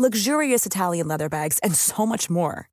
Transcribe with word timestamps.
luxurious 0.00 0.64
Italian 0.64 1.08
leather 1.08 1.28
bags, 1.28 1.58
and 1.62 1.74
so 1.74 2.06
much 2.06 2.30
more. 2.30 2.68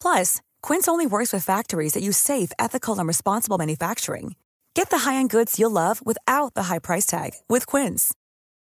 Plus, 0.00 0.40
Quince 0.62 0.88
only 0.88 1.06
works 1.06 1.32
with 1.32 1.44
factories 1.44 1.92
that 1.92 2.02
use 2.02 2.16
safe, 2.16 2.50
ethical, 2.58 2.98
and 2.98 3.06
responsible 3.06 3.58
manufacturing. 3.58 4.34
Get 4.74 4.90
the 4.90 4.98
high-end 4.98 5.30
goods 5.30 5.58
you'll 5.58 5.70
love 5.70 6.04
without 6.04 6.54
the 6.54 6.64
high 6.64 6.78
price 6.80 7.06
tag 7.06 7.32
with 7.48 7.66
Quince. 7.66 8.14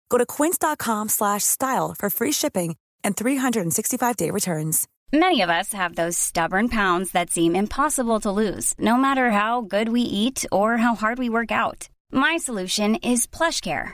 Go 0.09 0.17
to 0.17 0.25
quince.com/style 0.25 1.95
for 1.97 2.09
free 2.09 2.31
shipping 2.31 2.75
and 3.03 3.15
365-day 3.15 4.31
returns. 4.31 4.87
Many 5.13 5.41
of 5.41 5.49
us 5.49 5.71
have 5.73 5.95
those 5.95 6.17
stubborn 6.17 6.67
pounds 6.67 7.11
that 7.11 7.29
seem 7.29 7.55
impossible 7.55 8.19
to 8.21 8.31
lose, 8.31 8.73
no 8.79 8.97
matter 8.97 9.31
how 9.31 9.61
good 9.61 9.89
we 9.89 10.01
eat 10.01 10.45
or 10.51 10.77
how 10.77 10.95
hard 10.95 11.19
we 11.19 11.29
work 11.29 11.51
out. 11.51 11.87
My 12.11 12.37
solution 12.37 12.95
is 12.95 13.27
PlushCare. 13.27 13.93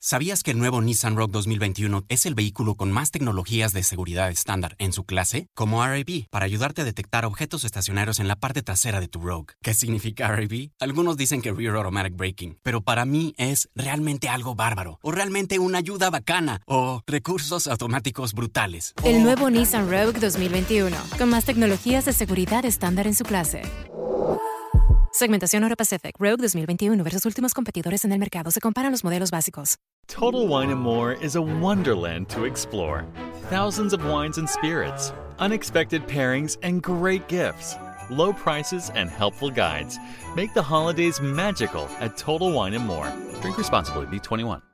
¿Sabías 0.00 0.44
que 0.44 0.52
el 0.52 0.58
nuevo 0.58 0.80
Nissan 0.80 1.16
Rogue 1.16 1.32
2021 1.32 2.04
es 2.08 2.24
el 2.24 2.36
vehículo 2.36 2.76
con 2.76 2.92
más 2.92 3.10
tecnologías 3.10 3.72
de 3.72 3.82
seguridad 3.82 4.30
estándar 4.30 4.76
en 4.78 4.92
su 4.92 5.02
clase? 5.02 5.48
Como 5.54 5.84
RAB, 5.84 6.28
para 6.30 6.44
ayudarte 6.44 6.82
a 6.82 6.84
detectar 6.84 7.24
objetos 7.24 7.64
estacionarios 7.64 8.20
en 8.20 8.28
la 8.28 8.36
parte 8.36 8.62
trasera 8.62 9.00
de 9.00 9.08
tu 9.08 9.20
Rogue. 9.20 9.54
¿Qué 9.60 9.74
significa 9.74 10.28
RAB? 10.28 10.70
Algunos 10.78 11.16
dicen 11.16 11.42
que 11.42 11.52
Rear 11.52 11.74
Automatic 11.74 12.14
Braking, 12.14 12.58
pero 12.62 12.80
para 12.80 13.04
mí 13.06 13.34
es 13.38 13.70
realmente 13.74 14.28
algo 14.28 14.54
bárbaro, 14.54 15.00
o 15.02 15.10
realmente 15.10 15.58
una 15.58 15.78
ayuda 15.78 16.10
bacana, 16.10 16.60
o 16.64 17.02
recursos 17.04 17.66
automáticos 17.66 18.34
brutales. 18.34 18.94
El 19.02 19.24
nuevo 19.24 19.50
Nissan 19.50 19.90
Rogue 19.90 20.20
2021, 20.20 20.96
con 21.18 21.28
más 21.28 21.44
tecnologías 21.44 22.04
de 22.04 22.12
seguridad 22.12 22.64
estándar 22.64 23.08
en 23.08 23.16
su 23.16 23.24
clase. 23.24 23.62
Segmentación 25.18 25.64
Euro 25.64 25.74
Pacific 25.74 26.14
Rogue 26.20 26.40
2021 26.42 27.02
versus 27.02 27.26
últimos 27.26 27.52
competidores 27.52 28.04
en 28.04 28.12
el 28.12 28.20
mercado. 28.20 28.52
Se 28.52 28.60
comparan 28.60 28.92
los 28.92 29.02
modelos 29.02 29.32
básicos. 29.32 29.76
Total 30.06 30.46
Wine 30.46 30.70
and 30.70 30.80
More 30.80 31.16
is 31.20 31.34
a 31.34 31.42
wonderland 31.42 32.28
to 32.28 32.44
explore. 32.44 33.04
Thousands 33.50 33.92
of 33.92 34.00
wines 34.06 34.38
and 34.38 34.48
spirits, 34.48 35.12
unexpected 35.40 36.06
pairings, 36.06 36.56
and 36.62 36.80
great 36.80 37.26
gifts. 37.26 37.76
Low 38.08 38.32
prices 38.32 38.92
and 38.94 39.10
helpful 39.10 39.50
guides 39.50 39.98
make 40.36 40.54
the 40.54 40.62
holidays 40.62 41.20
magical 41.20 41.88
at 41.98 42.16
Total 42.16 42.52
Wine 42.52 42.74
and 42.74 42.86
More. 42.86 43.12
Drink 43.42 43.58
responsibly, 43.58 44.06
B21. 44.06 44.67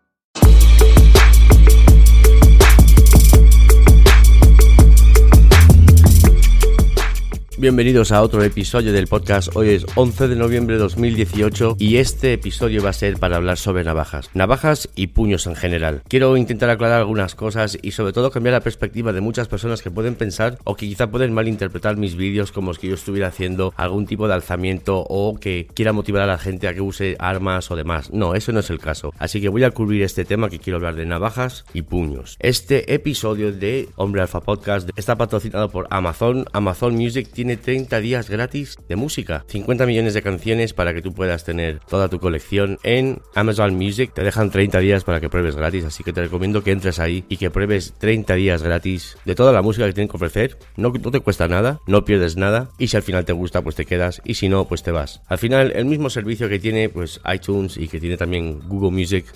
Bienvenidos 7.57 8.11
a 8.11 8.21
otro 8.21 8.43
episodio 8.43 8.93
del 8.93 9.07
podcast. 9.07 9.55
Hoy 9.55 9.69
es 9.69 9.87
11 9.95 10.27
de 10.27 10.35
noviembre 10.35 10.75
de 10.75 10.83
2018 10.83 11.77
y 11.79 11.99
este 11.99 12.33
episodio 12.33 12.83
va 12.83 12.91
a 12.91 12.93
ser 12.93 13.17
para 13.17 13.37
hablar 13.37 13.59
sobre 13.59 13.85
navajas. 13.85 14.29
Navajas 14.35 14.89
y 14.97 15.07
puños 15.09 15.47
en 15.47 15.55
general. 15.55 16.03
Quiero 16.09 16.37
intentar 16.37 16.69
aclarar 16.71 16.99
algunas 16.99 17.37
cosas 17.37 17.79
y 17.81 17.93
sobre 17.93 18.13
todo 18.13 18.33
cambiar 18.33 18.55
la 18.55 18.61
perspectiva 18.61 19.13
de 19.13 19.21
muchas 19.21 19.47
personas 19.47 19.83
que 19.83 19.91
pueden 19.93 20.17
pensar 20.17 20.59
o 20.65 20.75
que 20.75 20.89
quizá 20.89 21.13
pueden 21.13 21.33
malinterpretar 21.33 21.97
mis 21.97 22.17
vídeos 22.17 22.51
como 22.51 22.75
si 22.75 22.89
yo 22.89 22.95
estuviera 22.95 23.29
haciendo 23.29 23.73
algún 23.77 24.07
tipo 24.07 24.27
de 24.27 24.35
alzamiento 24.35 25.07
o 25.09 25.37
que 25.39 25.69
quiera 25.75 25.93
motivar 25.93 26.23
a 26.23 26.27
la 26.27 26.39
gente 26.39 26.67
a 26.67 26.75
que 26.75 26.81
use 26.81 27.15
armas 27.21 27.71
o 27.71 27.77
demás. 27.77 28.13
No, 28.13 28.35
eso 28.35 28.51
no 28.51 28.61
es 28.61 28.71
el 28.71 28.81
caso. 28.81 29.15
Así 29.19 29.41
que 29.41 29.49
voy 29.49 29.63
a 29.63 29.71
cubrir 29.71 30.03
este 30.03 30.25
tema 30.25 30.51
que 30.51 30.59
quiero 30.59 30.79
hablar 30.79 30.97
de 30.97 31.07
navajas 31.07 31.65
y 31.73 31.83
puños. 31.83 32.37
Este 32.41 32.93
episodio 32.93 33.53
de 33.53 33.89
Hombre 33.95 34.23
Alfa 34.23 34.41
Podcast 34.41 34.91
está 34.97 35.15
patrocinado 35.17 35.69
por 35.69 35.87
Amazon. 35.91 36.47
Amazon 36.53 36.95
Music 36.97 37.29
tiene 37.33 37.44
tiene 37.45 37.59
30 37.59 38.01
días 38.01 38.31
gratis 38.31 38.79
de 38.89 38.97
música. 38.97 39.45
50 39.49 39.85
millones 39.85 40.15
de 40.15 40.23
canciones 40.23 40.73
para 40.73 40.95
que 40.95 41.03
tú 41.03 41.13
puedas 41.13 41.45
tener 41.45 41.79
toda 41.81 42.09
tu 42.09 42.19
colección 42.19 42.79
en 42.85 43.21
Amazon 43.35 43.75
Music. 43.75 44.13
Te 44.15 44.25
dejan 44.25 44.51
30 44.51 44.79
días 44.79 45.05
para 45.05 45.21
que 45.21 45.29
pruebes 45.29 45.55
gratis, 45.55 45.85
así 45.85 46.03
que 46.03 46.15
te 46.15 46.23
recomiendo 46.23 46.65
que 46.65 46.71
entres 46.71 47.01
ahí 47.01 47.27
y 47.29 47.37
que 47.37 47.51
pruebes 47.51 47.93
30 47.99 48.35
días 48.37 48.63
gratis 48.63 49.19
de 49.27 49.35
toda 49.35 49.53
la 49.53 49.61
música 49.61 49.85
que 49.85 49.93
tienen 49.93 50.09
que 50.09 50.17
ofrecer. 50.17 50.57
No, 50.79 50.89
no 50.89 51.11
te 51.11 51.21
cuesta 51.21 51.47
nada, 51.47 51.81
no 51.87 52.07
pierdes 52.07 52.39
nada 52.39 52.71
y 52.79 52.89
si 52.89 52.97
al 52.97 53.03
final 53.03 53.27
te 53.27 53.35
gusta 53.35 53.61
pues 53.61 53.77
te 53.77 53.85
quedas 53.85 54.23
y 54.25 54.37
si 54.37 54.49
no 54.49 54.67
pues 54.67 54.83
te 54.83 54.91
vas. 54.91 55.21
Al 55.27 55.37
final 55.37 55.71
el 55.77 55.85
mismo 55.85 56.09
servicio 56.09 56.49
que 56.49 56.59
tiene 56.59 56.89
pues 56.89 57.21
iTunes 57.31 57.77
y 57.77 57.89
que 57.89 58.01
tiene 58.01 58.17
también 58.17 58.61
Google 58.67 58.91
Music 58.91 59.27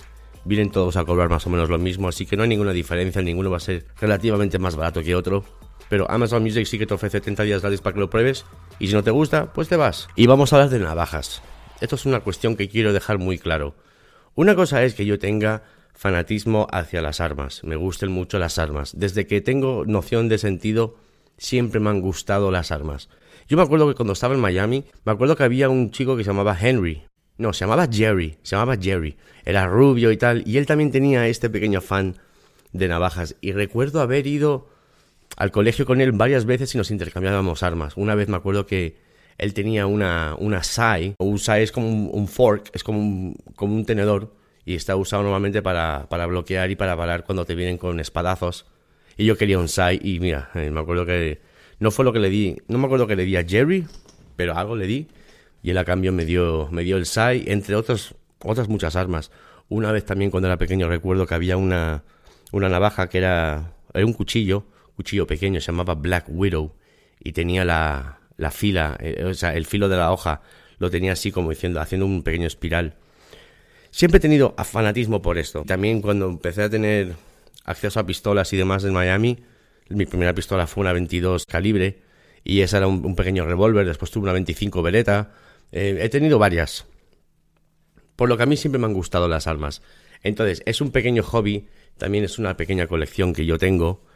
vienen 0.45 0.71
todos 0.71 0.97
a 0.97 1.05
cobrar 1.05 1.29
más 1.29 1.45
o 1.45 1.51
menos 1.51 1.69
lo 1.69 1.77
mismo, 1.77 2.07
así 2.07 2.25
que 2.25 2.35
no 2.35 2.41
hay 2.41 2.49
ninguna 2.49 2.73
diferencia, 2.73 3.21
ninguno 3.21 3.51
va 3.51 3.57
a 3.57 3.59
ser 3.59 3.85
relativamente 4.01 4.57
más 4.57 4.75
barato 4.75 5.03
que 5.03 5.13
otro 5.13 5.43
pero 5.89 6.09
Amazon 6.09 6.43
Music 6.43 6.65
sí 6.65 6.77
que 6.77 6.85
te 6.85 6.93
ofrece 6.93 7.19
30 7.19 7.43
días 7.43 7.61
gratis 7.61 7.81
para 7.81 7.95
que 7.95 7.99
lo 7.99 8.09
pruebes 8.09 8.45
y 8.79 8.87
si 8.87 8.93
no 8.93 9.03
te 9.03 9.11
gusta, 9.11 9.51
pues 9.51 9.67
te 9.67 9.75
vas. 9.75 10.07
Y 10.15 10.27
vamos 10.27 10.53
a 10.53 10.57
hablar 10.57 10.69
de 10.69 10.79
navajas. 10.79 11.41
Esto 11.81 11.95
es 11.95 12.05
una 12.05 12.21
cuestión 12.21 12.55
que 12.55 12.69
quiero 12.69 12.93
dejar 12.93 13.17
muy 13.17 13.37
claro. 13.37 13.75
Una 14.35 14.55
cosa 14.55 14.83
es 14.83 14.93
que 14.93 15.05
yo 15.05 15.19
tenga 15.19 15.63
fanatismo 15.93 16.67
hacia 16.71 17.01
las 17.01 17.19
armas, 17.19 17.63
me 17.63 17.75
gusten 17.75 18.11
mucho 18.11 18.39
las 18.39 18.57
armas. 18.57 18.93
Desde 18.97 19.27
que 19.27 19.41
tengo 19.41 19.83
noción 19.85 20.29
de 20.29 20.37
sentido, 20.37 20.95
siempre 21.37 21.79
me 21.79 21.89
han 21.89 21.99
gustado 21.99 22.51
las 22.51 22.71
armas. 22.71 23.09
Yo 23.47 23.57
me 23.57 23.63
acuerdo 23.63 23.87
que 23.87 23.95
cuando 23.95 24.13
estaba 24.13 24.35
en 24.35 24.39
Miami, 24.39 24.85
me 25.03 25.11
acuerdo 25.11 25.35
que 25.35 25.43
había 25.43 25.69
un 25.69 25.91
chico 25.91 26.15
que 26.15 26.23
se 26.23 26.29
llamaba 26.29 26.57
Henry. 26.59 27.03
No, 27.37 27.51
se 27.51 27.61
llamaba 27.61 27.87
Jerry, 27.91 28.37
se 28.43 28.55
llamaba 28.55 28.77
Jerry. 28.79 29.17
Era 29.43 29.67
rubio 29.67 30.11
y 30.11 30.17
tal, 30.17 30.43
y 30.45 30.57
él 30.57 30.65
también 30.65 30.91
tenía 30.91 31.27
este 31.27 31.49
pequeño 31.49 31.81
fan 31.81 32.17
de 32.73 32.87
navajas. 32.87 33.35
Y 33.41 33.53
recuerdo 33.53 34.01
haber 34.01 34.27
ido 34.27 34.69
al 35.37 35.51
colegio 35.51 35.85
con 35.85 36.01
él 36.01 36.11
varias 36.11 36.45
veces 36.45 36.73
y 36.75 36.77
nos 36.77 36.91
intercambiábamos 36.91 37.63
armas. 37.63 37.95
Una 37.95 38.15
vez 38.15 38.27
me 38.27 38.37
acuerdo 38.37 38.65
que 38.65 38.97
él 39.37 39.53
tenía 39.53 39.85
una, 39.85 40.35
una 40.37 40.63
SAI, 40.63 41.15
un 41.17 41.39
SAI 41.39 41.63
es 41.63 41.71
como 41.71 41.87
un, 41.87 42.27
fork, 42.27 42.69
es 42.73 42.83
como 42.83 42.99
un, 42.99 43.35
como 43.55 43.73
un 43.73 43.85
tenedor, 43.85 44.35
y 44.65 44.75
está 44.75 44.95
usado 44.97 45.23
normalmente 45.23 45.61
para, 45.61 46.07
para, 46.09 46.25
bloquear 46.25 46.69
y 46.69 46.75
para 46.75 46.95
parar 46.95 47.23
cuando 47.23 47.45
te 47.45 47.55
vienen 47.55 47.77
con 47.77 47.99
espadazos. 47.99 48.65
Y 49.17 49.25
yo 49.25 49.37
quería 49.37 49.57
un 49.57 49.69
SAI, 49.69 49.99
y 50.03 50.19
mira, 50.19 50.49
eh, 50.55 50.69
me 50.69 50.81
acuerdo 50.81 51.05
que 51.05 51.39
no 51.79 51.89
fue 51.89 52.03
lo 52.03 52.11
que 52.11 52.19
le 52.19 52.29
di, 52.29 52.57
no 52.67 52.77
me 52.77 52.85
acuerdo 52.85 53.07
que 53.07 53.15
le 53.15 53.23
di 53.23 53.37
a 53.37 53.45
Jerry, 53.45 53.87
pero 54.35 54.57
algo 54.57 54.75
le 54.75 54.87
di, 54.87 55.07
y 55.63 55.71
él 55.71 55.77
a 55.77 55.85
cambio 55.85 56.11
me 56.11 56.25
dio, 56.25 56.67
me 56.71 56.83
dio 56.83 56.97
el 56.97 57.05
SAI, 57.05 57.45
entre 57.47 57.75
otras, 57.75 58.13
otras 58.43 58.67
muchas 58.67 58.97
armas. 58.97 59.31
Una 59.69 59.91
vez 59.93 60.03
también 60.03 60.31
cuando 60.31 60.47
era 60.47 60.57
pequeño 60.57 60.89
recuerdo 60.89 61.25
que 61.25 61.35
había 61.35 61.55
una, 61.55 62.03
una 62.51 62.67
navaja 62.67 63.07
que 63.07 63.19
era, 63.19 63.73
era 63.93 64.05
un 64.05 64.13
cuchillo, 64.13 64.65
cuchillo 64.99 65.25
pequeño, 65.25 65.61
se 65.61 65.67
llamaba 65.67 65.95
Black 65.95 66.25
Widow, 66.27 66.73
y 67.23 67.31
tenía 67.31 67.63
la, 67.63 68.19
la 68.35 68.51
fila, 68.51 68.97
eh, 68.99 69.23
o 69.23 69.33
sea, 69.33 69.55
el 69.55 69.65
filo 69.65 69.87
de 69.87 69.95
la 69.95 70.11
hoja 70.11 70.41
lo 70.77 70.89
tenía 70.89 71.13
así 71.13 71.31
como 71.31 71.51
diciendo, 71.51 71.79
haciendo 71.79 72.05
un 72.05 72.21
pequeño 72.21 72.47
espiral. 72.47 72.95
Siempre 73.91 74.17
he 74.17 74.19
tenido 74.19 74.55
fanatismo 74.65 75.21
por 75.21 75.37
esto. 75.37 75.63
También 75.63 76.01
cuando 76.01 76.27
empecé 76.27 76.63
a 76.63 76.69
tener 76.69 77.15
acceso 77.63 78.01
a 78.01 78.05
pistolas 78.05 78.51
y 78.51 78.57
demás 78.57 78.83
en 78.83 78.91
Miami, 78.91 79.39
mi 79.87 80.05
primera 80.05 80.33
pistola 80.33 80.67
fue 80.67 80.81
una 80.81 80.91
22 80.91 81.45
calibre 81.45 82.01
y 82.43 82.59
esa 82.59 82.79
era 82.79 82.87
un, 82.87 83.15
pequeño 83.15 83.45
revólver, 83.45 83.87
después 83.87 84.11
tuve 84.11 84.23
una 84.23 84.33
25 84.33 84.81
Beretta, 84.81 85.31
eh, 85.71 85.97
he 86.01 86.09
tenido 86.09 86.39
varias. 86.39 86.87
Por 88.17 88.27
lo 88.27 88.35
que 88.35 88.43
a 88.43 88.47
mí 88.47 88.57
siempre 88.57 88.79
me 88.79 88.85
han 88.85 88.93
gustado 88.93 89.29
las 89.29 89.47
armas. 89.47 89.81
Entonces, 90.23 90.61
es 90.65 90.81
un 90.81 90.91
pequeño 90.91 91.23
hobby, 91.23 91.69
también 91.97 92.25
es 92.25 92.37
una 92.37 92.57
pequeña 92.57 92.87
colección 92.87 93.31
que 93.31 93.45
yo 93.45 93.57
tengo 93.57 94.08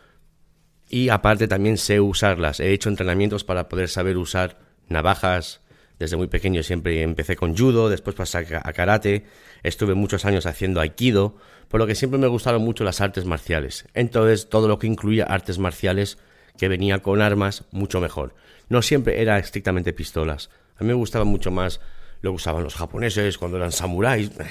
y 0.93 1.09
aparte 1.09 1.47
también 1.47 1.79
sé 1.79 1.99
usarlas. 1.99 2.59
He 2.59 2.71
hecho 2.71 2.87
entrenamientos 2.87 3.43
para 3.43 3.67
poder 3.67 3.89
saber 3.89 4.15
usar 4.15 4.59
navajas. 4.89 5.61
Desde 5.97 6.17
muy 6.17 6.27
pequeño 6.27 6.61
siempre 6.61 7.01
empecé 7.01 7.35
con 7.35 7.57
judo, 7.57 7.89
después 7.89 8.15
pasé 8.15 8.45
a 8.61 8.73
karate, 8.73 9.25
estuve 9.63 9.95
muchos 9.95 10.23
años 10.25 10.45
haciendo 10.45 10.81
aikido, 10.81 11.35
por 11.67 11.79
lo 11.79 11.87
que 11.87 11.95
siempre 11.95 12.19
me 12.19 12.27
gustaron 12.27 12.61
mucho 12.61 12.83
las 12.83 13.01
artes 13.01 13.25
marciales. 13.25 13.87
Entonces 13.95 14.49
todo 14.49 14.67
lo 14.67 14.77
que 14.77 14.85
incluía 14.85 15.23
artes 15.23 15.57
marciales 15.57 16.19
que 16.59 16.67
venía 16.67 16.99
con 16.99 17.23
armas 17.23 17.65
mucho 17.71 17.99
mejor. 17.99 18.35
No 18.69 18.83
siempre 18.83 19.19
era 19.19 19.39
estrictamente 19.39 19.93
pistolas. 19.93 20.51
A 20.77 20.83
mí 20.83 20.89
me 20.89 20.93
gustaba 20.93 21.25
mucho 21.25 21.49
más 21.49 21.81
lo 22.21 22.33
usaban 22.33 22.63
los 22.63 22.75
japoneses 22.75 23.39
cuando 23.39 23.57
eran 23.57 23.71
samuráis. 23.71 24.29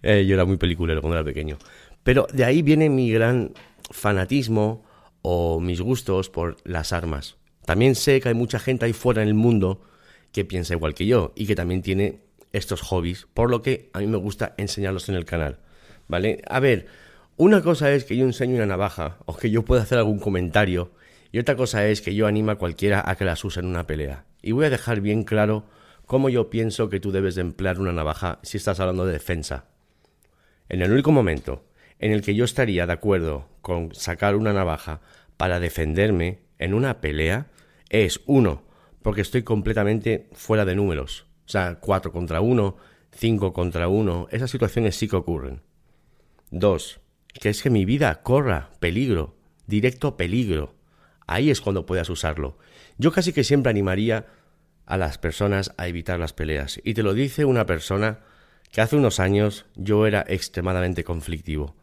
Eh, 0.00 0.24
yo 0.26 0.34
era 0.34 0.44
muy 0.44 0.56
peliculero 0.58 1.00
cuando 1.00 1.16
era 1.16 1.24
pequeño. 1.24 1.58
Pero 2.04 2.28
de 2.32 2.44
ahí 2.44 2.62
viene 2.62 2.88
mi 2.88 3.10
gran 3.10 3.52
fanatismo 3.90 4.84
o 5.22 5.60
mis 5.60 5.80
gustos 5.80 6.30
por 6.30 6.56
las 6.64 6.92
armas. 6.92 7.36
También 7.64 7.94
sé 7.94 8.20
que 8.20 8.28
hay 8.28 8.34
mucha 8.34 8.58
gente 8.58 8.86
ahí 8.86 8.92
fuera 8.92 9.22
en 9.22 9.28
el 9.28 9.34
mundo 9.34 9.82
que 10.32 10.44
piensa 10.44 10.74
igual 10.74 10.94
que 10.94 11.06
yo 11.06 11.32
y 11.34 11.46
que 11.46 11.54
también 11.54 11.82
tiene 11.82 12.20
estos 12.52 12.80
hobbies, 12.80 13.26
por 13.34 13.50
lo 13.50 13.62
que 13.62 13.90
a 13.92 13.98
mí 13.98 14.06
me 14.06 14.16
gusta 14.16 14.54
enseñarlos 14.56 15.08
en 15.08 15.14
el 15.14 15.24
canal. 15.24 15.60
¿Vale? 16.06 16.40
A 16.48 16.60
ver, 16.60 16.86
una 17.36 17.62
cosa 17.62 17.92
es 17.92 18.04
que 18.04 18.16
yo 18.16 18.24
enseñe 18.24 18.54
una 18.54 18.66
navaja 18.66 19.18
o 19.26 19.36
que 19.36 19.50
yo 19.50 19.64
pueda 19.64 19.82
hacer 19.82 19.98
algún 19.98 20.18
comentario 20.18 20.92
y 21.30 21.38
otra 21.38 21.56
cosa 21.56 21.86
es 21.86 22.00
que 22.00 22.14
yo 22.14 22.26
anima 22.26 22.52
a 22.52 22.58
cualquiera 22.58 23.02
a 23.04 23.16
que 23.16 23.24
las 23.24 23.44
use 23.44 23.60
en 23.60 23.66
una 23.66 23.86
pelea. 23.86 24.24
Y 24.40 24.52
voy 24.52 24.64
a 24.64 24.70
dejar 24.70 25.00
bien 25.00 25.24
claro 25.24 25.66
cómo 26.06 26.30
yo 26.30 26.48
pienso 26.48 26.88
que 26.88 27.00
tú 27.00 27.12
debes 27.12 27.34
de 27.34 27.42
emplear 27.42 27.78
una 27.78 27.92
navaja 27.92 28.38
si 28.42 28.56
estás 28.56 28.80
hablando 28.80 29.04
de 29.04 29.12
defensa. 29.12 29.66
En 30.70 30.80
el 30.80 30.90
único 30.90 31.12
momento 31.12 31.67
en 31.98 32.12
el 32.12 32.22
que 32.22 32.34
yo 32.34 32.44
estaría 32.44 32.86
de 32.86 32.92
acuerdo 32.92 33.48
con 33.60 33.94
sacar 33.94 34.36
una 34.36 34.52
navaja 34.52 35.00
para 35.36 35.60
defenderme 35.60 36.40
en 36.58 36.74
una 36.74 37.00
pelea 37.00 37.48
es 37.88 38.20
uno, 38.26 38.62
porque 39.02 39.22
estoy 39.22 39.42
completamente 39.42 40.28
fuera 40.32 40.64
de 40.64 40.76
números. 40.76 41.26
O 41.46 41.48
sea, 41.48 41.78
cuatro 41.80 42.12
contra 42.12 42.40
uno, 42.40 42.76
cinco 43.10 43.52
contra 43.52 43.88
uno, 43.88 44.28
esas 44.30 44.50
situaciones 44.50 44.96
sí 44.96 45.08
que 45.08 45.16
ocurren. 45.16 45.62
Dos, 46.50 47.00
que 47.32 47.48
es 47.48 47.62
que 47.62 47.70
mi 47.70 47.84
vida 47.84 48.22
corra 48.22 48.70
peligro, 48.80 49.36
directo 49.66 50.16
peligro. 50.16 50.74
Ahí 51.26 51.50
es 51.50 51.60
cuando 51.60 51.86
puedas 51.86 52.10
usarlo. 52.10 52.58
Yo 52.96 53.12
casi 53.12 53.32
que 53.32 53.44
siempre 53.44 53.70
animaría 53.70 54.26
a 54.86 54.96
las 54.96 55.18
personas 55.18 55.72
a 55.76 55.86
evitar 55.88 56.18
las 56.18 56.32
peleas. 56.32 56.80
Y 56.82 56.94
te 56.94 57.02
lo 57.02 57.12
dice 57.14 57.44
una 57.44 57.66
persona 57.66 58.20
que 58.72 58.80
hace 58.80 58.96
unos 58.96 59.20
años 59.20 59.66
yo 59.76 60.06
era 60.06 60.24
extremadamente 60.26 61.04
conflictivo. 61.04 61.76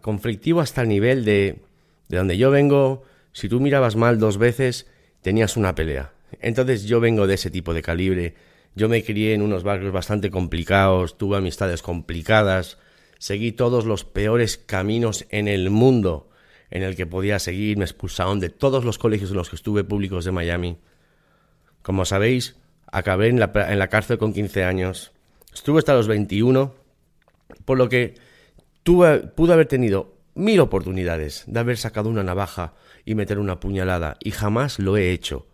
Conflictivo 0.00 0.60
hasta 0.60 0.82
el 0.82 0.88
nivel 0.88 1.24
de 1.24 1.60
de 2.08 2.16
donde 2.16 2.36
yo 2.36 2.50
vengo, 2.50 3.04
si 3.32 3.48
tú 3.48 3.60
mirabas 3.60 3.96
mal 3.96 4.18
dos 4.18 4.38
veces, 4.38 4.86
tenías 5.22 5.56
una 5.56 5.74
pelea. 5.74 6.12
Entonces 6.40 6.84
yo 6.84 7.00
vengo 7.00 7.26
de 7.26 7.34
ese 7.34 7.50
tipo 7.50 7.74
de 7.74 7.82
calibre. 7.82 8.34
Yo 8.74 8.88
me 8.88 9.04
crié 9.04 9.34
en 9.34 9.42
unos 9.42 9.62
barrios 9.62 9.92
bastante 9.92 10.30
complicados, 10.30 11.18
tuve 11.18 11.36
amistades 11.36 11.82
complicadas, 11.82 12.78
seguí 13.18 13.52
todos 13.52 13.84
los 13.84 14.04
peores 14.04 14.56
caminos 14.56 15.26
en 15.30 15.48
el 15.48 15.70
mundo 15.70 16.30
en 16.70 16.82
el 16.82 16.96
que 16.96 17.06
podía 17.06 17.38
seguir, 17.38 17.78
me 17.78 17.84
expulsaron 17.84 18.40
de 18.40 18.50
todos 18.50 18.84
los 18.84 18.98
colegios 18.98 19.30
en 19.30 19.36
los 19.36 19.48
que 19.48 19.56
estuve 19.56 19.84
públicos 19.84 20.24
de 20.24 20.32
Miami. 20.32 20.76
Como 21.82 22.04
sabéis, 22.04 22.56
acabé 22.92 23.28
en 23.28 23.40
la, 23.40 23.50
en 23.54 23.78
la 23.78 23.88
cárcel 23.88 24.18
con 24.18 24.34
15 24.34 24.64
años, 24.64 25.12
estuve 25.52 25.78
hasta 25.78 25.94
los 25.94 26.08
21, 26.08 26.74
por 27.64 27.78
lo 27.78 27.88
que 27.88 28.16
tuve, 28.88 29.18
pude 29.18 29.52
haber 29.52 29.66
tenido 29.66 30.16
mil 30.34 30.60
oportunidades 30.60 31.44
de 31.46 31.60
haber 31.60 31.76
sacado 31.76 32.08
una 32.08 32.24
navaja 32.24 32.72
y 33.04 33.14
meter 33.14 33.38
una 33.38 33.60
puñalada, 33.60 34.16
y 34.18 34.30
jamás 34.30 34.78
lo 34.78 34.96
he 34.96 35.12
hecho. 35.12 35.46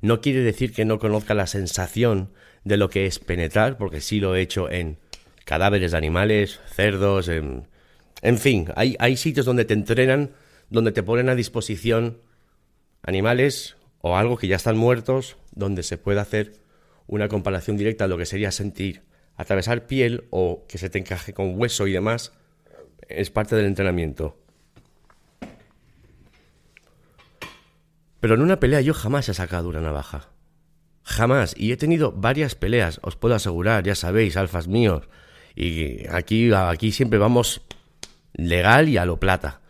No 0.00 0.20
quiere 0.20 0.40
decir 0.40 0.72
que 0.72 0.84
no 0.84 0.98
conozca 0.98 1.34
la 1.34 1.46
sensación 1.46 2.32
de 2.64 2.76
lo 2.76 2.90
que 2.90 3.06
es 3.06 3.20
penetrar, 3.20 3.78
porque 3.78 4.00
sí 4.00 4.18
lo 4.18 4.34
he 4.34 4.40
hecho 4.40 4.68
en 4.68 4.98
cadáveres 5.44 5.92
de 5.92 5.98
animales, 5.98 6.58
cerdos, 6.66 7.28
en, 7.28 7.68
en 8.22 8.38
fin, 8.38 8.66
hay, 8.74 8.96
hay 8.98 9.16
sitios 9.16 9.46
donde 9.46 9.64
te 9.64 9.74
entrenan, 9.74 10.32
donde 10.68 10.90
te 10.90 11.04
ponen 11.04 11.28
a 11.28 11.36
disposición 11.36 12.18
animales 13.02 13.76
o 14.00 14.16
algo 14.16 14.36
que 14.36 14.48
ya 14.48 14.56
están 14.56 14.76
muertos, 14.76 15.36
donde 15.52 15.84
se 15.84 15.96
puede 15.96 16.18
hacer 16.18 16.54
una 17.06 17.28
comparación 17.28 17.76
directa 17.76 18.06
de 18.06 18.08
lo 18.08 18.18
que 18.18 18.26
sería 18.26 18.50
sentir 18.50 19.02
atravesar 19.36 19.86
piel 19.86 20.24
o 20.30 20.64
que 20.66 20.76
se 20.76 20.90
te 20.90 20.98
encaje 20.98 21.32
con 21.32 21.56
hueso 21.56 21.86
y 21.86 21.92
demás, 21.92 22.32
es 23.08 23.30
parte 23.30 23.56
del 23.56 23.66
entrenamiento. 23.66 24.36
Pero 28.20 28.34
en 28.34 28.42
una 28.42 28.60
pelea 28.60 28.80
yo 28.80 28.94
jamás 28.94 29.28
he 29.28 29.34
sacado 29.34 29.68
una 29.68 29.80
navaja. 29.80 30.28
Jamás. 31.02 31.54
Y 31.56 31.72
he 31.72 31.76
tenido 31.76 32.12
varias 32.12 32.54
peleas, 32.54 33.00
os 33.02 33.16
puedo 33.16 33.34
asegurar, 33.34 33.82
ya 33.82 33.94
sabéis, 33.94 34.36
alfas 34.36 34.68
míos. 34.68 35.08
Y 35.56 36.06
aquí, 36.08 36.52
aquí 36.52 36.92
siempre 36.92 37.18
vamos 37.18 37.62
legal 38.32 38.88
y 38.88 38.96
a 38.96 39.04
lo 39.04 39.18
plata. 39.18 39.60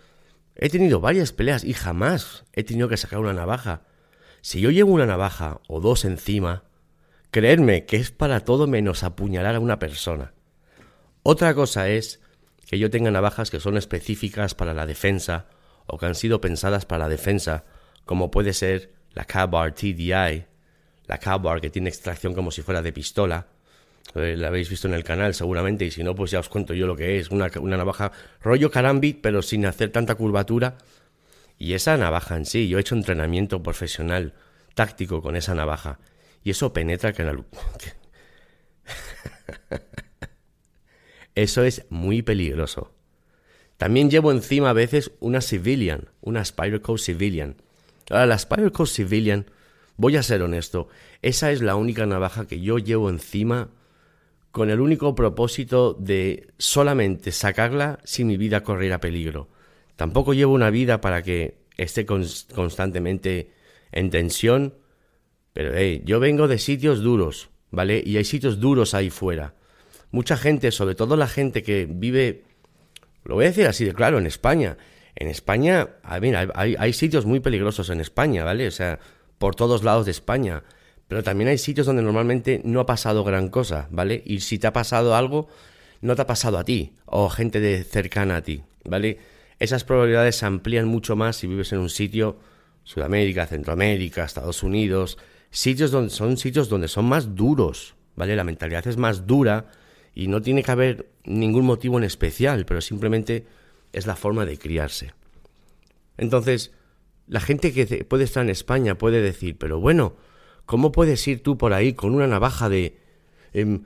He 0.57 0.69
tenido 0.69 1.01
varias 1.01 1.33
peleas 1.33 1.65
y 1.65 1.73
jamás 1.73 2.45
he 2.53 2.65
tenido 2.65 2.89
que 2.89 2.97
sacar 2.97 3.21
una 3.21 3.33
navaja. 3.33 3.83
Si 4.43 4.61
yo 4.61 4.71
llevo 4.71 4.93
una 4.93 5.07
navaja 5.07 5.61
o 5.69 5.81
dos 5.81 6.05
encima, 6.05 6.65
creedme 7.31 7.87
que 7.87 7.97
es 7.97 8.11
para 8.11 8.41
todo 8.41 8.67
menos 8.67 9.03
apuñalar 9.05 9.55
a 9.55 9.61
una 9.61 9.79
persona. 9.79 10.35
Otra 11.23 11.55
cosa 11.55 11.89
es 11.89 12.21
que 12.71 12.79
yo 12.79 12.89
tenga 12.89 13.11
navajas 13.11 13.51
que 13.51 13.59
son 13.59 13.77
específicas 13.77 14.55
para 14.55 14.73
la 14.73 14.87
defensa 14.87 15.47
o 15.87 15.99
que 15.99 16.07
han 16.07 16.15
sido 16.15 16.41
pensadas 16.41 16.87
para 16.87 17.01
la 17.01 17.09
defensa 17.09 17.65
como 18.05 18.31
puede 18.31 18.53
ser 18.53 18.93
la 19.13 19.25
Cabar 19.25 19.75
TDI, 19.75 20.45
la 21.09 21.19
Cabar 21.19 21.61
que 21.61 21.69
tiene 21.69 21.89
extracción 21.89 22.33
como 22.33 22.53
si 22.53 22.63
fuera 22.63 22.81
de 22.81 22.93
pistola. 22.93 23.49
Eh, 24.15 24.37
la 24.37 24.49
habéis 24.49 24.71
visto 24.71 24.87
en 24.87 24.95
el 24.95 25.03
canal 25.03 25.35
seguramente 25.35 25.85
y 25.85 25.91
si 25.91 26.05
no 26.05 26.15
pues 26.15 26.31
ya 26.31 26.39
os 26.39 26.49
cuento 26.49 26.73
yo 26.73 26.87
lo 26.87 26.95
que 26.95 27.19
es. 27.19 27.33
Una, 27.33 27.51
una 27.61 27.77
navaja 27.77 28.13
rollo 28.41 28.71
carambit 28.71 29.21
pero 29.21 29.43
sin 29.43 29.67
hacer 29.67 29.91
tanta 29.91 30.15
curvatura. 30.15 30.79
Y 31.59 31.75
esa 31.75 31.97
navaja 31.97 32.37
en 32.37 32.47
sí, 32.47 32.69
yo 32.69 32.79
he 32.79 32.83
hecho 32.83 32.95
entrenamiento 32.95 33.65
profesional 33.65 34.35
táctico 34.77 35.23
con 35.23 35.35
esa 35.35 35.57
navaja. 35.57 35.99
Y 36.45 36.51
eso 36.51 36.73
penetra 36.73 37.13
que 37.13 37.25
la... 37.25 37.33
Eso 41.41 41.65
es 41.65 41.87
muy 41.89 42.21
peligroso. 42.21 42.93
También 43.79 44.11
llevo 44.11 44.31
encima 44.31 44.69
a 44.69 44.75
veces 44.75 45.13
una 45.21 45.41
Civilian, 45.41 46.11
una 46.21 46.45
Spyderco 46.45 46.99
Civilian. 46.99 47.57
Ahora, 48.11 48.27
la 48.27 48.39
Spyderco 48.39 48.85
Civilian, 48.85 49.47
voy 49.97 50.17
a 50.17 50.23
ser 50.23 50.43
honesto, 50.43 50.89
esa 51.23 51.51
es 51.51 51.63
la 51.63 51.77
única 51.77 52.05
navaja 52.05 52.47
que 52.47 52.61
yo 52.61 52.77
llevo 52.77 53.09
encima 53.09 53.71
con 54.51 54.69
el 54.69 54.81
único 54.81 55.15
propósito 55.15 55.95
de 55.99 56.49
solamente 56.59 57.33
sacarla 57.33 58.01
si 58.05 58.25
mi 58.25 58.37
vida 58.37 58.63
corriera 58.63 59.01
peligro. 59.01 59.49
Tampoco 59.97 60.35
llevo 60.35 60.53
una 60.53 60.69
vida 60.69 61.01
para 61.01 61.23
que 61.23 61.57
esté 61.79 62.05
constantemente 62.05 63.51
en 63.93 64.11
tensión, 64.11 64.75
pero 65.55 65.73
hey, 65.75 66.03
yo 66.05 66.21
vengo 66.21 66.49
de 66.49 66.59
sitios 66.59 67.01
duros, 67.01 67.49
¿vale? 67.71 68.03
Y 68.05 68.19
hay 68.19 68.25
sitios 68.25 68.61
duros 68.61 68.93
ahí 68.93 69.09
fuera. 69.09 69.55
Mucha 70.11 70.37
gente, 70.37 70.73
sobre 70.73 70.95
todo 70.95 71.17
la 71.17 71.29
gente 71.29 71.63
que 71.63 71.87
vive, 71.89 72.45
lo 73.25 73.37
voy 73.37 73.45
a 73.45 73.49
decir 73.49 73.67
así 73.67 73.85
de 73.85 73.95
claro, 73.95 74.19
en 74.19 74.27
España, 74.27 74.77
en 75.15 75.29
España, 75.29 75.89
hay, 76.03 76.77
hay, 76.79 76.93
sitios 76.93 77.27
muy 77.27 77.41
peligrosos 77.41 77.91
en 77.91 78.01
España, 78.01 78.45
¿vale? 78.45 78.67
O 78.67 78.71
sea, 78.71 78.99
por 79.39 79.55
todos 79.55 79.85
lados 79.85 80.07
de 80.07 80.13
España. 80.13 80.63
Pero 81.09 81.23
también 81.23 81.49
hay 81.49 81.59
sitios 81.59 81.87
donde 81.87 82.03
normalmente 82.03 82.61
no 82.65 82.81
ha 82.81 82.87
pasado 82.87 83.25
gran 83.25 83.49
cosa, 83.49 83.89
¿vale? 83.91 84.23
Y 84.25 84.41
si 84.41 84.59
te 84.59 84.67
ha 84.67 84.73
pasado 84.73 85.15
algo, 85.17 85.49
no 86.01 86.15
te 86.15 86.23
ha 86.23 86.27
pasado 86.27 86.59
a 86.59 86.65
ti, 86.65 86.95
o 87.05 87.29
gente 87.29 87.61
de 87.61 87.85
cercana 87.85 88.37
a 88.37 88.43
ti, 88.43 88.63
¿vale? 88.85 89.19
Esas 89.59 89.85
probabilidades 89.85 90.37
se 90.37 90.47
amplían 90.47 90.87
mucho 90.87 91.17
más 91.17 91.37
si 91.37 91.47
vives 91.47 91.73
en 91.73 91.81
un 91.81 91.91
sitio, 91.91 92.39
Sudamérica, 92.85 93.47
Centroamérica, 93.47 94.25
Estados 94.25 94.63
Unidos, 94.63 95.19
sitios 95.51 95.91
donde 95.91 96.11
son 96.11 96.37
sitios 96.37 96.69
donde 96.69 96.89
son 96.89 97.05
más 97.05 97.35
duros, 97.35 97.95
¿vale? 98.17 98.37
La 98.37 98.45
mentalidad 98.45 98.87
es 98.87 98.97
más 98.97 99.27
dura 99.27 99.67
y 100.15 100.29
no 100.29 100.43
tiene 100.43 100.63
que 100.63 100.71
haber 100.71 101.11
ningún 101.25 101.65
motivo 101.65 101.99
en 101.99 102.05
especial, 102.05 102.65
pero 102.67 102.81
simplemente 102.81 103.47
es 103.93 104.07
la 104.07 104.17
forma 104.17 104.45
de 104.47 104.59
criarse. 104.59 105.13
Entonces, 106.17 106.73
la 107.27 107.41
gente 107.41 107.73
que 107.73 108.05
puede 108.05 108.25
estar 108.25 108.43
en 108.43 108.51
España 108.51 108.99
puede 108.99 109.23
decir, 109.23 109.57
pero 109.57 109.81
bueno, 109.81 110.17
¿cómo 110.67 110.93
puedes 110.93 111.27
ir 111.29 111.43
tú 111.43 111.57
por 111.57 111.73
ahí 111.73 111.93
con 111.95 112.15
una 112.15 112.27
navaja 112.27 112.69
de... 112.69 112.99
Em, 113.53 113.85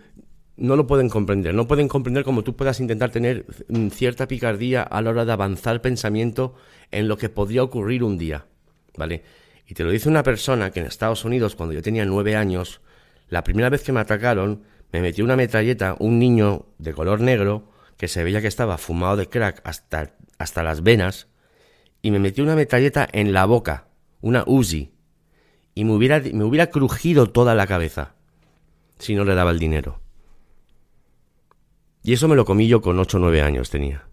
no 0.57 0.77
lo 0.77 0.87
pueden 0.87 1.09
comprender, 1.09 1.53
no 1.55 1.67
pueden 1.67 1.89
comprender 1.89 2.23
cómo 2.25 2.45
tú 2.45 2.55
puedas 2.55 2.79
intentar 2.79 3.11
tener 3.11 3.45
mm, 3.69 3.89
cierta 3.89 4.29
picardía 4.29 4.83
a 4.83 5.03
la 5.03 5.11
hora 5.11 5.25
de 5.25 5.33
avanzar 5.33 5.83
pensamiento 5.83 6.55
en 6.91 7.09
lo 7.09 7.17
que 7.19 7.29
podría 7.29 7.65
ocurrir 7.65 8.05
un 8.05 8.19
día, 8.19 8.47
¿vale? 8.97 9.25
Y 9.67 9.75
te 9.75 9.83
lo 9.83 9.91
dice 9.91 10.09
una 10.09 10.23
persona 10.23 10.71
que 10.71 10.81
en 10.81 10.87
Estados 10.87 11.25
Unidos, 11.25 11.57
cuando 11.57 11.75
yo 11.75 11.83
tenía 11.83 12.05
nueve 12.05 12.37
años, 12.37 12.81
la 13.29 13.43
primera 13.43 13.71
vez 13.71 13.83
que 13.83 13.93
me 13.93 14.01
atacaron, 14.01 14.63
me 14.95 15.01
metió 15.01 15.25
una 15.25 15.35
metralleta 15.35 15.97
un 15.99 16.21
niño 16.21 16.67
de 16.79 16.93
color 16.93 17.21
negro 17.21 17.65
que 17.97 18.07
se 18.07 18.23
veía 18.23 18.41
que 18.41 18.47
estaba 18.47 18.79
fumado 18.79 19.17
de 19.17 19.29
crack 19.29 19.61
hasta, 19.65 20.15
hasta 20.39 20.63
las 20.63 20.85
venas, 20.85 21.27
y 22.01 22.13
me 22.13 22.21
metió 22.21 22.45
una 22.45 22.55
metralleta 22.55 23.09
en 23.11 23.33
la 23.33 23.45
boca, 23.45 23.89
una 24.21 24.45
Uzi, 24.47 24.93
y 25.75 25.85
me 25.85 25.95
hubiera, 25.95 26.21
me 26.21 26.45
hubiera 26.45 26.69
crujido 26.69 27.29
toda 27.29 27.57
la 27.57 27.67
cabeza 27.67 28.15
si 29.01 29.17
no 29.17 29.25
le 29.25 29.35
daba 29.35 29.51
el 29.51 29.59
dinero. 29.59 30.01
Y 32.05 32.13
eso 32.13 32.29
me 32.29 32.37
lo 32.37 32.45
comí 32.45 32.69
yo 32.69 32.81
con 32.81 32.97
8 32.97 33.17
o 33.17 33.21
9 33.21 33.43
años 33.43 33.71
tenía. 33.71 34.07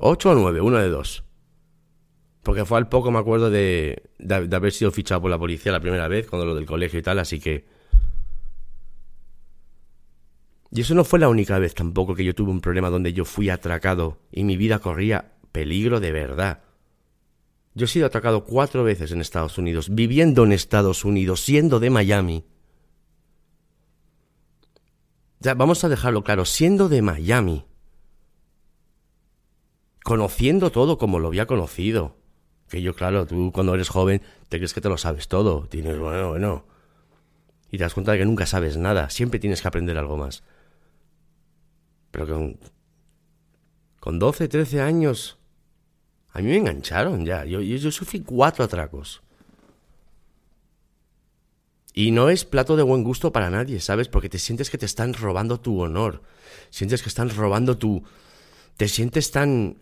8 0.00 0.30
o 0.30 0.34
9, 0.36 0.62
uno 0.62 0.78
de 0.78 0.88
dos. 0.88 1.22
Porque 2.42 2.64
fue 2.64 2.78
al 2.78 2.88
poco, 2.88 3.10
me 3.10 3.18
acuerdo, 3.18 3.50
de, 3.50 4.04
de, 4.18 4.56
haber 4.56 4.72
sido 4.72 4.90
fichado 4.90 5.20
por 5.20 5.30
la 5.30 5.38
policía 5.38 5.70
la 5.70 5.80
primera 5.80 6.08
vez, 6.08 6.26
cuando 6.26 6.46
lo 6.46 6.54
del 6.54 6.64
colegio 6.64 6.98
y 6.98 7.02
tal, 7.02 7.18
así 7.18 7.40
que 7.40 7.73
Y 10.74 10.80
eso 10.80 10.96
no 10.96 11.04
fue 11.04 11.20
la 11.20 11.28
única 11.28 11.60
vez 11.60 11.72
tampoco 11.72 12.16
que 12.16 12.24
yo 12.24 12.34
tuve 12.34 12.50
un 12.50 12.60
problema 12.60 12.90
donde 12.90 13.12
yo 13.12 13.24
fui 13.24 13.48
atracado 13.48 14.18
y 14.32 14.42
mi 14.42 14.56
vida 14.56 14.80
corría 14.80 15.34
peligro 15.52 16.00
de 16.00 16.10
verdad. 16.10 16.64
Yo 17.74 17.84
he 17.84 17.88
sido 17.88 18.06
atracado 18.06 18.44
cuatro 18.44 18.82
veces 18.82 19.12
en 19.12 19.20
Estados 19.20 19.56
Unidos, 19.56 19.94
viviendo 19.94 20.44
en 20.44 20.50
Estados 20.50 21.04
Unidos, 21.04 21.42
siendo 21.44 21.78
de 21.78 21.90
Miami. 21.90 22.44
Ya, 25.38 25.54
vamos 25.54 25.84
a 25.84 25.88
dejarlo 25.88 26.24
claro, 26.24 26.44
siendo 26.44 26.88
de 26.88 27.02
Miami. 27.02 27.66
Conociendo 30.02 30.72
todo 30.72 30.98
como 30.98 31.20
lo 31.20 31.28
había 31.28 31.46
conocido. 31.46 32.16
Que 32.68 32.82
yo, 32.82 32.96
claro, 32.96 33.26
tú 33.26 33.52
cuando 33.52 33.74
eres 33.74 33.90
joven 33.90 34.22
te 34.48 34.56
crees 34.56 34.74
que 34.74 34.80
te 34.80 34.88
lo 34.88 34.98
sabes 34.98 35.28
todo. 35.28 35.68
Tienes, 35.68 36.00
bueno, 36.00 36.30
bueno. 36.30 36.64
Y 37.70 37.78
te 37.78 37.84
das 37.84 37.94
cuenta 37.94 38.10
de 38.10 38.18
que 38.18 38.24
nunca 38.24 38.44
sabes 38.44 38.76
nada. 38.76 39.08
Siempre 39.08 39.38
tienes 39.38 39.62
que 39.62 39.68
aprender 39.68 39.96
algo 39.98 40.16
más. 40.16 40.42
Pero 42.14 42.28
con, 42.28 42.60
con 43.98 44.20
12, 44.20 44.46
13 44.46 44.80
años, 44.80 45.36
a 46.30 46.38
mí 46.38 46.44
me 46.44 46.58
engancharon 46.58 47.26
ya. 47.26 47.44
Yo, 47.44 47.60
yo, 47.60 47.90
sufrí 47.90 48.20
cuatro 48.20 48.64
atracos. 48.64 49.20
Y 51.92 52.12
no 52.12 52.28
es 52.28 52.44
plato 52.44 52.76
de 52.76 52.84
buen 52.84 53.02
gusto 53.02 53.32
para 53.32 53.50
nadie, 53.50 53.80
¿sabes? 53.80 54.06
Porque 54.06 54.28
te 54.28 54.38
sientes 54.38 54.70
que 54.70 54.78
te 54.78 54.86
están 54.86 55.12
robando 55.12 55.58
tu 55.58 55.80
honor. 55.80 56.22
Sientes 56.70 57.02
que 57.02 57.08
están 57.08 57.30
robando 57.30 57.78
tu... 57.78 58.04
Te 58.76 58.86
sientes 58.86 59.32
tan... 59.32 59.76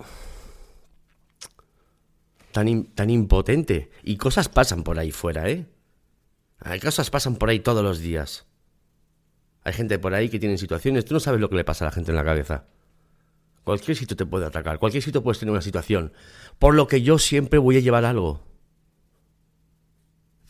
Tan, 2.51 2.85
tan 2.85 3.11
impotente. 3.11 3.91
Y 4.03 4.17
cosas 4.17 4.49
pasan 4.49 4.85
por 4.85 4.99
ahí 4.99 5.11
fuera, 5.11 5.51
¿eh? 5.51 5.67
Hay 6.61 6.81
cosas 6.81 7.11
pasan 7.11 7.37
por 7.37 7.51
ahí 7.51 7.61
todos 7.61 7.85
los 7.85 7.99
días. 7.99 8.47
Hay 9.65 9.73
gente 9.73 9.99
por 9.99 10.15
ahí 10.15 10.29
que 10.29 10.39
tiene 10.39 10.59
situaciones, 10.59 11.05
tú 11.05 11.15
no 11.15 11.21
sabes 11.21 11.41
lo 11.41 11.49
que 11.49 11.57
le 11.57 11.65
pasa 11.65 11.85
a 11.85 11.89
la 11.89 11.93
gente 11.93 12.11
en 12.11 12.17
la 12.17 12.25
cabeza. 12.25 12.67
Cualquier 13.65 13.97
sitio 13.97 14.17
te 14.17 14.27
puede 14.27 14.47
atacar, 14.47 14.79
cualquier 14.79 15.03
sitio 15.03 15.23
puedes 15.23 15.39
tener 15.39 15.53
una 15.53 15.63
situación. 15.63 16.13
Por 16.59 16.75
lo 16.75 16.89
que 16.89 17.03
yo 17.03 17.19
siempre 17.19 17.59
voy 17.59 17.77
a 17.77 17.81
llevar 17.81 18.05
algo. 18.05 18.43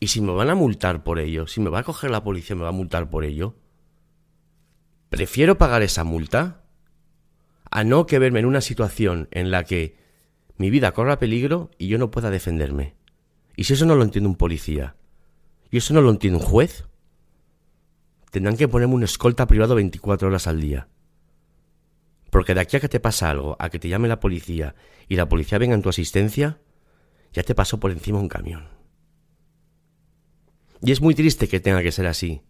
Y 0.01 0.09
si 0.09 0.21
me 0.21 0.33
van 0.33 0.51
a 0.51 0.55
multar 0.55 1.05
por 1.05 1.19
ello, 1.19 1.47
si 1.47 1.61
me 1.61 1.71
va 1.71 1.81
a 1.81 1.85
coger 1.85 2.11
la 2.11 2.25
policía, 2.25 2.57
me 2.57 2.63
va 2.63 2.71
a 2.71 2.73
multar 2.73 3.11
por 3.11 3.25
ello, 3.25 3.55
prefiero 5.11 5.59
pagar 5.59 5.83
esa 5.83 6.05
multa 6.05 6.63
a 7.71 7.85
no 7.85 8.07
que 8.07 8.19
verme 8.19 8.41
en 8.41 8.47
una 8.47 8.61
situación 8.63 9.29
en 9.31 9.51
la 9.51 9.65
que 9.65 9.97
mi 10.57 10.71
vida 10.71 10.93
corra 10.93 11.19
peligro 11.19 11.71
y 11.79 11.89
yo 11.89 11.99
no 11.99 12.11
pueda 12.11 12.31
defenderme. 12.31 12.95
Y 13.57 13.65
si 13.65 13.75
eso 13.75 13.87
no 13.87 13.95
lo 13.95 14.03
entiende 14.03 14.29
un 14.29 14.37
policía, 14.37 14.97
y 15.71 15.77
eso 15.77 15.95
no 15.95 16.01
lo 16.01 16.11
entiende 16.11 16.39
un 16.39 16.45
juez, 16.45 16.85
tendrán 18.33 18.57
que 18.57 18.67
ponerme 18.67 18.95
un 18.95 19.03
escolta 19.03 19.47
privado 19.47 19.75
24 19.75 20.27
horas 20.27 20.47
al 20.47 20.59
día. 20.59 20.89
Porque 22.31 22.55
de 22.55 22.61
aquí 22.61 22.79
a 22.79 22.81
que 22.81 22.89
te 22.89 22.99
pasa 22.99 23.29
algo, 23.29 23.57
a 23.59 23.69
que 23.69 23.79
te 23.79 23.91
llame 23.91 24.09
la 24.09 24.21
policía 24.21 24.75
y 25.07 25.17
la 25.17 25.29
policía 25.29 25.59
venga 25.59 25.75
en 25.75 25.83
tu 25.83 25.91
asistencia, 25.91 26.59
ya 27.35 27.43
te 27.43 27.55
pasó 27.55 27.79
por 27.79 27.91
encima 27.91 28.19
un 28.19 28.29
camión. 28.29 28.69
Y 30.81 30.93
es 30.93 31.03
muy 31.03 31.15
triste 31.15 31.47
que 31.47 31.61
tenga 31.61 31.83
que 31.83 31.93
ser 31.93 32.07
así. 32.07 32.41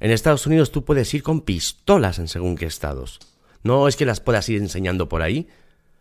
En 0.00 0.10
Estados 0.10 0.48
Unidos 0.48 0.72
tú 0.72 0.84
puedes 0.84 1.14
ir 1.14 1.22
con 1.22 1.42
pistolas 1.42 2.18
en 2.18 2.26
según 2.26 2.56
qué 2.56 2.66
estados. 2.66 3.20
No 3.62 3.86
es 3.86 3.94
que 3.94 4.04
las 4.04 4.18
puedas 4.18 4.48
ir 4.48 4.60
enseñando 4.60 5.08
por 5.08 5.22
ahí, 5.22 5.46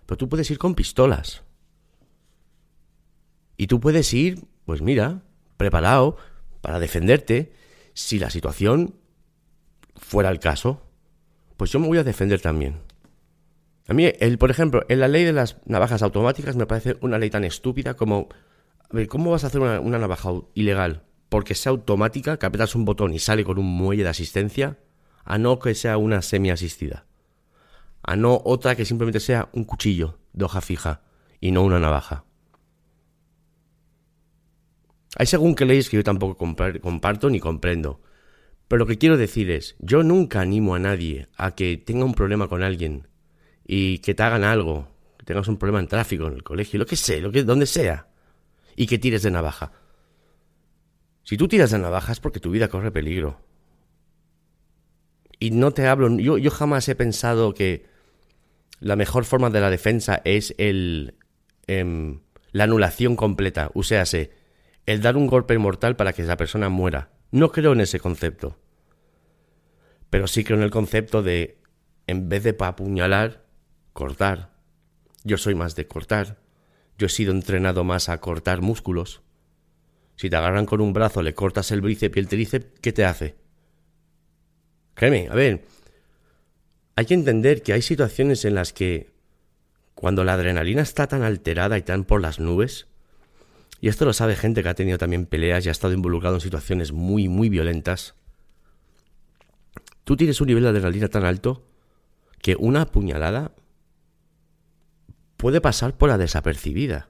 pero 0.08 0.18
tú 0.18 0.28
puedes 0.28 0.50
ir 0.50 0.58
con 0.58 0.74
pistolas. 0.74 1.44
Y 3.58 3.68
tú 3.68 3.80
puedes 3.80 4.12
ir, 4.12 4.44
pues 4.66 4.82
mira, 4.82 5.22
preparado 5.56 6.18
para 6.62 6.80
defenderte 6.80 7.61
si 7.94 8.20
la 8.20 8.30
situación 8.30 8.96
fuera 9.96 10.30
el 10.30 10.40
caso, 10.40 10.82
pues 11.58 11.72
yo 11.72 11.80
me 11.80 11.88
voy 11.88 11.98
a 11.98 12.04
defender 12.04 12.42
también. 12.42 12.80
A 13.88 13.94
mí, 13.94 14.12
el, 14.20 14.38
por 14.38 14.52
ejemplo, 14.52 14.84
en 14.90 15.00
la 15.00 15.08
ley 15.08 15.24
de 15.24 15.34
las 15.34 15.58
navajas 15.66 16.02
automáticas 16.02 16.56
me 16.56 16.66
parece 16.66 16.98
una 17.02 17.18
ley 17.18 17.30
tan 17.30 17.44
estúpida 17.44 17.96
como... 17.96 18.30
A 18.90 18.96
ver, 18.96 19.08
¿cómo 19.08 19.32
vas 19.32 19.44
a 19.44 19.48
hacer 19.48 19.62
una, 19.62 19.80
una 19.80 20.00
navaja 20.00 20.32
ilegal? 20.54 21.04
Porque 21.30 21.56
sea 21.56 21.72
automática, 21.72 22.38
que 22.38 22.46
apretas 22.46 22.76
un 22.76 22.84
botón 22.84 23.14
y 23.14 23.20
sale 23.20 23.44
con 23.44 23.58
un 23.58 23.66
muelle 23.66 24.04
de 24.04 24.10
asistencia, 24.10 24.80
a 25.24 25.38
no 25.38 25.60
que 25.60 25.76
sea 25.76 25.98
una 25.98 26.22
semi-asistida. 26.22 27.06
A 28.04 28.16
no 28.16 28.42
otra 28.44 28.76
que 28.76 28.86
simplemente 28.86 29.20
sea 29.20 29.50
un 29.54 29.64
cuchillo 29.64 30.18
de 30.34 30.46
hoja 30.46 30.62
fija 30.62 31.02
y 31.40 31.52
no 31.52 31.64
una 31.64 31.80
navaja. 31.80 32.26
Hay 35.18 35.26
según 35.26 35.56
que 35.56 35.66
leyes 35.66 35.90
que 35.90 35.98
yo 35.98 36.04
tampoco 36.04 36.38
comparto 36.38 37.30
ni 37.30 37.40
comprendo. 37.40 38.02
Pero 38.68 38.80
lo 38.80 38.86
que 38.86 38.98
quiero 38.98 39.18
decir 39.18 39.52
es, 39.52 39.76
yo 39.80 40.02
nunca 40.04 40.40
animo 40.40 40.76
a 40.76 40.80
nadie 40.80 41.28
a 41.36 41.56
que 41.56 41.76
tenga 41.78 42.06
un 42.06 42.14
problema 42.14 42.48
con 42.48 42.64
alguien 42.64 43.08
y 43.66 44.00
que 44.00 44.14
te 44.14 44.24
hagan 44.24 44.46
algo, 44.46 44.88
que 45.18 45.26
tengas 45.26 45.50
un 45.50 45.58
problema 45.58 45.80
en 45.80 45.88
tráfico, 45.88 46.28
en 46.28 46.34
el 46.34 46.44
colegio, 46.44 46.80
lo 46.80 46.86
que 46.86 46.96
sé, 46.96 47.20
lo 47.20 47.32
que, 47.32 47.44
donde 47.44 47.66
sea, 47.66 48.08
y 48.76 48.88
que 48.88 48.98
tires 48.98 49.24
de 49.24 49.32
navaja. 49.32 49.74
Si 51.24 51.38
tú 51.38 51.48
tiras 51.48 51.72
de 51.72 51.80
navaja 51.80 52.14
es 52.14 52.20
porque 52.20 52.40
tu 52.40 52.52
vida 52.52 52.70
corre 52.70 52.92
peligro. 52.92 53.42
Y 55.40 55.52
no 55.52 55.72
te 55.72 55.88
hablo, 55.88 56.10
yo, 56.18 56.52
jamás 56.52 56.88
he 56.88 56.96
pensado 56.96 57.54
que 57.54 57.86
la 58.80 58.96
mejor 58.96 59.26
forma 59.26 59.50
de 59.50 59.60
la 59.60 59.70
defensa 59.70 60.22
es 60.24 60.56
el, 60.58 61.16
em, 61.68 62.22
la 62.52 62.64
anulación 62.64 63.16
completa, 63.16 63.72
o 63.74 63.84
sea, 63.84 64.06
el 64.86 65.02
dar 65.02 65.18
un 65.18 65.28
golpe 65.28 65.58
mortal 65.58 65.96
para 65.96 66.14
que 66.14 66.24
esa 66.24 66.38
persona 66.38 66.70
muera. 66.70 67.10
No 67.32 67.52
creo 67.52 67.74
en 67.74 67.82
ese 67.82 68.00
concepto. 68.00 68.58
Pero 70.10 70.28
sí 70.28 70.44
creo 70.44 70.58
en 70.58 70.64
el 70.64 70.72
concepto 70.72 71.24
de, 71.24 71.60
en 72.08 72.30
vez 72.30 72.44
de 72.44 72.56
apuñalar, 72.60 73.46
cortar. 73.94 74.52
Yo 75.24 75.38
soy 75.38 75.56
más 75.56 75.76
de 75.76 75.88
cortar. 75.88 76.40
Yo 76.98 77.08
he 77.08 77.10
sido 77.10 77.32
entrenado 77.32 77.84
más 77.84 78.10
a 78.10 78.20
cortar 78.20 78.62
músculos. 78.62 79.22
Si 80.16 80.30
te 80.30 80.36
agarran 80.36 80.66
con 80.66 80.82
un 80.82 80.94
brazo, 80.94 81.22
le 81.22 81.34
cortas 81.34 81.72
el 81.72 81.82
bíceps 81.82 82.16
y 82.16 82.20
el 82.20 82.28
tríceps, 82.28 82.80
¿qué 82.82 82.92
te 82.92 83.06
hace? 83.06 83.36
Créeme, 84.94 85.30
a 85.32 85.36
ver, 85.36 85.66
hay 86.96 87.06
que 87.06 87.14
entender 87.14 87.64
que 87.64 87.74
hay 87.74 87.82
situaciones 87.82 88.46
en 88.46 88.56
las 88.56 88.74
que 88.74 89.12
cuando 89.96 90.24
la 90.24 90.34
adrenalina 90.34 90.82
está 90.82 91.08
tan 91.08 91.24
alterada 91.24 91.78
y 91.78 91.82
tan 91.82 92.04
por 92.04 92.22
las 92.22 92.40
nubes, 92.40 92.88
y 93.82 93.88
esto 93.88 94.06
lo 94.06 94.14
sabe 94.14 94.36
gente 94.36 94.62
que 94.62 94.70
ha 94.70 94.76
tenido 94.76 95.00
también 95.00 95.26
peleas 95.26 95.66
y 95.66 95.70
ha 95.70 95.72
estado 95.72 95.94
involucrado 95.94 96.36
en 96.36 96.42
situaciones 96.42 96.92
muy, 96.92 97.28
muy 97.28 97.50
violentas. 97.50 98.14
Tú 100.04 100.16
tienes 100.16 100.40
un 100.40 100.48
nivel 100.48 100.64
de 100.64 100.70
adrenalina 100.70 101.08
tan 101.08 101.26
alto 101.26 101.68
que 102.44 102.56
una 102.60 102.86
puñalada 102.86 103.56
puede 105.36 105.62
pasar 105.62 105.98
por 105.98 106.10
la 106.10 106.20
desapercibida. 106.20 107.10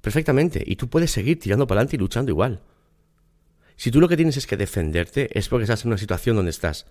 Perfectamente. 0.00 0.64
Y 0.66 0.74
tú 0.74 0.88
puedes 0.88 1.12
seguir 1.12 1.38
tirando 1.38 1.68
para 1.68 1.80
adelante 1.80 1.94
y 1.94 2.00
luchando 2.00 2.32
igual. 2.32 2.62
Si 3.76 3.92
tú 3.92 4.00
lo 4.00 4.08
que 4.08 4.16
tienes 4.16 4.36
es 4.36 4.48
que 4.48 4.56
defenderte, 4.56 5.38
es 5.38 5.48
porque 5.48 5.62
estás 5.62 5.84
en 5.84 5.90
una 5.90 5.98
situación 5.98 6.34
donde 6.34 6.50
estás 6.50 6.86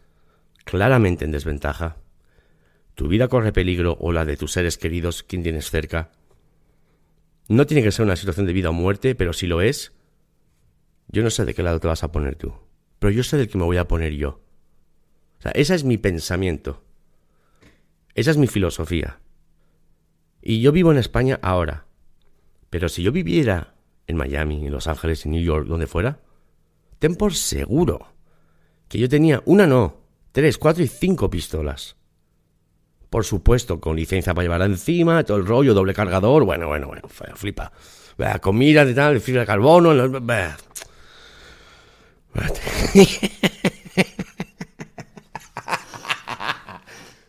claramente 0.63 1.25
en 1.25 1.31
desventaja. 1.31 1.97
Tu 2.95 3.09
vida 3.09 3.27
corre 3.27 3.51
peligro 3.51 3.97
o 3.99 4.13
la 4.13 4.23
de 4.23 4.37
tus 4.37 4.53
seres 4.53 4.77
queridos, 4.77 5.23
quien 5.23 5.43
tienes 5.43 5.69
cerca. 5.69 6.11
No 7.47 7.65
tiene 7.65 7.83
que 7.83 7.91
ser 7.91 8.05
una 8.05 8.15
situación 8.15 8.45
de 8.45 8.53
vida 8.53 8.69
o 8.69 8.73
muerte, 8.73 9.15
pero 9.15 9.33
si 9.33 9.47
lo 9.47 9.61
es, 9.61 9.93
yo 11.07 11.23
no 11.23 11.29
sé 11.29 11.45
de 11.45 11.53
qué 11.53 11.63
lado 11.63 11.79
te 11.79 11.87
vas 11.87 12.03
a 12.03 12.11
poner 12.11 12.35
tú, 12.35 12.53
pero 12.99 13.11
yo 13.11 13.23
sé 13.23 13.37
del 13.37 13.49
que 13.49 13.57
me 13.57 13.63
voy 13.63 13.77
a 13.77 13.87
poner 13.87 14.13
yo. 14.13 14.41
O 15.39 15.41
sea, 15.41 15.51
ese 15.51 15.75
es 15.75 15.83
mi 15.83 15.97
pensamiento. 15.97 16.83
Esa 18.15 18.31
es 18.31 18.37
mi 18.37 18.47
filosofía. 18.47 19.19
Y 20.41 20.61
yo 20.61 20.71
vivo 20.71 20.91
en 20.91 20.97
España 20.97 21.39
ahora. 21.41 21.85
Pero 22.69 22.89
si 22.89 23.03
yo 23.03 23.11
viviera 23.11 23.75
en 24.07 24.17
Miami, 24.17 24.65
en 24.65 24.71
Los 24.71 24.87
Ángeles, 24.87 25.25
en 25.25 25.31
New 25.31 25.43
York, 25.43 25.67
donde 25.67 25.87
fuera, 25.87 26.21
ten 26.99 27.15
por 27.15 27.33
seguro 27.33 28.13
que 28.87 28.97
yo 28.97 29.09
tenía 29.09 29.43
una 29.45 29.67
no, 29.67 30.01
tres, 30.31 30.57
cuatro 30.57 30.83
y 30.83 30.87
cinco 30.87 31.29
pistolas. 31.29 31.96
Por 33.09 33.23
supuesto, 33.23 33.79
con 33.79 33.95
licencia 33.95 34.33
para 34.33 34.43
llevar 34.43 34.61
encima, 34.63 35.23
todo 35.23 35.37
el 35.37 35.45
rollo, 35.45 35.73
doble 35.73 35.93
cargador, 35.93 36.43
bueno, 36.43 36.67
bueno, 36.67 36.87
bueno, 36.87 37.07
flipa. 37.07 37.71
comida 38.41 38.83
y 38.83 38.93
tal, 38.93 39.21
fibra 39.21 39.41
de 39.41 39.47
carbono, 39.47 39.93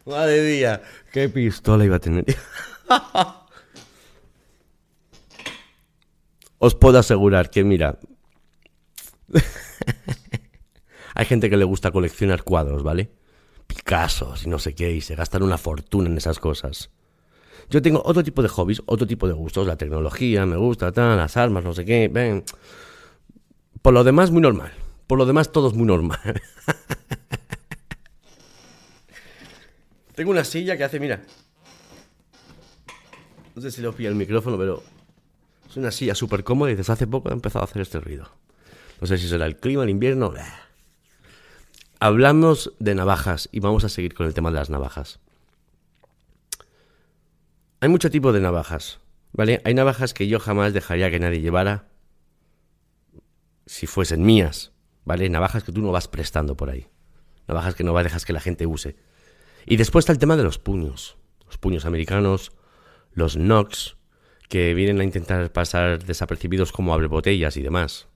Madre 0.04 0.42
mía, 0.42 0.82
qué 1.12 1.28
pistola 1.28 1.84
iba 1.84 1.96
a 1.96 2.00
tener. 2.00 2.24
Os 6.58 6.74
puedo 6.74 6.98
asegurar 6.98 7.50
que, 7.50 7.62
mira, 7.62 7.98
hay 11.14 11.26
gente 11.26 11.48
que 11.50 11.56
le 11.56 11.64
gusta 11.64 11.92
coleccionar 11.92 12.42
cuadros, 12.42 12.82
¿vale? 12.82 13.10
Picassos 13.78 14.44
y 14.44 14.48
no 14.48 14.58
sé 14.58 14.74
qué, 14.74 14.90
y 14.92 15.00
se 15.00 15.14
gastan 15.14 15.44
una 15.44 15.56
fortuna 15.56 16.08
en 16.08 16.16
esas 16.16 16.38
cosas. 16.40 16.90
Yo 17.70 17.80
tengo 17.80 18.02
otro 18.04 18.24
tipo 18.24 18.42
de 18.42 18.48
hobbies, 18.48 18.82
otro 18.86 19.06
tipo 19.06 19.28
de 19.28 19.34
gustos, 19.34 19.66
la 19.66 19.76
tecnología, 19.76 20.44
me 20.46 20.56
gusta, 20.56 20.90
tal, 20.90 21.16
las 21.16 21.36
armas, 21.36 21.62
no 21.64 21.74
sé 21.74 21.84
qué, 21.84 22.08
ven. 22.08 22.44
Por 23.82 23.94
lo 23.94 24.02
demás, 24.04 24.30
muy 24.30 24.42
normal. 24.42 24.72
Por 25.06 25.18
lo 25.18 25.26
demás, 25.26 25.52
todo 25.52 25.68
es 25.68 25.74
muy 25.74 25.86
normal. 25.86 26.18
Tengo 30.14 30.32
una 30.32 30.44
silla 30.44 30.76
que 30.76 30.84
hace, 30.84 30.98
mira. 30.98 31.22
No 33.54 33.62
sé 33.62 33.70
si 33.70 33.80
lo 33.80 33.92
pilla 33.92 34.08
el 34.08 34.16
micrófono, 34.16 34.58
pero 34.58 34.82
es 35.68 35.76
una 35.76 35.90
silla 35.90 36.14
súper 36.14 36.42
cómoda 36.42 36.72
y 36.72 36.74
desde 36.74 36.92
hace 36.92 37.06
poco 37.06 37.28
ha 37.28 37.32
empezado 37.32 37.64
a 37.64 37.68
hacer 37.68 37.82
este 37.82 38.00
ruido. 38.00 38.28
No 39.00 39.06
sé 39.06 39.18
si 39.18 39.28
será 39.28 39.46
el 39.46 39.56
clima, 39.56 39.84
el 39.84 39.90
invierno. 39.90 40.32
Hablamos 42.00 42.72
de 42.78 42.94
navajas 42.94 43.48
y 43.50 43.58
vamos 43.58 43.82
a 43.82 43.88
seguir 43.88 44.14
con 44.14 44.26
el 44.26 44.34
tema 44.34 44.50
de 44.50 44.56
las 44.56 44.70
navajas. 44.70 45.18
Hay 47.80 47.88
mucho 47.88 48.08
tipo 48.08 48.32
de 48.32 48.40
navajas, 48.40 49.00
¿vale? 49.32 49.60
Hay 49.64 49.74
navajas 49.74 50.14
que 50.14 50.28
yo 50.28 50.38
jamás 50.38 50.72
dejaría 50.72 51.10
que 51.10 51.18
nadie 51.18 51.40
llevara 51.40 51.88
si 53.66 53.86
fuesen 53.86 54.24
mías, 54.24 54.72
¿vale? 55.04 55.28
Navajas 55.28 55.64
que 55.64 55.72
tú 55.72 55.82
no 55.82 55.90
vas 55.90 56.06
prestando 56.06 56.56
por 56.56 56.70
ahí. 56.70 56.86
Navajas 57.48 57.74
que 57.74 57.82
no 57.82 57.92
vas 57.92 58.04
dejas 58.04 58.24
que 58.24 58.32
la 58.32 58.40
gente 58.40 58.66
use. 58.66 58.96
Y 59.66 59.76
después 59.76 60.04
está 60.04 60.12
el 60.12 60.18
tema 60.18 60.36
de 60.36 60.44
los 60.44 60.58
puños. 60.58 61.16
Los 61.46 61.58
puños 61.58 61.84
americanos, 61.84 62.52
los 63.12 63.36
Nox, 63.36 63.96
que 64.48 64.72
vienen 64.74 65.00
a 65.00 65.04
intentar 65.04 65.52
pasar 65.52 66.04
desapercibidos 66.04 66.70
como 66.70 66.94
abre 66.94 67.08
botellas 67.08 67.56
y 67.56 67.62
demás. 67.62 68.06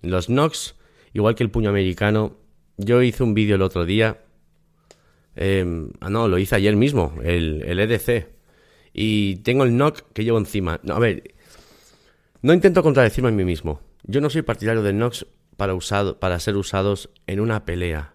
Los 0.00 0.28
Nox, 0.28 0.74
igual 1.12 1.36
que 1.36 1.44
el 1.44 1.50
puño 1.50 1.70
americano, 1.70 2.41
yo 2.84 3.02
hice 3.02 3.22
un 3.22 3.34
vídeo 3.34 3.56
el 3.56 3.62
otro 3.62 3.84
día. 3.84 4.22
Em, 5.34 5.90
ah, 6.00 6.10
no, 6.10 6.28
lo 6.28 6.38
hice 6.38 6.56
ayer 6.56 6.76
mismo, 6.76 7.14
el, 7.22 7.62
el 7.62 7.78
EDC. 7.80 8.28
Y 8.92 9.36
tengo 9.36 9.64
el 9.64 9.70
knock 9.70 10.02
que 10.12 10.24
llevo 10.24 10.38
encima. 10.38 10.80
No, 10.82 10.94
a 10.94 10.98
ver, 10.98 11.34
no 12.42 12.52
intento 12.52 12.82
contradecirme 12.82 13.28
a 13.28 13.32
mí 13.32 13.44
mismo. 13.44 13.80
Yo 14.02 14.20
no 14.20 14.28
soy 14.28 14.42
partidario 14.42 14.82
del 14.82 14.98
Nox 14.98 15.26
para, 15.56 15.76
para 16.18 16.40
ser 16.40 16.56
usados 16.56 17.10
en 17.26 17.40
una 17.40 17.64
pelea. 17.64 18.14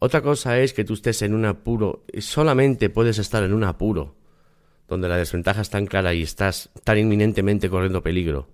Otra 0.00 0.22
cosa 0.22 0.60
es 0.60 0.74
que 0.74 0.84
tú 0.84 0.92
estés 0.92 1.22
en 1.22 1.34
un 1.34 1.44
apuro, 1.44 2.04
solamente 2.18 2.90
puedes 2.90 3.18
estar 3.18 3.42
en 3.42 3.52
un 3.52 3.64
apuro, 3.64 4.16
donde 4.86 5.08
la 5.08 5.16
desventaja 5.16 5.62
es 5.62 5.70
tan 5.70 5.86
clara 5.86 6.14
y 6.14 6.22
estás 6.22 6.70
tan 6.84 6.98
inminentemente 6.98 7.68
corriendo 7.68 8.02
peligro, 8.02 8.48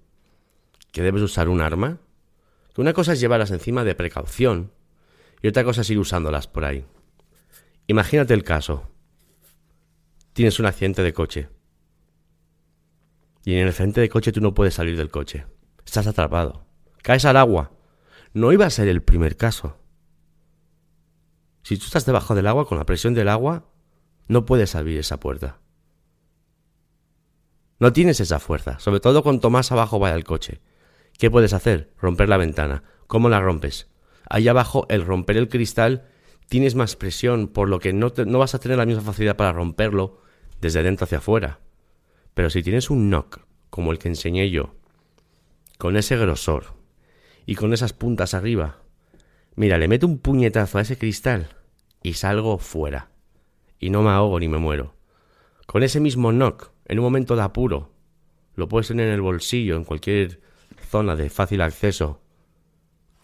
que 0.90 1.02
debes 1.02 1.22
usar 1.22 1.48
un 1.48 1.60
arma. 1.60 1.98
Que 2.72 2.80
una 2.80 2.92
cosa 2.92 3.12
es 3.12 3.20
llevarlas 3.20 3.50
encima 3.50 3.84
de 3.84 3.94
precaución 3.94 4.70
y 5.44 5.48
otra 5.48 5.62
cosa 5.62 5.82
es 5.82 5.90
ir 5.90 5.98
usándolas 5.98 6.48
por 6.48 6.64
ahí. 6.64 6.86
Imagínate 7.86 8.32
el 8.32 8.44
caso. 8.44 8.88
Tienes 10.32 10.58
un 10.58 10.64
accidente 10.64 11.02
de 11.02 11.12
coche. 11.12 11.50
Y 13.44 13.52
en 13.52 13.58
el 13.58 13.68
accidente 13.68 14.00
de 14.00 14.08
coche 14.08 14.32
tú 14.32 14.40
no 14.40 14.54
puedes 14.54 14.72
salir 14.72 14.96
del 14.96 15.10
coche. 15.10 15.44
Estás 15.84 16.06
atrapado. 16.06 16.64
Caes 17.02 17.26
al 17.26 17.36
agua. 17.36 17.72
No 18.32 18.52
iba 18.52 18.64
a 18.64 18.70
ser 18.70 18.88
el 18.88 19.02
primer 19.02 19.36
caso. 19.36 19.76
Si 21.62 21.76
tú 21.76 21.84
estás 21.84 22.06
debajo 22.06 22.34
del 22.34 22.46
agua, 22.46 22.66
con 22.66 22.78
la 22.78 22.86
presión 22.86 23.12
del 23.12 23.28
agua, 23.28 23.68
no 24.28 24.46
puedes 24.46 24.74
abrir 24.74 24.98
esa 24.98 25.20
puerta. 25.20 25.60
No 27.78 27.92
tienes 27.92 28.18
esa 28.18 28.40
fuerza, 28.40 28.78
sobre 28.78 29.00
todo 29.00 29.22
cuanto 29.22 29.50
más 29.50 29.70
abajo 29.72 29.98
vaya 29.98 30.16
el 30.16 30.24
coche. 30.24 30.62
¿Qué 31.18 31.30
puedes 31.30 31.52
hacer? 31.52 31.92
Romper 32.00 32.30
la 32.30 32.38
ventana. 32.38 32.82
¿Cómo 33.08 33.28
la 33.28 33.42
rompes? 33.42 33.93
Ahí 34.28 34.48
abajo, 34.48 34.86
el 34.88 35.04
romper 35.04 35.36
el 35.36 35.48
cristal, 35.48 36.08
tienes 36.48 36.74
más 36.74 36.96
presión, 36.96 37.48
por 37.48 37.68
lo 37.68 37.78
que 37.78 37.92
no, 37.92 38.12
no 38.26 38.38
vas 38.38 38.54
a 38.54 38.58
tener 38.58 38.78
la 38.78 38.86
misma 38.86 39.02
facilidad 39.02 39.36
para 39.36 39.52
romperlo 39.52 40.20
desde 40.60 40.82
dentro 40.82 41.04
hacia 41.04 41.18
afuera. 41.18 41.60
Pero 42.34 42.50
si 42.50 42.62
tienes 42.62 42.90
un 42.90 43.10
knock, 43.10 43.40
como 43.70 43.92
el 43.92 43.98
que 43.98 44.08
enseñé 44.08 44.50
yo, 44.50 44.74
con 45.78 45.96
ese 45.96 46.16
grosor 46.16 46.74
y 47.46 47.54
con 47.54 47.72
esas 47.72 47.92
puntas 47.92 48.34
arriba, 48.34 48.82
mira, 49.56 49.78
le 49.78 49.88
meto 49.88 50.06
un 50.06 50.18
puñetazo 50.18 50.78
a 50.78 50.82
ese 50.82 50.98
cristal 50.98 51.48
y 52.02 52.14
salgo 52.14 52.58
fuera. 52.58 53.10
Y 53.78 53.90
no 53.90 54.02
me 54.02 54.10
ahogo 54.10 54.38
ni 54.40 54.48
me 54.48 54.58
muero. 54.58 54.94
Con 55.66 55.82
ese 55.82 56.00
mismo 56.00 56.32
knock, 56.32 56.70
en 56.86 56.98
un 56.98 57.04
momento 57.04 57.36
de 57.36 57.42
apuro, 57.42 57.92
lo 58.54 58.68
puedes 58.68 58.88
tener 58.88 59.08
en 59.08 59.14
el 59.14 59.20
bolsillo, 59.20 59.76
en 59.76 59.84
cualquier 59.84 60.40
zona 60.88 61.16
de 61.16 61.30
fácil 61.30 61.60
acceso. 61.60 62.20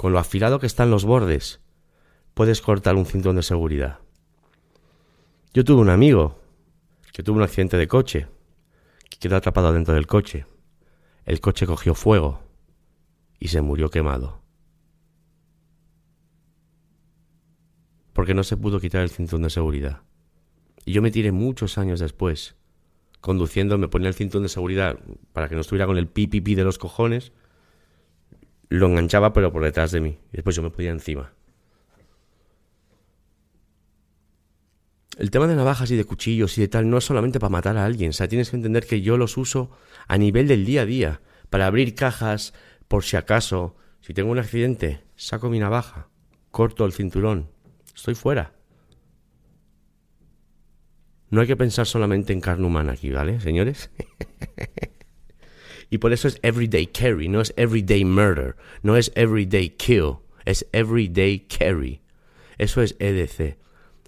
Con 0.00 0.14
lo 0.14 0.18
afilado 0.18 0.60
que 0.60 0.66
están 0.66 0.90
los 0.90 1.04
bordes, 1.04 1.60
puedes 2.32 2.62
cortar 2.62 2.94
un 2.96 3.04
cinturón 3.04 3.36
de 3.36 3.42
seguridad. 3.42 3.98
Yo 5.52 5.62
tuve 5.62 5.82
un 5.82 5.90
amigo 5.90 6.40
que 7.12 7.22
tuvo 7.22 7.36
un 7.36 7.42
accidente 7.42 7.76
de 7.76 7.86
coche, 7.86 8.26
que 9.10 9.18
quedó 9.18 9.36
atrapado 9.36 9.74
dentro 9.74 9.92
del 9.92 10.06
coche. 10.06 10.46
El 11.26 11.42
coche 11.42 11.66
cogió 11.66 11.94
fuego 11.94 12.40
y 13.38 13.48
se 13.48 13.60
murió 13.60 13.90
quemado. 13.90 14.40
Porque 18.14 18.32
no 18.32 18.42
se 18.42 18.56
pudo 18.56 18.80
quitar 18.80 19.02
el 19.02 19.10
cinturón 19.10 19.42
de 19.42 19.50
seguridad. 19.50 20.00
Y 20.86 20.92
yo 20.92 21.02
me 21.02 21.10
tiré 21.10 21.30
muchos 21.30 21.76
años 21.76 22.00
después, 22.00 22.56
conduciendo, 23.20 23.76
me 23.76 23.88
ponía 23.88 24.08
el 24.08 24.14
cinturón 24.14 24.44
de 24.44 24.48
seguridad 24.48 24.98
para 25.34 25.50
que 25.50 25.56
no 25.56 25.60
estuviera 25.60 25.84
con 25.84 25.98
el 25.98 26.08
pipipi 26.08 26.54
de 26.54 26.64
los 26.64 26.78
cojones, 26.78 27.32
lo 28.70 28.87
enganchaba 28.87 29.33
pero 29.33 29.52
por 29.52 29.62
detrás 29.62 29.90
de 29.90 30.00
mí, 30.00 30.18
y 30.33 30.37
después 30.37 30.56
yo 30.56 30.62
me 30.62 30.70
ponía 30.70 30.92
encima. 30.92 31.33
El 35.18 35.30
tema 35.30 35.46
de 35.46 35.56
navajas 35.56 35.90
y 35.90 35.96
de 35.96 36.04
cuchillos 36.04 36.56
y 36.56 36.62
de 36.62 36.68
tal 36.68 36.88
no 36.88 36.96
es 36.96 37.04
solamente 37.04 37.40
para 37.40 37.50
matar 37.50 37.76
a 37.76 37.85
alguien, 37.85 38.11
o 38.11 38.12
sea, 38.12 38.28
tienes 38.28 38.48
que 38.48 38.56
entender 38.56 38.87
que 38.87 39.02
yo 39.02 39.18
los 39.18 39.37
uso 39.37 39.70
a 40.06 40.16
nivel 40.16 40.48
del 40.48 40.64
día 40.64 40.83
a 40.83 40.87
día, 40.87 41.20
para 41.50 41.66
abrir 41.66 41.94
cajas, 41.94 42.54
por 42.88 43.04
si 43.04 43.16
acaso, 43.16 43.76
si 44.00 44.14
tengo 44.14 44.30
un 44.30 44.38
accidente, 44.38 45.02
saco 45.16 45.50
mi 45.50 45.59
navaja, 45.59 46.09
corto 46.50 46.87
el 46.87 46.92
cinturón, 46.92 47.50
estoy 47.94 48.14
fuera. 48.14 48.54
No 51.28 51.40
hay 51.40 51.48
que 51.48 51.56
pensar 51.56 51.87
solamente 51.87 52.33
en 52.33 52.40
carne 52.40 52.66
humana 52.66 52.92
aquí, 52.92 53.11
¿vale, 53.11 53.40
señores? 53.40 53.90
y 55.90 55.98
por 55.98 56.12
eso 56.12 56.29
es 56.29 56.38
everyday 56.42 56.87
carry, 56.87 57.29
no 57.29 57.40
es 57.40 57.53
everyday 57.57 58.05
murder, 58.05 58.57
no 58.83 58.96
es 58.96 59.12
everyday 59.16 59.70
kill, 59.70 60.18
es 60.44 60.66
everyday 60.72 61.40
carry. 61.40 62.00
Eso 62.59 62.83
es 62.83 62.94
EDC. 62.98 63.59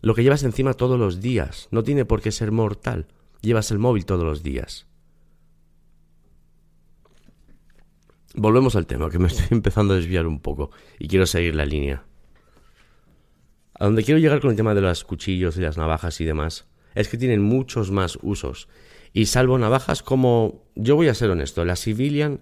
Lo 0.03 0.14
que 0.14 0.23
llevas 0.23 0.42
encima 0.42 0.75
todos 0.75 0.99
los 0.99 1.21
días. 1.21 1.68
No 1.71 1.83
tiene 1.83 2.05
por 2.05 2.21
qué 2.21 2.31
ser 2.33 2.53
mortal. 2.53 3.07
Llevas 3.40 3.71
el 3.71 3.79
móvil 3.79 4.05
todos 4.05 4.25
los 4.25 4.42
días. 4.42 4.87
Volvemos 8.35 8.77
al 8.77 8.87
tema, 8.87 9.11
que 9.11 9.18
me 9.18 9.29
estoy 9.29 9.47
empezando 9.51 9.95
a 9.95 9.97
desviar 9.97 10.27
un 10.27 10.40
poco 10.40 10.71
y 10.99 11.09
quiero 11.09 11.27
seguir 11.27 11.55
la 11.55 11.64
línea. 11.64 12.05
A 13.75 13.87
donde 13.87 14.05
quiero 14.05 14.21
llegar 14.21 14.40
con 14.40 14.51
el 14.51 14.57
tema 14.57 14.75
de 14.75 14.81
los 14.81 15.05
cuchillos 15.05 15.57
y 15.57 15.61
las 15.61 15.79
navajas 15.79 16.21
y 16.21 16.25
demás, 16.25 16.66
es 16.95 17.09
que 17.09 17.18
tienen 17.18 17.42
muchos 17.42 17.90
más 17.90 18.18
usos. 18.23 18.68
Y 19.12 19.27
salvo 19.27 19.59
navajas 19.59 20.03
como... 20.03 20.64
Yo 20.75 20.96
voy 20.96 21.09
a 21.09 21.14
ser 21.14 21.31
honesto, 21.31 21.64
la 21.64 21.77
civilian 21.77 22.40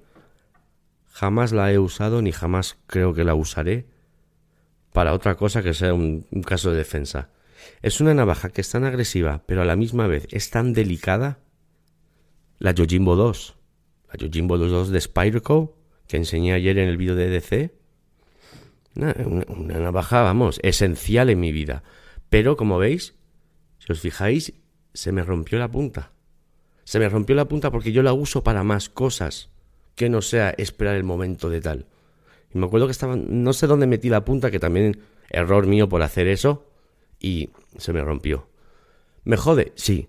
jamás 1.09 1.53
la 1.53 1.73
he 1.73 1.79
usado 1.79 2.23
ni 2.23 2.31
jamás 2.31 2.79
creo 2.87 3.13
que 3.13 3.25
la 3.25 3.35
usaré 3.35 3.87
para 4.93 5.13
otra 5.13 5.37
cosa 5.37 5.63
que 5.63 5.75
sea 5.75 5.93
un 5.93 6.25
caso 6.47 6.71
de 6.71 6.79
defensa. 6.79 7.31
Es 7.83 8.01
una 8.01 8.15
navaja 8.15 8.51
que 8.51 8.61
es 8.61 8.71
tan 8.71 8.85
agresiva, 8.85 9.43
pero 9.47 9.63
a 9.63 9.65
la 9.65 9.77
misma 9.77 10.07
vez 10.07 10.27
es 10.31 10.51
tan 10.51 10.73
delicada. 10.73 11.39
La 12.59 12.73
Yojimbo 12.73 13.17
2. 13.17 13.57
La 14.13 14.19
Yojimbo 14.19 14.59
2 14.59 14.91
de 14.91 15.01
Spyroco, 15.01 15.77
que 16.07 16.17
enseñé 16.17 16.53
ayer 16.53 16.79
en 16.79 16.89
el 16.89 16.97
vídeo 16.97 17.15
de 17.15 17.37
EDC. 17.37 17.73
Una, 18.97 19.15
una, 19.49 19.79
navaja, 19.79 20.23
vamos, 20.23 20.59
esencial 20.63 21.31
en 21.31 21.41
mi 21.41 21.53
vida. 21.53 21.83
Pero, 22.29 22.57
como 22.57 22.79
veis, 22.79 23.15
si 23.79 23.93
os 23.93 24.01
fijáis, 24.01 24.53
se 24.93 25.13
me 25.13 25.23
rompió 25.23 25.59
la 25.59 25.71
punta. 25.71 26.13
Se 26.91 26.99
me 26.99 27.09
rompió 27.09 27.37
la 27.37 27.47
punta 27.47 27.71
porque 27.71 27.93
yo 27.93 28.03
la 28.03 28.13
uso 28.13 28.43
para 28.43 28.65
más 28.65 28.89
cosas 28.89 29.49
que 29.95 30.09
no 30.09 30.23
sea 30.23 30.51
esperar 30.51 30.97
el 30.97 31.05
momento 31.05 31.49
de 31.49 31.61
tal. 31.61 31.87
Y 32.53 32.59
me 32.59 32.67
acuerdo 32.67 32.89
que 32.89 32.91
estaba, 32.91 33.15
no 33.15 33.53
sé 33.53 33.69
dónde 33.69 33.87
metí 33.87 34.09
la 34.09 34.25
punta, 34.25 34.51
que 34.51 34.59
también 34.59 34.99
error 35.29 35.69
mío 35.69 35.89
por 35.89 36.03
hacer 36.03 36.27
eso, 36.27 36.67
y 37.21 37.51
se 37.79 37.93
me 37.93 38.03
rompió. 38.03 38.49
¿Me 39.23 39.37
jode? 39.37 39.71
Sí. 39.77 40.09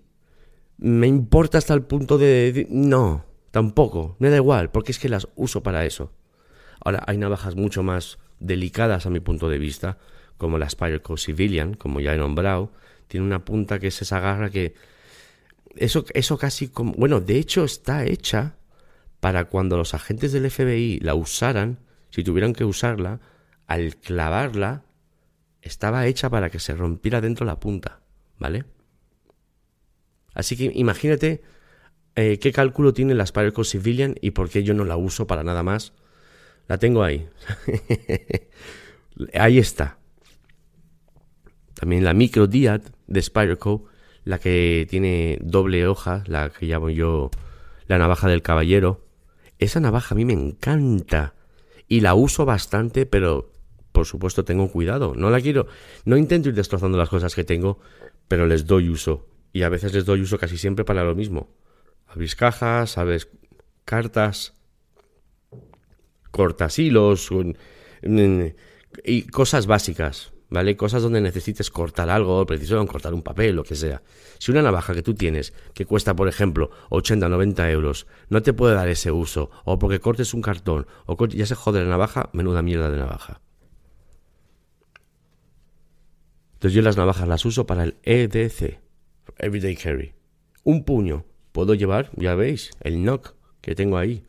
¿Me 0.76 1.06
importa 1.06 1.58
hasta 1.58 1.72
el 1.72 1.82
punto 1.82 2.18
de... 2.18 2.66
No, 2.68 3.26
tampoco. 3.52 4.16
Me 4.18 4.30
da 4.30 4.38
igual, 4.38 4.72
porque 4.72 4.90
es 4.90 4.98
que 4.98 5.08
las 5.08 5.28
uso 5.36 5.62
para 5.62 5.86
eso. 5.86 6.10
Ahora, 6.84 7.04
hay 7.06 7.16
navajas 7.16 7.54
mucho 7.54 7.84
más 7.84 8.18
delicadas 8.40 9.06
a 9.06 9.10
mi 9.10 9.20
punto 9.20 9.48
de 9.48 9.58
vista, 9.58 9.98
como 10.36 10.58
la 10.58 10.68
Spyderco 10.68 11.16
Civilian, 11.16 11.74
como 11.74 12.00
ya 12.00 12.12
he 12.12 12.18
nombrado. 12.18 12.72
Tiene 13.06 13.24
una 13.24 13.44
punta 13.44 13.78
que 13.78 13.86
es 13.86 14.02
esa 14.02 14.18
garra 14.18 14.50
que... 14.50 14.74
Eso, 15.76 16.04
eso 16.14 16.38
casi 16.38 16.68
como... 16.68 16.92
Bueno, 16.92 17.20
de 17.20 17.38
hecho 17.38 17.64
está 17.64 18.04
hecha 18.04 18.56
para 19.20 19.44
cuando 19.44 19.76
los 19.76 19.94
agentes 19.94 20.32
del 20.32 20.50
FBI 20.50 21.00
la 21.00 21.14
usaran, 21.14 21.78
si 22.10 22.24
tuvieran 22.24 22.52
que 22.52 22.64
usarla, 22.64 23.20
al 23.66 23.96
clavarla, 23.96 24.84
estaba 25.62 26.06
hecha 26.06 26.28
para 26.28 26.50
que 26.50 26.58
se 26.58 26.74
rompiera 26.74 27.20
dentro 27.20 27.46
la 27.46 27.60
punta, 27.60 28.00
¿vale? 28.38 28.64
Así 30.34 30.56
que 30.56 30.72
imagínate 30.74 31.42
eh, 32.16 32.38
qué 32.38 32.52
cálculo 32.52 32.92
tiene 32.92 33.14
la 33.14 33.26
Spyderco 33.26 33.64
Civilian 33.64 34.16
y 34.20 34.32
por 34.32 34.50
qué 34.50 34.62
yo 34.62 34.74
no 34.74 34.84
la 34.84 34.96
uso 34.96 35.26
para 35.26 35.44
nada 35.44 35.62
más. 35.62 35.92
La 36.68 36.78
tengo 36.78 37.02
ahí. 37.02 37.28
Ahí 39.34 39.58
está. 39.58 39.98
También 41.74 42.04
la 42.04 42.14
Micro 42.14 42.46
Diad 42.46 42.82
de 43.06 43.22
Spyderco, 43.22 43.86
la 44.24 44.38
que 44.38 44.86
tiene 44.88 45.38
doble 45.42 45.86
hoja, 45.86 46.24
la 46.26 46.50
que 46.50 46.66
llamo 46.66 46.90
yo 46.90 47.30
la 47.86 47.98
navaja 47.98 48.28
del 48.28 48.42
caballero. 48.42 49.04
Esa 49.58 49.80
navaja 49.80 50.14
a 50.14 50.16
mí 50.16 50.24
me 50.24 50.32
encanta 50.32 51.34
y 51.88 52.00
la 52.00 52.14
uso 52.14 52.44
bastante, 52.44 53.06
pero 53.06 53.52
por 53.92 54.06
supuesto 54.06 54.44
tengo 54.44 54.70
cuidado. 54.70 55.14
No 55.14 55.30
la 55.30 55.40
quiero, 55.40 55.66
no 56.04 56.16
intento 56.16 56.48
ir 56.48 56.54
destrozando 56.54 56.98
las 56.98 57.08
cosas 57.08 57.34
que 57.34 57.44
tengo, 57.44 57.78
pero 58.28 58.46
les 58.46 58.66
doy 58.66 58.88
uso. 58.88 59.28
Y 59.52 59.62
a 59.62 59.68
veces 59.68 59.92
les 59.92 60.06
doy 60.06 60.22
uso 60.22 60.38
casi 60.38 60.56
siempre 60.56 60.84
para 60.84 61.04
lo 61.04 61.14
mismo. 61.14 61.54
Abrís 62.06 62.34
cajas, 62.34 62.96
abres 62.96 63.28
cartas, 63.84 64.54
cortas 66.30 66.78
hilos 66.78 67.30
y 69.04 69.22
cosas 69.24 69.66
básicas, 69.66 70.32
¿vale? 70.52 70.76
Cosas 70.76 71.02
donde 71.02 71.20
necesites 71.20 71.70
cortar 71.70 72.10
algo, 72.10 72.44
preciso 72.44 72.84
cortar 72.86 73.14
un 73.14 73.22
papel, 73.22 73.56
lo 73.56 73.64
que 73.64 73.74
sea. 73.74 74.02
Si 74.38 74.50
una 74.50 74.60
navaja 74.60 74.94
que 74.94 75.02
tú 75.02 75.14
tienes, 75.14 75.54
que 75.72 75.86
cuesta, 75.86 76.14
por 76.14 76.28
ejemplo, 76.28 76.70
80 76.90 77.26
o 77.26 77.28
90 77.30 77.70
euros, 77.70 78.06
no 78.28 78.42
te 78.42 78.52
puede 78.52 78.74
dar 78.74 78.88
ese 78.88 79.10
uso, 79.10 79.50
o 79.64 79.78
porque 79.78 80.00
cortes 80.00 80.34
un 80.34 80.42
cartón, 80.42 80.86
o 81.06 81.26
ya 81.26 81.46
se 81.46 81.54
jode 81.54 81.82
la 81.82 81.88
navaja, 81.88 82.28
menuda 82.34 82.60
mierda 82.60 82.90
de 82.90 82.98
navaja. 82.98 83.40
Entonces 86.54 86.74
yo 86.74 86.82
las 86.82 86.98
navajas 86.98 87.26
las 87.26 87.44
uso 87.46 87.66
para 87.66 87.84
el 87.84 87.96
EDC, 88.02 88.78
Everyday 89.38 89.74
Carry. 89.74 90.14
Un 90.64 90.84
puño 90.84 91.24
puedo 91.52 91.74
llevar, 91.74 92.10
ya 92.14 92.34
veis, 92.34 92.70
el 92.80 93.02
knock 93.02 93.34
que 93.62 93.74
tengo 93.74 93.96
ahí. 93.96 94.22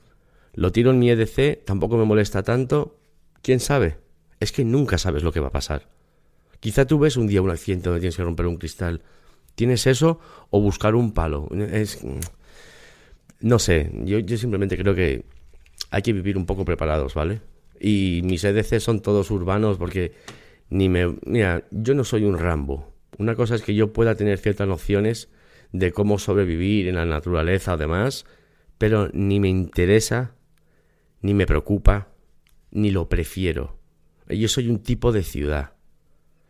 Lo 0.53 0.71
tiro 0.71 0.91
en 0.91 0.99
mi 0.99 1.09
EDC, 1.09 1.65
tampoco 1.65 1.97
me 1.97 2.05
molesta 2.05 2.43
tanto. 2.43 2.97
¿Quién 3.41 3.59
sabe? 3.59 3.97
Es 4.39 4.51
que 4.53 4.63
nunca 4.63 4.97
sabes 4.97 5.23
lo 5.23 5.31
que 5.33 5.41
va 5.41 5.47
a 5.47 5.51
pasar. 5.51 5.89
Quizá 6.63 6.87
tú 6.87 6.97
ves 6.97 7.17
un 7.17 7.27
día 7.27 7.41
un 7.41 7.49
accidente 7.49 7.89
donde 7.89 7.99
tienes 7.99 8.15
que 8.15 8.23
romper 8.23 8.45
un 8.45 8.55
cristal. 8.55 9.01
¿Tienes 9.53 9.85
eso 9.85 10.21
o 10.49 10.61
buscar 10.61 10.95
un 10.95 11.11
palo? 11.11 11.49
Es... 11.51 11.99
No 13.41 13.59
sé, 13.59 13.91
yo, 14.05 14.19
yo 14.19 14.37
simplemente 14.37 14.77
creo 14.77 14.95
que 14.95 15.25
hay 15.89 16.01
que 16.01 16.13
vivir 16.13 16.37
un 16.37 16.45
poco 16.45 16.63
preparados, 16.63 17.15
¿vale? 17.15 17.41
Y 17.81 18.21
mis 18.23 18.45
EDC 18.45 18.79
son 18.79 19.01
todos 19.01 19.29
urbanos 19.29 19.77
porque 19.77 20.13
ni 20.69 20.87
me... 20.87 21.17
Mira, 21.25 21.67
yo 21.69 21.95
no 21.95 22.05
soy 22.05 22.23
un 22.23 22.39
Rambo. 22.39 22.93
Una 23.17 23.35
cosa 23.35 23.55
es 23.55 23.61
que 23.61 23.75
yo 23.75 23.91
pueda 23.91 24.15
tener 24.15 24.37
ciertas 24.37 24.65
nociones 24.65 25.27
de 25.73 25.91
cómo 25.91 26.17
sobrevivir 26.17 26.87
en 26.87 26.95
la 26.95 27.05
naturaleza 27.05 27.73
o 27.73 27.77
demás, 27.77 28.25
pero 28.77 29.09
ni 29.11 29.41
me 29.41 29.49
interesa, 29.49 30.35
ni 31.19 31.33
me 31.33 31.45
preocupa, 31.45 32.07
ni 32.71 32.89
lo 32.89 33.09
prefiero. 33.09 33.77
Yo 34.29 34.47
soy 34.47 34.69
un 34.69 34.81
tipo 34.81 35.11
de 35.11 35.23
ciudad. 35.23 35.72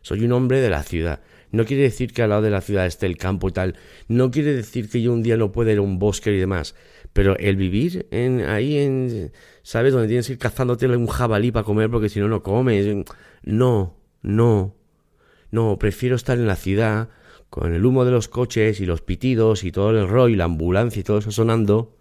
Soy 0.03 0.23
un 0.23 0.33
hombre 0.33 0.61
de 0.61 0.69
la 0.69 0.83
ciudad. 0.83 1.21
No 1.51 1.65
quiere 1.65 1.83
decir 1.83 2.13
que 2.13 2.21
al 2.21 2.29
lado 2.29 2.41
de 2.43 2.49
la 2.49 2.61
ciudad 2.61 2.85
esté 2.85 3.05
el 3.05 3.17
campo 3.17 3.49
y 3.49 3.51
tal. 3.51 3.75
No 4.07 4.31
quiere 4.31 4.53
decir 4.53 4.89
que 4.89 5.01
yo 5.01 5.13
un 5.13 5.23
día 5.23 5.37
no 5.37 5.51
pueda 5.51 5.71
ir 5.71 5.79
a 5.79 5.81
un 5.81 5.97
bosque 5.97 6.31
y 6.31 6.37
demás. 6.37 6.75
Pero 7.13 7.37
el 7.37 7.55
vivir 7.55 8.07
en, 8.11 8.41
ahí 8.41 8.77
en, 8.77 9.31
¿sabes? 9.63 9.93
Donde 9.93 10.07
tienes 10.07 10.27
que 10.27 10.33
ir 10.33 10.39
cazándote 10.39 10.87
un 10.87 11.07
jabalí 11.07 11.51
para 11.51 11.63
comer 11.63 11.89
porque 11.89 12.09
si 12.09 12.19
no, 12.19 12.27
no 12.27 12.43
comes. 12.43 13.05
No, 13.43 13.95
no. 14.21 14.75
No, 15.51 15.77
prefiero 15.79 16.15
estar 16.15 16.37
en 16.37 16.47
la 16.47 16.55
ciudad 16.55 17.09
con 17.49 17.73
el 17.73 17.85
humo 17.85 18.03
de 18.03 18.11
los 18.11 18.27
coches 18.27 18.81
y 18.81 18.87
los 18.87 19.01
pitidos 19.01 19.63
y 19.63 19.71
todo 19.71 19.91
el 19.91 20.07
rollo 20.07 20.33
y 20.33 20.35
la 20.35 20.45
ambulancia 20.45 20.99
y 20.99 21.03
todo 21.03 21.19
eso 21.19 21.31
sonando, 21.31 21.95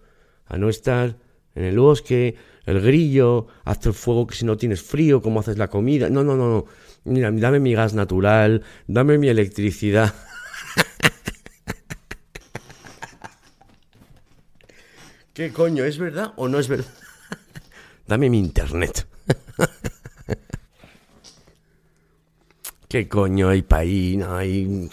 a 0.46 0.56
no 0.56 0.70
estar 0.70 1.18
en 1.54 1.64
el 1.64 1.78
bosque, 1.78 2.36
el 2.64 2.80
grillo, 2.80 3.46
hazte 3.64 3.88
el 3.88 3.94
fuego 3.94 4.26
que 4.26 4.34
si 4.34 4.44
no 4.44 4.56
tienes 4.56 4.82
frío, 4.82 5.22
cómo 5.22 5.38
haces 5.40 5.58
la 5.58 5.68
comida. 5.68 6.08
No, 6.08 6.24
no, 6.24 6.36
no, 6.36 6.48
no. 6.48 6.64
Mira, 7.04 7.30
dame 7.32 7.60
mi 7.60 7.74
gas 7.74 7.94
natural, 7.94 8.62
dame 8.86 9.18
mi 9.18 9.28
electricidad. 9.28 10.14
¿Qué 15.34 15.52
coño? 15.52 15.84
¿Es 15.84 15.98
verdad 15.98 16.32
o 16.36 16.48
no 16.48 16.58
es 16.58 16.68
verdad? 16.68 16.92
dame 18.06 18.30
mi 18.30 18.38
internet. 18.38 19.06
¿Qué 22.88 23.08
coño 23.08 23.48
hay? 23.48 23.64
No 24.18 24.36
hay 24.36 24.90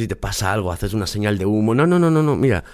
si 0.00 0.08
te 0.08 0.16
pasa 0.16 0.52
algo, 0.52 0.72
haces 0.72 0.94
una 0.94 1.06
señal 1.06 1.38
de 1.38 1.46
humo. 1.46 1.74
No, 1.74 1.86
no, 1.86 1.98
no, 1.98 2.10
no, 2.10 2.22
no. 2.22 2.36
Mira, 2.36 2.64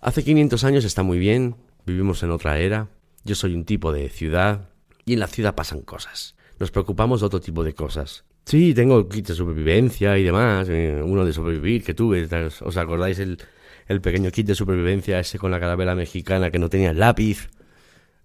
hace 0.00 0.22
500 0.22 0.64
años 0.64 0.84
está 0.84 1.02
muy 1.02 1.18
bien, 1.18 1.56
vivimos 1.90 2.22
en 2.22 2.30
otra 2.30 2.58
era. 2.58 2.88
Yo 3.24 3.34
soy 3.34 3.54
un 3.54 3.64
tipo 3.64 3.92
de 3.92 4.08
ciudad 4.08 4.70
y 5.04 5.14
en 5.14 5.20
la 5.20 5.26
ciudad 5.26 5.54
pasan 5.54 5.82
cosas. 5.82 6.36
Nos 6.58 6.70
preocupamos 6.70 7.20
de 7.20 7.26
otro 7.26 7.40
tipo 7.40 7.64
de 7.64 7.74
cosas. 7.74 8.24
Sí, 8.44 8.74
tengo 8.74 9.08
kit 9.08 9.28
de 9.28 9.34
supervivencia 9.34 10.18
y 10.18 10.24
demás. 10.24 10.68
Eh, 10.68 11.00
uno 11.04 11.24
de 11.24 11.32
sobrevivir 11.32 11.84
que 11.84 11.94
tuve. 11.94 12.28
¿Os 12.62 12.76
acordáis 12.76 13.18
el, 13.18 13.38
el 13.86 14.00
pequeño 14.00 14.30
kit 14.30 14.46
de 14.46 14.54
supervivencia 14.54 15.20
ese 15.20 15.38
con 15.38 15.50
la 15.50 15.60
carabela 15.60 15.94
mexicana 15.94 16.50
que 16.50 16.58
no 16.58 16.68
tenía 16.68 16.92
lápiz? 16.92 17.48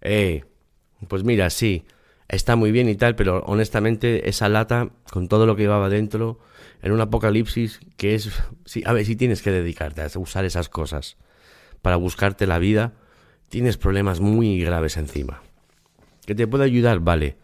Eh, 0.01 0.43
pues 1.07 1.23
mira, 1.23 1.49
sí, 1.49 1.85
está 2.27 2.55
muy 2.55 2.71
bien 2.71 2.89
y 2.89 2.95
tal, 2.95 3.15
pero 3.15 3.43
honestamente 3.45 4.29
esa 4.29 4.49
lata, 4.49 4.89
con 5.11 5.27
todo 5.27 5.45
lo 5.45 5.55
que 5.55 5.63
llevaba 5.63 5.89
dentro, 5.89 6.39
en 6.81 6.91
un 6.91 7.01
apocalipsis 7.01 7.79
que 7.97 8.15
es, 8.15 8.31
a 8.85 8.93
ver, 8.93 9.05
si 9.05 9.15
tienes 9.15 9.41
que 9.41 9.51
dedicarte 9.51 10.01
a 10.01 10.19
usar 10.19 10.45
esas 10.45 10.69
cosas 10.69 11.17
para 11.81 11.95
buscarte 11.95 12.47
la 12.47 12.59
vida, 12.59 12.93
tienes 13.55 13.77
problemas 13.77 14.19
muy 14.19 14.59
graves 14.59 14.97
encima. 14.97 15.41
Que 16.25 16.35
te 16.35 16.45
puede 16.45 16.65
ayudar, 16.65 16.99
vale. 16.99 17.37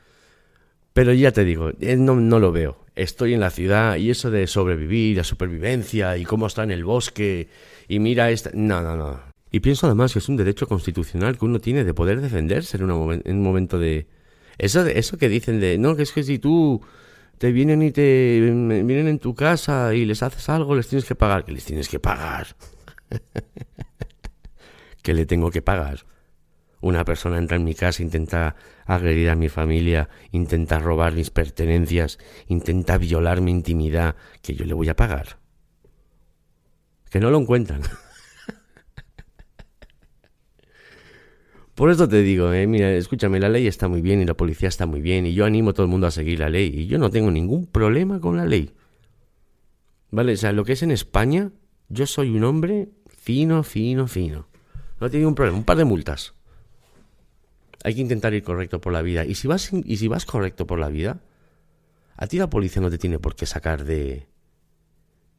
Pero 0.91 1.13
ya 1.13 1.31
te 1.31 1.45
digo, 1.45 1.71
eh, 1.79 1.95
no, 1.95 2.15
no 2.15 2.37
lo 2.37 2.51
veo. 2.51 2.83
Estoy 2.97 3.33
en 3.33 3.39
la 3.39 3.49
ciudad 3.49 3.95
y 3.95 4.09
eso 4.09 4.29
de 4.29 4.45
sobrevivir, 4.47 5.15
la 5.15 5.23
supervivencia 5.23 6.17
y 6.17 6.25
cómo 6.25 6.47
está 6.47 6.63
en 6.63 6.71
el 6.71 6.83
bosque 6.83 7.47
y 7.87 7.99
mira 7.99 8.29
esta... 8.29 8.51
No, 8.53 8.81
no, 8.81 8.97
no. 8.97 9.21
Y 9.51 9.61
pienso 9.61 9.87
además 9.87 10.11
que 10.11 10.19
es 10.19 10.27
un 10.27 10.35
derecho 10.35 10.67
constitucional 10.67 11.37
que 11.37 11.45
uno 11.45 11.61
tiene 11.61 11.85
de 11.85 11.93
poder 11.93 12.19
defenderse 12.19 12.75
en, 12.75 12.91
un 12.91 13.41
momento 13.41 13.79
de... 13.79 14.05
Eso, 14.57 14.85
eso 14.85 15.17
que 15.17 15.29
dicen 15.29 15.61
de, 15.61 15.77
no, 15.77 15.95
que 15.95 16.03
es 16.03 16.11
que 16.11 16.23
si 16.23 16.39
tú 16.39 16.81
te 17.37 17.53
vienen 17.53 17.81
y 17.83 17.91
te 17.91 18.41
vienen 18.41 19.07
en 19.07 19.19
tu 19.19 19.33
casa 19.33 19.93
y 19.93 20.03
les 20.03 20.21
haces 20.23 20.49
algo, 20.49 20.75
les 20.75 20.89
tienes 20.89 21.05
que 21.05 21.15
pagar. 21.15 21.45
Que 21.45 21.53
les 21.53 21.63
tienes 21.63 21.87
que 21.87 22.01
pagar. 22.01 22.47
que 25.01 25.13
le 25.13 25.25
tengo 25.25 25.51
que 25.51 25.61
pagar. 25.61 26.05
Una 26.81 27.05
persona 27.05 27.37
entra 27.37 27.57
en 27.57 27.63
mi 27.63 27.75
casa, 27.75 28.01
intenta 28.01 28.55
agredir 28.85 29.29
a 29.29 29.35
mi 29.35 29.49
familia, 29.49 30.09
intenta 30.31 30.79
robar 30.79 31.13
mis 31.13 31.29
pertenencias, 31.29 32.17
intenta 32.47 32.97
violar 32.97 33.39
mi 33.41 33.51
intimidad, 33.51 34.15
que 34.41 34.55
yo 34.55 34.65
le 34.65 34.73
voy 34.73 34.89
a 34.89 34.95
pagar. 34.95 35.37
Que 37.11 37.19
no 37.19 37.29
lo 37.29 37.37
encuentran. 37.39 37.81
Por 41.75 41.91
eso 41.91 42.07
te 42.09 42.21
digo, 42.23 42.51
eh, 42.51 42.65
mira, 42.67 42.91
escúchame, 42.93 43.39
la 43.39 43.49
ley 43.49 43.67
está 43.67 43.87
muy 43.87 44.01
bien 44.01 44.19
y 44.21 44.25
la 44.25 44.33
policía 44.33 44.67
está 44.67 44.85
muy 44.87 45.01
bien 45.01 45.25
y 45.25 45.33
yo 45.33 45.45
animo 45.45 45.69
a 45.69 45.73
todo 45.73 45.85
el 45.85 45.91
mundo 45.91 46.07
a 46.07 46.11
seguir 46.11 46.39
la 46.39 46.49
ley 46.49 46.71
y 46.73 46.87
yo 46.87 46.97
no 46.97 47.09
tengo 47.11 47.29
ningún 47.31 47.67
problema 47.67 48.19
con 48.19 48.37
la 48.37 48.45
ley. 48.45 48.73
¿Vale? 50.09 50.33
O 50.33 50.37
sea, 50.37 50.51
lo 50.51 50.65
que 50.65 50.73
es 50.73 50.83
en 50.83 50.91
España, 50.91 51.51
yo 51.89 52.05
soy 52.07 52.35
un 52.35 52.43
hombre 52.43 52.89
fino, 53.07 53.63
fino, 53.63 54.07
fino. 54.07 54.50
No 55.01 55.09
tengo 55.09 55.27
un 55.27 55.35
problema, 55.35 55.57
un 55.57 55.63
par 55.63 55.77
de 55.77 55.83
multas. 55.83 56.35
Hay 57.83 57.95
que 57.95 58.01
intentar 58.01 58.35
ir 58.35 58.43
correcto 58.43 58.79
por 58.79 58.93
la 58.93 59.01
vida. 59.01 59.25
Y 59.25 59.33
si 59.33 59.47
vas, 59.47 59.71
y 59.73 59.97
si 59.97 60.07
vas 60.07 60.25
correcto 60.25 60.67
por 60.67 60.77
la 60.77 60.89
vida, 60.89 61.19
a 62.15 62.27
ti 62.27 62.37
la 62.37 62.51
policía 62.51 62.83
no 62.83 62.91
te 62.91 62.99
tiene 62.99 63.17
por 63.17 63.35
qué 63.35 63.47
sacar 63.47 63.83
de, 63.83 64.27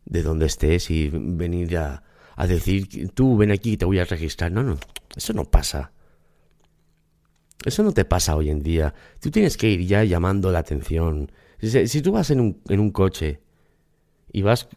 de 0.05 0.23
donde 0.25 0.47
estés 0.47 0.91
y 0.91 1.11
venir 1.13 1.79
a, 1.79 2.03
a 2.35 2.47
decir, 2.49 3.11
tú 3.15 3.37
ven 3.37 3.53
aquí 3.53 3.75
y 3.75 3.77
te 3.77 3.85
voy 3.85 4.01
a 4.01 4.05
registrar. 4.05 4.51
No, 4.51 4.65
no, 4.65 4.79
eso 5.15 5.33
no 5.33 5.45
pasa. 5.45 5.93
Eso 7.65 7.85
no 7.85 7.93
te 7.93 8.05
pasa 8.05 8.35
hoy 8.35 8.51
en 8.51 8.65
día. 8.65 8.93
Tú 9.21 9.31
tienes 9.31 9.57
que 9.57 9.69
ir 9.69 9.87
ya 9.87 10.03
llamando 10.03 10.51
la 10.51 10.59
atención. 10.59 11.31
Si, 11.61 12.03
tú 12.03 12.11
vas 12.11 12.31
en 12.31 12.41
un, 12.41 12.61
en 12.69 12.81
un 12.81 12.91
coche 12.91 13.41
y 14.33 14.43
vas 14.43 14.69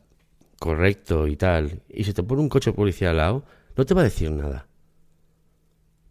correcto 0.60 1.26
y 1.26 1.38
tal, 1.38 1.82
y 1.90 2.04
se 2.04 2.14
te 2.14 2.22
pone 2.22 2.44
un 2.44 2.50
coche 2.50 2.72
policía 2.72 3.10
al 3.10 3.18
lado, 3.18 3.46
no 3.76 3.84
te 3.84 3.96
va 3.96 4.02
a 4.02 4.04
decir 4.04 4.30
nada. 4.30 4.68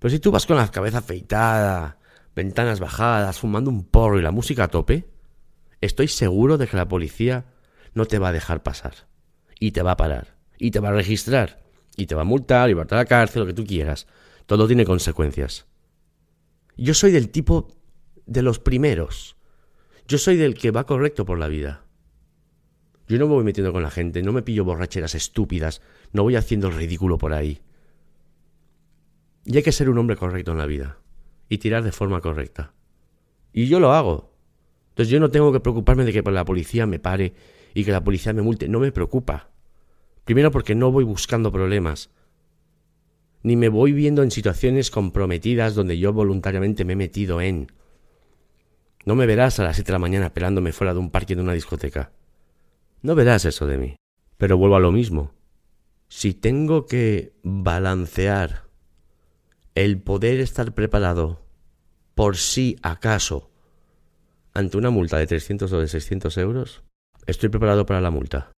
Pero 0.05 0.13
si 0.13 0.19
tú 0.19 0.31
vas 0.31 0.45
con 0.45 0.59
la 0.59 0.71
cabeza 0.71 0.99
afeitada, 0.99 1.97
ventanas 2.37 2.79
bajadas, 2.79 3.39
fumando 3.39 3.71
un 3.71 3.85
porro 3.85 4.19
y 4.19 4.23
la 4.23 4.33
música 4.33 4.65
a 4.65 4.69
tope, 4.69 5.09
estoy 5.81 6.09
seguro 6.09 6.59
de 6.59 6.67
que 6.67 6.77
la 6.77 6.87
policía 6.87 7.47
no 7.95 8.05
te 8.05 8.19
va 8.19 8.29
a 8.29 8.33
dejar 8.35 8.63
pasar. 8.63 9.09
Y 9.59 9.71
te 9.71 9.81
va 9.81 9.93
a 9.93 9.97
parar. 9.97 10.37
Y 10.59 10.73
te 10.73 10.81
va 10.81 10.91
a 10.91 10.93
registrar. 10.93 11.63
Y 11.97 12.05
te 12.05 12.15
va 12.15 12.21
a 12.21 12.27
multar, 12.27 12.69
y 12.69 12.75
va 12.75 12.83
a 12.83 12.95
la 12.95 13.07
cárcel, 13.07 13.41
lo 13.41 13.47
que 13.47 13.55
tú 13.55 13.65
quieras. 13.65 14.07
Todo 14.45 14.67
tiene 14.67 14.85
consecuencias. 14.85 15.65
Yo 16.77 16.93
soy 16.93 17.11
del 17.11 17.31
tipo 17.31 17.69
de 18.27 18.43
los 18.43 18.59
primeros. 18.59 19.39
Yo 20.07 20.19
soy 20.19 20.37
del 20.37 20.55
que 20.55 20.71
va 20.71 20.85
correcto 20.85 21.25
por 21.25 21.39
la 21.39 21.49
vida. 21.49 21.87
Yo 23.09 23.19
no 23.19 23.27
me 23.27 23.37
voy 23.37 23.45
metiendo 23.45 23.73
con 23.73 23.83
la 23.83 23.91
gente, 23.91 24.23
no 24.23 24.35
me 24.35 24.43
pillo 24.43 24.67
borracheras 24.67 25.15
estúpidas, 25.15 25.81
no 26.13 26.25
voy 26.25 26.37
haciendo 26.37 26.69
el 26.69 26.75
ridículo 26.75 27.17
por 27.17 27.33
ahí. 27.33 27.63
Y 29.45 29.57
hay 29.57 29.63
que 29.63 29.73
ser 29.73 29.91
un 29.91 29.99
hombre 29.99 30.17
correcto 30.17 30.53
en 30.53 30.59
la 30.59 30.67
vida 30.67 30.99
y 31.49 31.59
tirar 31.59 31.83
de 31.83 31.93
forma 31.93 32.21
correcta. 32.21 32.73
Y 33.53 33.67
yo 33.67 33.79
lo 33.79 33.93
hago. 33.93 34.33
Entonces 34.91 35.11
yo 35.11 35.21
no 35.21 35.31
tengo 35.31 35.53
que 35.53 35.61
preocuparme 35.61 36.05
de 36.05 36.13
que 36.13 36.23
la 36.23 36.45
policía 36.45 36.87
me 36.87 36.99
pare 36.99 37.35
y 37.75 37.85
que 37.85 37.93
la 37.93 38.03
policía 38.03 38.33
me 38.33 38.43
multe. 38.43 38.69
No 38.69 38.81
me 38.81 38.93
preocupa. 38.93 39.51
Primero 40.25 40.51
porque 40.51 40.75
no 40.75 40.91
voy 40.91 41.05
buscando 41.05 41.53
problemas. 41.53 42.11
Ni 43.43 43.57
me 43.57 43.69
voy 43.69 43.93
viendo 43.93 44.23
en 44.23 44.31
situaciones 44.31 44.91
comprometidas 44.91 45.75
donde 45.75 45.99
yo 45.99 46.13
voluntariamente 46.13 46.85
me 46.85 46.95
he 46.95 46.97
metido 46.97 47.41
en. 47.41 47.71
No 49.05 49.15
me 49.15 49.27
verás 49.27 49.61
a 49.61 49.65
las 49.65 49.77
siete 49.77 49.89
de 49.89 49.93
la 49.95 49.99
mañana 49.99 50.33
pelándome 50.33 50.73
fuera 50.73 50.95
de 50.95 51.01
un 51.01 51.11
parque 51.11 51.37
de 51.37 51.43
una 51.43 51.53
discoteca. 51.53 52.13
No 53.03 53.15
verás 53.15 53.45
eso 53.45 53.67
de 53.67 53.77
mí. 53.77 53.97
Pero 54.39 54.57
vuelvo 54.57 54.77
a 54.77 54.81
lo 54.81 54.93
mismo. 54.93 55.35
Si 56.09 56.33
tengo 56.33 56.87
que 56.87 57.35
balancear 57.43 58.64
el 59.75 60.01
poder 60.01 60.41
estar 60.41 60.73
preparado 60.73 61.41
por 62.15 62.37
si 62.37 62.77
acaso 62.83 63.51
ante 64.53 64.77
una 64.77 64.91
multa 64.91 65.19
de 65.19 65.27
300 65.27 65.73
o 65.73 65.81
de 65.81 65.89
600 65.89 66.39
euros, 66.39 66.85
estoy 67.27 67.49
preparado 67.49 67.87
para 67.87 68.01
la 68.01 68.11
multa. 68.11 68.53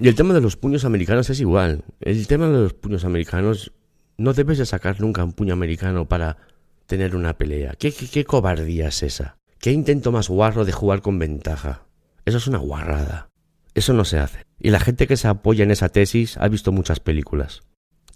Y 0.00 0.08
el 0.08 0.14
tema 0.14 0.32
de 0.32 0.40
los 0.40 0.56
puños 0.56 0.84
americanos 0.84 1.28
es 1.30 1.40
igual. 1.40 1.84
El 2.00 2.26
tema 2.26 2.48
de 2.48 2.62
los 2.62 2.72
puños 2.72 3.04
americanos 3.04 3.72
no 4.16 4.32
debes 4.32 4.58
de 4.58 4.66
sacar 4.66 5.00
nunca 5.00 5.22
un 5.22 5.32
puño 5.32 5.52
americano 5.52 6.08
para 6.08 6.38
tener 6.86 7.14
una 7.14 7.36
pelea. 7.36 7.74
¿Qué, 7.78 7.92
qué, 7.92 8.08
qué 8.08 8.24
cobardía 8.24 8.88
es 8.88 9.02
esa? 9.02 9.36
¿Qué 9.58 9.70
intento 9.70 10.12
más 10.12 10.28
guarro 10.28 10.64
de 10.64 10.72
jugar 10.72 11.02
con 11.02 11.18
ventaja? 11.18 11.86
Eso 12.24 12.38
es 12.38 12.46
una 12.46 12.58
guarrada. 12.58 13.28
Eso 13.74 13.92
no 13.92 14.04
se 14.04 14.18
hace. 14.18 14.46
Y 14.58 14.70
la 14.70 14.80
gente 14.80 15.06
que 15.06 15.16
se 15.16 15.28
apoya 15.28 15.62
en 15.64 15.70
esa 15.70 15.90
tesis 15.90 16.38
ha 16.38 16.48
visto 16.48 16.72
muchas 16.72 17.00
películas. 17.00 17.62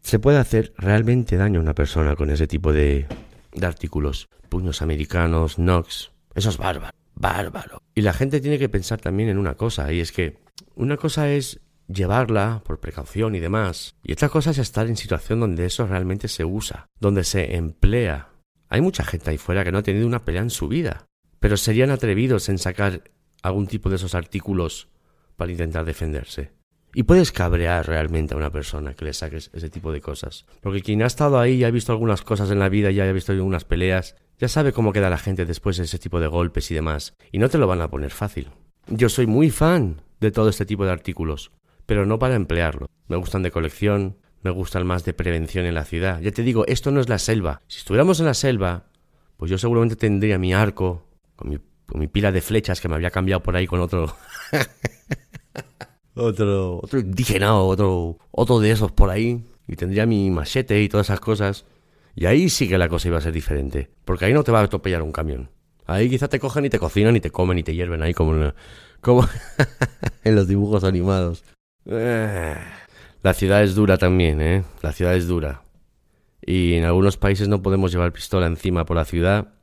Se 0.08 0.18
puede 0.18 0.38
hacer 0.38 0.72
realmente 0.78 1.36
daño 1.36 1.60
a 1.60 1.62
una 1.62 1.74
persona 1.74 2.16
con 2.16 2.30
ese 2.30 2.46
tipo 2.46 2.72
de, 2.72 3.06
de 3.52 3.66
artículos. 3.66 4.30
Puños 4.48 4.80
americanos, 4.80 5.58
Nox. 5.58 6.12
Eso 6.34 6.48
es 6.48 6.56
bárbaro. 6.56 6.96
Bárbaro. 7.14 7.82
Y 7.94 8.00
la 8.00 8.14
gente 8.14 8.40
tiene 8.40 8.58
que 8.58 8.70
pensar 8.70 9.02
también 9.02 9.28
en 9.28 9.36
una 9.36 9.56
cosa, 9.56 9.92
y 9.92 10.00
es 10.00 10.10
que 10.10 10.38
una 10.74 10.96
cosa 10.96 11.28
es 11.28 11.60
llevarla 11.88 12.62
por 12.64 12.80
precaución 12.80 13.34
y 13.34 13.40
demás, 13.40 13.96
y 14.02 14.12
otra 14.12 14.30
cosa 14.30 14.52
es 14.52 14.56
estar 14.56 14.86
en 14.86 14.96
situación 14.96 15.40
donde 15.40 15.66
eso 15.66 15.86
realmente 15.86 16.28
se 16.28 16.46
usa, 16.46 16.86
donde 16.98 17.22
se 17.22 17.56
emplea. 17.56 18.30
Hay 18.70 18.80
mucha 18.80 19.04
gente 19.04 19.28
ahí 19.28 19.36
fuera 19.36 19.62
que 19.62 19.72
no 19.72 19.76
ha 19.76 19.82
tenido 19.82 20.06
una 20.06 20.24
pelea 20.24 20.40
en 20.40 20.48
su 20.48 20.68
vida, 20.68 21.04
pero 21.38 21.58
serían 21.58 21.90
atrevidos 21.90 22.48
en 22.48 22.56
sacar 22.56 23.02
algún 23.42 23.66
tipo 23.66 23.90
de 23.90 23.96
esos 23.96 24.14
artículos 24.14 24.88
para 25.36 25.52
intentar 25.52 25.84
defenderse. 25.84 26.57
Y 26.94 27.02
puedes 27.02 27.32
cabrear 27.32 27.86
realmente 27.86 28.34
a 28.34 28.36
una 28.36 28.50
persona 28.50 28.94
que 28.94 29.04
le 29.04 29.12
saques 29.12 29.50
ese 29.52 29.68
tipo 29.68 29.92
de 29.92 30.00
cosas. 30.00 30.46
Porque 30.62 30.82
quien 30.82 31.02
ha 31.02 31.06
estado 31.06 31.38
ahí 31.38 31.54
y 31.54 31.64
ha 31.64 31.70
visto 31.70 31.92
algunas 31.92 32.22
cosas 32.22 32.50
en 32.50 32.58
la 32.58 32.68
vida, 32.68 32.90
ya 32.90 33.04
ha 33.04 33.12
visto 33.12 33.32
algunas 33.32 33.64
peleas, 33.64 34.16
ya 34.38 34.48
sabe 34.48 34.72
cómo 34.72 34.92
queda 34.92 35.10
la 35.10 35.18
gente 35.18 35.44
después 35.44 35.76
de 35.76 35.84
ese 35.84 35.98
tipo 35.98 36.20
de 36.20 36.28
golpes 36.28 36.70
y 36.70 36.74
demás. 36.74 37.14
Y 37.30 37.38
no 37.38 37.48
te 37.48 37.58
lo 37.58 37.66
van 37.66 37.82
a 37.82 37.90
poner 37.90 38.10
fácil. 38.10 38.50
Yo 38.86 39.08
soy 39.08 39.26
muy 39.26 39.50
fan 39.50 40.00
de 40.20 40.30
todo 40.30 40.48
este 40.48 40.64
tipo 40.64 40.84
de 40.84 40.92
artículos, 40.92 41.52
pero 41.86 42.06
no 42.06 42.18
para 42.18 42.36
emplearlo. 42.36 42.88
Me 43.06 43.16
gustan 43.16 43.42
de 43.42 43.50
colección, 43.50 44.16
me 44.42 44.50
gustan 44.50 44.86
más 44.86 45.04
de 45.04 45.12
prevención 45.12 45.66
en 45.66 45.74
la 45.74 45.84
ciudad. 45.84 46.20
Ya 46.20 46.30
te 46.30 46.42
digo, 46.42 46.66
esto 46.66 46.90
no 46.90 47.00
es 47.00 47.08
la 47.08 47.18
selva. 47.18 47.62
Si 47.66 47.78
estuviéramos 47.78 48.20
en 48.20 48.26
la 48.26 48.34
selva, 48.34 48.86
pues 49.36 49.50
yo 49.50 49.58
seguramente 49.58 49.96
tendría 49.96 50.38
mi 50.38 50.54
arco, 50.54 51.06
con 51.36 51.50
mi, 51.50 51.58
con 51.86 52.00
mi 52.00 52.06
pila 52.08 52.32
de 52.32 52.40
flechas 52.40 52.80
que 52.80 52.88
me 52.88 52.94
había 52.94 53.10
cambiado 53.10 53.42
por 53.42 53.56
ahí 53.56 53.66
con 53.66 53.80
otro... 53.80 54.16
otro, 56.18 56.80
otro 56.82 56.98
indígena, 56.98 57.56
otro, 57.56 58.18
otro 58.30 58.60
de 58.60 58.70
esos 58.70 58.92
por 58.92 59.10
ahí, 59.10 59.44
y 59.66 59.76
tendría 59.76 60.06
mi 60.06 60.30
machete 60.30 60.82
y 60.82 60.88
todas 60.88 61.06
esas 61.06 61.20
cosas. 61.20 61.64
Y 62.14 62.26
ahí 62.26 62.48
sí 62.48 62.68
que 62.68 62.78
la 62.78 62.88
cosa 62.88 63.08
iba 63.08 63.18
a 63.18 63.20
ser 63.20 63.32
diferente, 63.32 63.90
porque 64.04 64.24
ahí 64.24 64.32
no 64.32 64.42
te 64.42 64.52
va 64.52 64.60
a 64.60 64.64
atropellar 64.64 65.02
un 65.02 65.12
camión. 65.12 65.50
Ahí 65.86 66.10
quizás 66.10 66.28
te 66.28 66.38
cogen 66.38 66.64
y 66.64 66.70
te 66.70 66.78
cocinan 66.78 67.16
y 67.16 67.20
te 67.20 67.30
comen 67.30 67.58
y 67.58 67.62
te 67.62 67.74
hierven 67.74 68.02
ahí 68.02 68.12
como, 68.12 68.52
como 69.00 69.26
en 70.24 70.34
los 70.34 70.48
dibujos 70.48 70.84
animados. 70.84 71.44
Eh, 71.86 72.56
la 73.22 73.34
ciudad 73.34 73.62
es 73.62 73.74
dura 73.74 73.96
también, 73.98 74.40
¿eh? 74.40 74.64
La 74.82 74.92
ciudad 74.92 75.14
es 75.14 75.26
dura. 75.26 75.62
Y 76.44 76.74
en 76.74 76.84
algunos 76.84 77.16
países 77.16 77.48
no 77.48 77.62
podemos 77.62 77.92
llevar 77.92 78.12
pistola 78.12 78.46
encima 78.46 78.84
por 78.84 78.96
la 78.96 79.04
ciudad. 79.04 79.54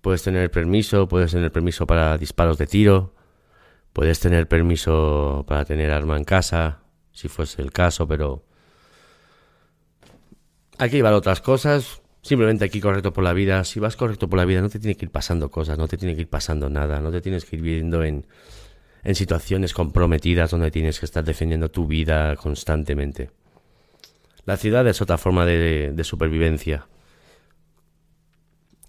Puedes 0.00 0.22
tener 0.22 0.50
permiso, 0.50 1.08
puedes 1.08 1.32
tener 1.32 1.52
permiso 1.52 1.86
para 1.86 2.18
disparos 2.18 2.58
de 2.58 2.66
tiro, 2.66 3.14
Puedes 3.96 4.20
tener 4.20 4.46
permiso 4.46 5.46
para 5.48 5.64
tener 5.64 5.90
arma 5.90 6.18
en 6.18 6.24
casa, 6.24 6.80
si 7.12 7.28
fuese 7.28 7.62
el 7.62 7.72
caso, 7.72 8.06
pero 8.06 8.44
hay 10.76 10.90
que 10.90 10.96
llevar 10.96 11.14
otras 11.14 11.40
cosas. 11.40 12.02
Simplemente 12.20 12.68
ir 12.70 12.82
correcto 12.82 13.14
por 13.14 13.24
la 13.24 13.32
vida. 13.32 13.64
Si 13.64 13.80
vas 13.80 13.96
correcto 13.96 14.28
por 14.28 14.38
la 14.38 14.44
vida, 14.44 14.60
no 14.60 14.68
te 14.68 14.78
tiene 14.78 14.98
que 14.98 15.06
ir 15.06 15.10
pasando 15.10 15.50
cosas, 15.50 15.78
no 15.78 15.88
te 15.88 15.96
tiene 15.96 16.14
que 16.14 16.20
ir 16.20 16.28
pasando 16.28 16.68
nada, 16.68 17.00
no 17.00 17.10
te 17.10 17.22
tienes 17.22 17.46
que 17.46 17.56
ir 17.56 17.62
viviendo 17.62 18.04
en, 18.04 18.26
en 19.02 19.14
situaciones 19.14 19.72
comprometidas 19.72 20.50
donde 20.50 20.70
tienes 20.70 21.00
que 21.00 21.06
estar 21.06 21.24
defendiendo 21.24 21.70
tu 21.70 21.86
vida 21.86 22.36
constantemente. 22.36 23.30
La 24.44 24.58
ciudad 24.58 24.86
es 24.86 25.00
otra 25.00 25.16
forma 25.16 25.46
de 25.46 26.04
supervivencia. 26.04 26.86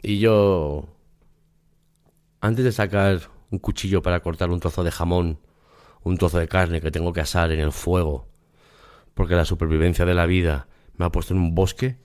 Y 0.01 0.19
yo, 0.19 0.89
antes 2.41 2.65
de 2.65 2.73
sacar 2.73 3.36
un 3.51 3.59
cuchillo 3.59 4.01
para 4.01 4.19
cortar 4.21 4.49
un 4.49 4.59
trozo 4.59 4.83
de 4.83 4.91
jamón, 4.91 5.39
un 6.03 6.17
trozo 6.17 6.39
de 6.39 6.47
carne 6.47 6.81
que 6.81 6.91
tengo 6.91 7.13
que 7.13 7.21
asar 7.21 7.51
en 7.51 7.59
el 7.59 7.71
fuego, 7.71 8.27
porque 9.13 9.35
la 9.35 9.45
supervivencia 9.45 10.05
de 10.05 10.13
la 10.13 10.25
vida 10.25 10.67
me 10.95 11.05
ha 11.05 11.11
puesto 11.11 11.33
en 11.33 11.39
un 11.39 11.55
bosque, 11.55 11.97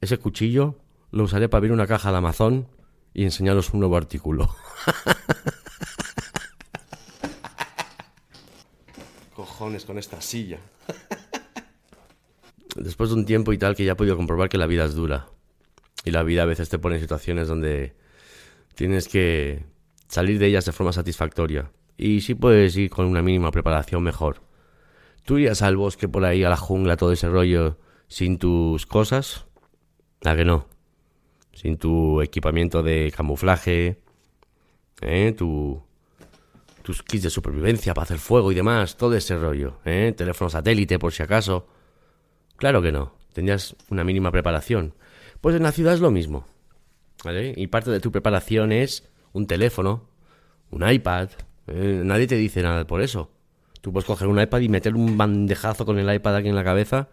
ese 0.00 0.18
cuchillo 0.18 0.76
lo 1.10 1.24
usaré 1.24 1.48
para 1.48 1.58
abrir 1.58 1.72
una 1.72 1.86
caja 1.86 2.10
de 2.10 2.18
Amazon 2.18 2.68
y 3.14 3.24
enseñaros 3.24 3.72
un 3.72 3.80
nuevo 3.80 3.96
artículo. 3.96 4.54
Cojones 9.34 9.84
con 9.84 9.98
esta 9.98 10.20
silla. 10.20 10.58
Después 12.76 13.10
de 13.10 13.16
un 13.16 13.26
tiempo 13.26 13.52
y 13.52 13.58
tal 13.58 13.76
que 13.76 13.84
ya 13.84 13.92
he 13.92 13.96
podido 13.96 14.16
comprobar 14.16 14.48
que 14.48 14.56
la 14.58 14.66
vida 14.66 14.84
es 14.84 14.94
dura. 14.94 15.28
Y 16.04 16.10
la 16.10 16.22
vida 16.22 16.42
a 16.42 16.46
veces 16.46 16.68
te 16.68 16.78
pone 16.78 16.96
en 16.96 17.02
situaciones 17.02 17.46
donde 17.46 17.94
tienes 18.74 19.08
que 19.08 19.64
salir 20.12 20.38
de 20.38 20.46
ellas 20.46 20.66
de 20.66 20.72
forma 20.72 20.92
satisfactoria. 20.92 21.72
Y 21.96 22.20
si 22.20 22.34
puedes 22.34 22.76
ir 22.76 22.90
con 22.90 23.06
una 23.06 23.22
mínima 23.22 23.50
preparación, 23.50 24.02
mejor. 24.02 24.42
¿Tú 25.24 25.38
irías 25.38 25.62
al 25.62 25.78
bosque 25.78 26.06
por 26.06 26.26
ahí, 26.26 26.44
a 26.44 26.50
la 26.50 26.58
jungla, 26.58 26.98
todo 26.98 27.12
ese 27.12 27.30
rollo, 27.30 27.78
sin 28.08 28.36
tus 28.36 28.84
cosas? 28.84 29.46
¿A 30.22 30.36
que 30.36 30.44
no? 30.44 30.68
Sin 31.54 31.78
tu 31.78 32.20
equipamiento 32.20 32.82
de 32.82 33.10
camuflaje, 33.16 34.02
¿eh? 35.00 35.32
Tu, 35.32 35.82
tus 36.82 37.02
kits 37.02 37.22
de 37.22 37.30
supervivencia 37.30 37.94
para 37.94 38.04
hacer 38.04 38.18
fuego 38.18 38.52
y 38.52 38.54
demás, 38.54 38.98
todo 38.98 39.14
ese 39.14 39.38
rollo, 39.38 39.78
¿eh? 39.86 40.12
Teléfono 40.14 40.50
satélite 40.50 40.98
por 40.98 41.12
si 41.12 41.22
acaso. 41.22 41.66
Claro 42.56 42.82
que 42.82 42.92
no, 42.92 43.14
tendrías 43.32 43.76
una 43.88 44.04
mínima 44.04 44.30
preparación. 44.30 44.94
Pues 45.40 45.56
en 45.56 45.62
la 45.62 45.72
ciudad 45.72 45.94
es 45.94 46.00
lo 46.00 46.10
mismo, 46.10 46.46
¿vale? 47.24 47.54
Y 47.56 47.68
parte 47.68 47.90
de 47.90 48.00
tu 48.00 48.12
preparación 48.12 48.72
es 48.72 49.08
un 49.32 49.46
teléfono, 49.46 50.08
un 50.70 50.88
iPad. 50.88 51.30
Eh, 51.66 52.02
nadie 52.04 52.26
te 52.26 52.36
dice 52.36 52.62
nada 52.62 52.86
por 52.86 53.02
eso. 53.02 53.30
Tú 53.80 53.92
puedes 53.92 54.06
coger 54.06 54.28
un 54.28 54.40
iPad 54.40 54.60
y 54.60 54.68
meter 54.68 54.94
un 54.94 55.16
bandejazo 55.16 55.84
con 55.84 55.98
el 55.98 56.12
iPad 56.12 56.36
aquí 56.36 56.48
en 56.48 56.54
la 56.54 56.64
cabeza. 56.64 57.08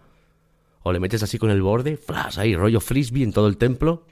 O 0.84 0.93
le 0.93 0.99
metes 0.99 1.23
así 1.23 1.38
con 1.38 1.49
el 1.49 1.62
borde, 1.62 1.97
flash, 1.97 2.39
ahí, 2.39 2.55
rollo 2.55 2.79
frisbee 2.79 3.23
en 3.23 3.34
todo 3.34 3.47
el 3.47 3.58
templo. 3.58 4.05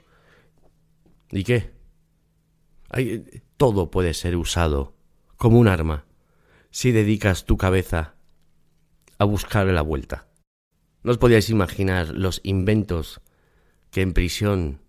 ¿Y 1.30 1.44
qué? 1.44 1.76
todo 3.58 3.90
puede 3.90 4.14
ser 4.14 4.34
usado 4.34 4.94
como 5.36 5.58
un 5.58 5.68
arma 5.68 6.06
si 6.70 6.90
dedicas 6.90 7.44
tu 7.44 7.58
cabeza 7.58 8.14
a 9.18 9.24
buscarle 9.24 9.74
la 9.74 9.82
vuelta. 9.82 10.28
No 11.02 11.12
os 11.12 11.18
podíais 11.18 11.50
imaginar 11.50 12.08
los 12.08 12.40
inventos 12.44 13.20
que 13.90 14.02
en 14.02 14.14
prisión 14.14 14.80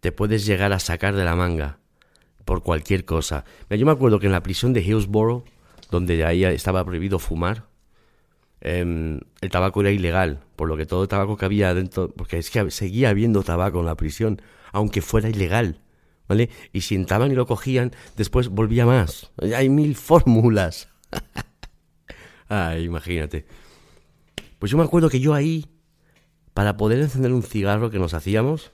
te 0.00 0.12
puedes 0.12 0.46
llegar 0.46 0.72
a 0.72 0.78
sacar 0.78 1.16
de 1.16 1.24
la 1.24 1.34
manga 1.34 1.80
por 2.44 2.62
cualquier 2.62 3.04
cosa. 3.04 3.44
Yo 3.70 3.86
me 3.86 3.92
acuerdo 3.92 4.18
que 4.18 4.26
en 4.26 4.32
la 4.32 4.42
prisión 4.42 4.72
de 4.72 4.82
Hillsborough, 4.82 5.44
donde 5.90 6.24
ahí 6.24 6.44
estaba 6.44 6.84
prohibido 6.84 7.18
fumar, 7.18 7.66
em, 8.60 9.20
el 9.40 9.50
tabaco 9.50 9.80
era 9.80 9.90
ilegal, 9.90 10.40
por 10.56 10.68
lo 10.68 10.76
que 10.76 10.86
todo 10.86 11.02
el 11.02 11.08
tabaco 11.08 11.36
que 11.36 11.44
había 11.44 11.74
dentro, 11.74 12.10
porque 12.10 12.38
es 12.38 12.50
que 12.50 12.70
seguía 12.70 13.10
habiendo 13.10 13.42
tabaco 13.42 13.80
en 13.80 13.86
la 13.86 13.96
prisión, 13.96 14.40
aunque 14.72 15.02
fuera 15.02 15.28
ilegal, 15.28 15.80
¿vale? 16.28 16.50
Y 16.72 16.82
si 16.82 16.94
entraban 16.94 17.30
y 17.30 17.34
lo 17.34 17.46
cogían, 17.46 17.92
después 18.16 18.48
volvía 18.48 18.86
más. 18.86 19.30
Hay 19.56 19.68
mil 19.68 19.94
fórmulas. 19.96 20.88
Ay, 22.48 22.84
imagínate. 22.84 23.46
Pues 24.58 24.70
yo 24.70 24.78
me 24.78 24.84
acuerdo 24.84 25.10
que 25.10 25.20
yo 25.20 25.34
ahí, 25.34 25.66
para 26.54 26.76
poder 26.76 27.00
encender 27.00 27.32
un 27.32 27.42
cigarro 27.42 27.90
que 27.90 27.98
nos 27.98 28.14
hacíamos, 28.14 28.72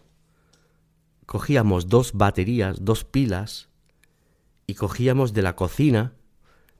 cogíamos 1.30 1.88
dos 1.88 2.14
baterías, 2.14 2.84
dos 2.84 3.04
pilas, 3.04 3.68
y 4.66 4.74
cogíamos 4.74 5.32
de 5.32 5.42
la 5.42 5.54
cocina, 5.54 6.14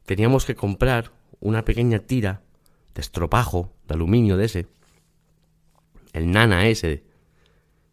teníamos 0.06 0.44
que 0.44 0.56
comprar 0.56 1.12
una 1.38 1.64
pequeña 1.64 2.00
tira 2.00 2.42
de 2.92 3.00
estropajo, 3.00 3.72
de 3.86 3.94
aluminio 3.94 4.36
de 4.36 4.46
ese, 4.46 4.66
el 6.12 6.32
nana 6.32 6.66
ese. 6.66 7.04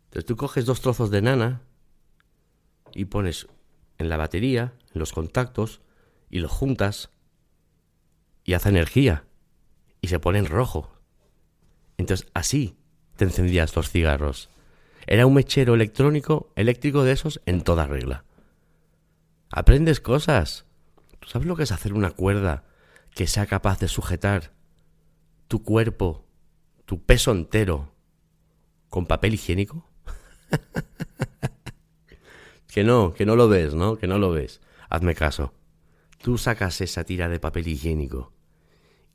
Entonces 0.06 0.26
tú 0.26 0.36
coges 0.36 0.65
dos 0.65 0.82
trozos 0.82 1.12
de 1.12 1.22
nana 1.22 1.62
y 2.91 3.06
pones 3.06 3.46
en 4.00 4.10
la 4.10 4.17
batería, 4.17 4.74
en 4.96 5.00
los 5.00 5.13
contactos, 5.13 5.82
y 6.28 6.39
lo 6.39 6.50
juntas 6.50 7.12
y 8.43 8.54
hace 8.54 8.70
energía 8.70 9.26
y 10.02 10.08
se 10.08 10.17
pone 10.17 10.39
en 10.39 10.48
rojo. 10.48 10.91
Entonces 12.00 12.28
así 12.34 12.80
te 13.15 13.26
encendías 13.26 13.76
los 13.76 13.91
cigarros. 13.91 14.50
Era 15.10 15.26
un 15.26 15.34
mechero 15.34 15.74
electrónico, 15.74 16.52
eléctrico 16.58 17.06
de 17.06 17.13
esos 17.13 17.41
en 17.46 17.62
toda 17.62 17.88
regla. 17.88 18.26
Aprendes 19.50 20.02
cosas. 20.02 20.65
¿Tú 21.22 21.30
sabes 21.30 21.48
lo 21.48 21.56
que 21.56 21.63
es 21.63 21.72
hacer 21.72 21.93
una 21.93 22.12
cuerda 22.12 22.65
que 23.15 23.26
sea 23.26 23.46
capaz 23.46 23.80
de 23.80 23.88
sujetar 23.88 24.52
tu 25.48 25.63
cuerpo, 25.63 26.26
tu 26.86 27.02
peso 27.02 27.32
entero, 27.32 27.93
con 28.89 29.06
papel 29.06 29.36
higiénico? 29.36 29.89
que 32.67 32.84
no, 32.84 33.13
que 33.13 33.26
no 33.26 33.38
lo 33.38 33.48
ves, 33.48 33.74
¿no? 33.74 33.96
Que 33.96 34.08
no 34.08 34.20
lo 34.20 34.32
ves. 34.32 34.60
Hazme 34.89 35.15
caso. 35.15 35.54
Tú 36.22 36.38
sacas 36.38 36.82
esa 36.82 37.06
tira 37.06 37.30
de 37.30 37.39
papel 37.39 37.70
higiénico 37.70 38.34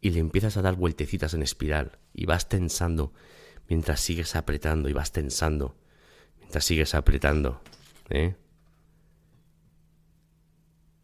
y 0.01 0.11
le 0.11 0.21
empiezas 0.21 0.57
a 0.57 0.63
dar 0.63 0.77
vueltecitas 0.77 1.35
en 1.35 1.43
espiral 1.43 1.99
y 2.15 2.25
vas 2.25 2.49
tensando 2.49 3.13
mientras 3.69 4.01
sigues 4.01 4.37
apretando 4.37 4.89
y 4.89 4.95
vas 4.95 5.13
tensando 5.13 5.77
sigues 6.61 6.95
apretando, 6.95 7.61
¿eh? 8.11 8.35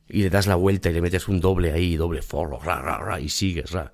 Y 0.08 0.22
le 0.22 0.30
das 0.30 0.46
la 0.46 0.54
vuelta 0.54 0.88
y 0.88 0.94
le 0.94 1.02
metes 1.02 1.28
un 1.28 1.40
doble 1.40 1.72
ahí, 1.72 1.96
doble 1.96 2.22
forro, 2.22 2.60
y 3.18 3.28
sigues, 3.28 3.72
ra. 3.72 3.92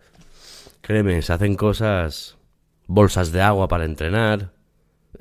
Créeme, 0.81 1.23
se 1.23 1.33
hacen 1.33 1.57
cosas, 1.57 2.37
bolsas 2.87 3.33
de 3.33 3.43
agua 3.43 3.69
para 3.69 3.85
entrenar. 3.85 4.53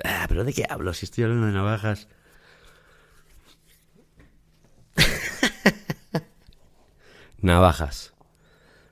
Ah, 0.04 0.26
pero 0.28 0.44
¿de 0.44 0.52
qué 0.52 0.66
hablo? 0.68 0.92
Si 0.94 1.06
estoy 1.06 1.24
hablando 1.24 1.46
de 1.46 1.52
navajas. 1.52 2.08
navajas. 7.40 8.14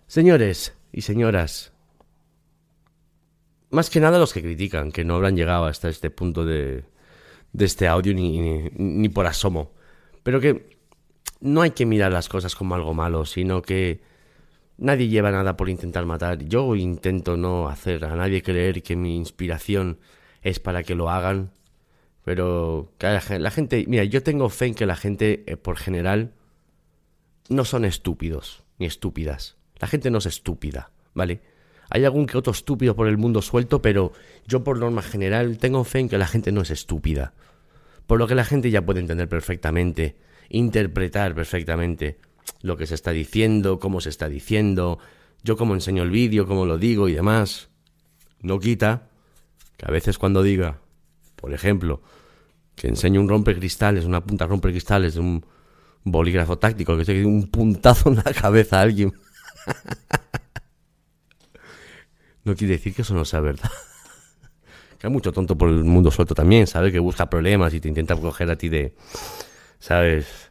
Señores 0.07 0.75
y 0.93 1.03
señoras, 1.03 1.73
más 3.71 3.89
que 3.89 4.01
nada 4.01 4.19
los 4.19 4.33
que 4.33 4.43
critican, 4.43 4.93
que 4.93 5.05
no 5.05 5.15
habrán 5.15 5.37
llegado 5.37 5.65
hasta 5.65 5.89
este 5.89 6.11
punto 6.11 6.45
de, 6.45 6.85
de 7.53 7.65
este 7.65 7.87
audio 7.87 8.15
ni, 8.15 8.71
ni, 8.75 9.09
por 9.09 9.27
asomo, 9.27 9.73
pero 10.23 10.41
que 10.41 10.77
no 11.41 11.63
hay 11.63 11.73
que 11.73 11.87
mirar 11.87 12.13
las 12.13 12.29
cosas 12.29 12.55
como 12.55 12.75
algo 12.75 12.95
malo, 12.95 13.27
sino 13.27 13.63
que 13.63 14.01
nadie 14.79 15.09
lleva 15.09 15.31
nada 15.31 15.57
por 15.57 15.69
intentar 15.69 16.07
matar. 16.07 16.45
Yo 16.45 16.75
intento 16.77 17.37
no 17.37 17.69
hacer 17.69 18.05
a 18.05 18.17
nadie 18.17 18.43
creer 18.43 18.83
que 18.83 18.97
mi 18.97 19.17
inspiración 19.17 19.99
es 20.41 20.61
para 20.61 20.83
que 20.83 20.95
lo 20.95 21.11
hagan, 21.11 21.51
pero 22.25 22.93
la 23.01 23.51
gente, 23.51 23.85
mira, 23.89 24.05
yo 24.05 24.23
tengo 24.23 24.49
fe 24.49 24.67
en 24.67 24.75
que 24.75 24.87
la 24.87 24.97
gente, 24.97 25.45
eh, 25.47 25.57
por 25.57 25.77
general, 25.77 26.33
no 27.49 27.65
son 27.65 27.85
estúpidos 27.85 28.63
ni 28.79 28.87
estúpidas. 28.87 29.57
La 29.79 29.89
gente 29.89 30.11
no 30.11 30.19
es 30.19 30.27
estúpida, 30.27 30.93
¿vale? 31.15 31.43
Hay 31.95 32.07
algún 32.07 32.25
que 32.25 32.39
otro 32.39 32.53
estúpido 32.53 32.97
por 32.97 33.07
el 33.07 33.19
mundo 33.19 33.43
suelto, 33.43 33.83
pero 33.83 34.13
yo 34.47 34.65
por 34.65 34.79
norma 34.79 35.03
general 35.03 35.59
tengo 35.59 35.85
fe 35.85 35.99
en 35.99 36.09
que 36.09 36.17
la 36.17 36.27
gente 36.27 36.51
no 36.51 36.63
es 36.63 36.71
estúpida. 36.71 37.35
Por 38.07 38.19
lo 38.19 38.27
que 38.27 38.35
la 38.35 38.47
gente 38.47 38.71
ya 38.71 38.81
puede 38.81 39.01
entender 39.01 39.29
perfectamente, 39.29 40.17
interpretar 40.49 41.35
perfectamente 41.35 42.19
lo 42.63 42.79
que 42.79 42.87
se 42.87 42.95
está 42.95 43.11
diciendo, 43.11 43.79
cómo 43.79 44.01
se 44.01 44.09
está 44.09 44.31
diciendo, 44.31 45.01
yo 45.45 45.59
cómo 45.59 45.75
enseño 45.75 46.03
el 46.03 46.11
vídeo, 46.11 46.47
cómo 46.47 46.65
lo 46.65 46.79
digo 46.79 47.11
y 47.11 47.13
demás. 47.13 47.69
No 48.41 48.59
quita 48.59 49.11
que 49.77 49.85
a 49.87 49.91
veces 49.91 50.17
cuando 50.17 50.43
diga, 50.43 50.79
por 51.37 51.53
ejemplo, 51.53 52.01
que 52.75 52.89
enseño 52.89 53.21
un 53.21 53.29
rompecristales, 53.29 54.07
una 54.07 54.25
punta 54.25 54.47
rompecristales 54.47 55.13
de 55.13 55.21
un 55.21 55.45
bolígrafo 56.05 56.57
táctico, 56.57 56.97
que 56.97 57.05
se 57.05 57.23
un 57.27 57.49
puntazo 57.49 58.09
en 58.09 58.17
la 58.17 58.33
cabeza 58.33 58.79
a 58.79 58.81
alguien. 58.81 59.13
no 62.45 62.55
quiere 62.57 62.75
decir 62.75 62.95
que 62.95 63.03
eso 63.03 63.15
no 63.15 63.25
sea 63.25 63.41
verdad. 63.41 63.71
que 64.99 65.07
hay 65.07 65.13
mucho 65.13 65.33
tonto 65.33 65.57
por 65.57 65.69
el 65.69 65.85
mundo 65.85 66.11
suelto 66.11 66.35
también, 66.35 66.67
¿sabes? 66.67 66.93
Que 66.93 66.99
busca 66.99 67.29
problemas 67.31 67.75
y 67.75 67.81
te 67.81 67.89
intenta 67.89 68.17
coger 68.17 68.51
a 68.51 68.57
ti 68.57 68.69
de... 68.69 68.95
¿Sabes? 69.79 70.51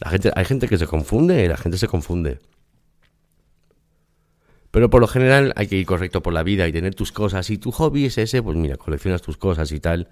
La 0.00 0.10
gente, 0.10 0.30
hay 0.34 0.44
gente 0.44 0.68
que 0.68 0.78
se 0.78 0.86
confunde, 0.86 1.48
la 1.48 1.56
gente 1.56 1.78
se 1.78 1.88
confunde. 1.88 2.38
Pero 4.70 4.90
por 4.90 5.00
lo 5.00 5.06
general 5.06 5.54
hay 5.56 5.68
que 5.68 5.76
ir 5.76 5.86
correcto 5.86 6.22
por 6.22 6.34
la 6.34 6.42
vida 6.42 6.68
y 6.68 6.72
tener 6.72 6.94
tus 6.94 7.12
cosas. 7.12 7.48
Y 7.48 7.56
tu 7.56 7.72
hobby 7.72 8.04
es 8.06 8.18
ese, 8.18 8.42
pues 8.42 8.56
mira, 8.58 8.76
coleccionas 8.76 9.22
tus 9.22 9.38
cosas 9.38 9.72
y 9.72 9.80
tal. 9.80 10.08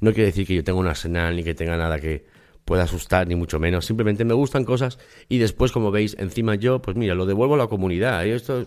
No 0.00 0.12
quiere 0.12 0.26
decir 0.26 0.46
que 0.46 0.56
yo 0.56 0.64
tenga 0.64 0.80
un 0.80 0.88
arsenal 0.88 1.36
ni 1.36 1.44
que 1.44 1.54
tenga 1.54 1.76
nada 1.76 2.00
que 2.00 2.26
pueda 2.64 2.82
asustar, 2.82 3.28
ni 3.28 3.36
mucho 3.36 3.60
menos. 3.60 3.86
Simplemente 3.86 4.24
me 4.24 4.34
gustan 4.34 4.64
cosas 4.64 4.98
y 5.28 5.38
después, 5.38 5.70
como 5.70 5.90
veis, 5.90 6.16
encima 6.18 6.56
yo, 6.56 6.82
pues 6.82 6.96
mira, 6.96 7.14
lo 7.14 7.26
devuelvo 7.26 7.54
a 7.54 7.58
la 7.58 7.68
comunidad. 7.68 8.24
Y 8.24 8.30
esto 8.30 8.66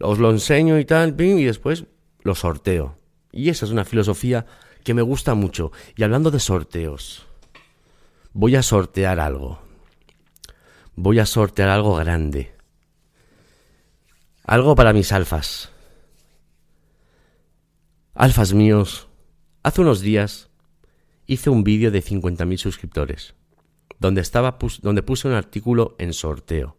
os 0.00 0.18
lo 0.18 0.30
enseño 0.30 0.78
y 0.78 0.84
tal, 0.84 1.14
y 1.18 1.44
después 1.44 1.84
lo 2.22 2.34
sorteo. 2.34 2.96
Y 3.32 3.50
esa 3.50 3.66
es 3.66 3.72
una 3.72 3.84
filosofía 3.84 4.46
que 4.84 4.94
me 4.94 5.02
gusta 5.02 5.34
mucho. 5.34 5.72
Y 5.96 6.02
hablando 6.02 6.30
de 6.30 6.40
sorteos, 6.40 7.26
voy 8.32 8.56
a 8.56 8.62
sortear 8.62 9.20
algo. 9.20 9.60
Voy 10.94 11.18
a 11.18 11.26
sortear 11.26 11.68
algo 11.68 11.94
grande. 11.96 12.54
Algo 14.44 14.74
para 14.74 14.92
mis 14.92 15.12
alfas. 15.12 15.70
Alfas 18.14 18.52
míos, 18.52 19.08
hace 19.62 19.80
unos 19.82 20.00
días 20.00 20.48
hice 21.26 21.50
un 21.50 21.62
vídeo 21.62 21.90
de 21.90 22.02
50.000 22.02 22.56
suscriptores, 22.56 23.34
donde, 24.00 24.22
estaba, 24.22 24.58
donde 24.82 25.02
puse 25.02 25.28
un 25.28 25.34
artículo 25.34 25.94
en 25.98 26.12
sorteo. 26.12 26.77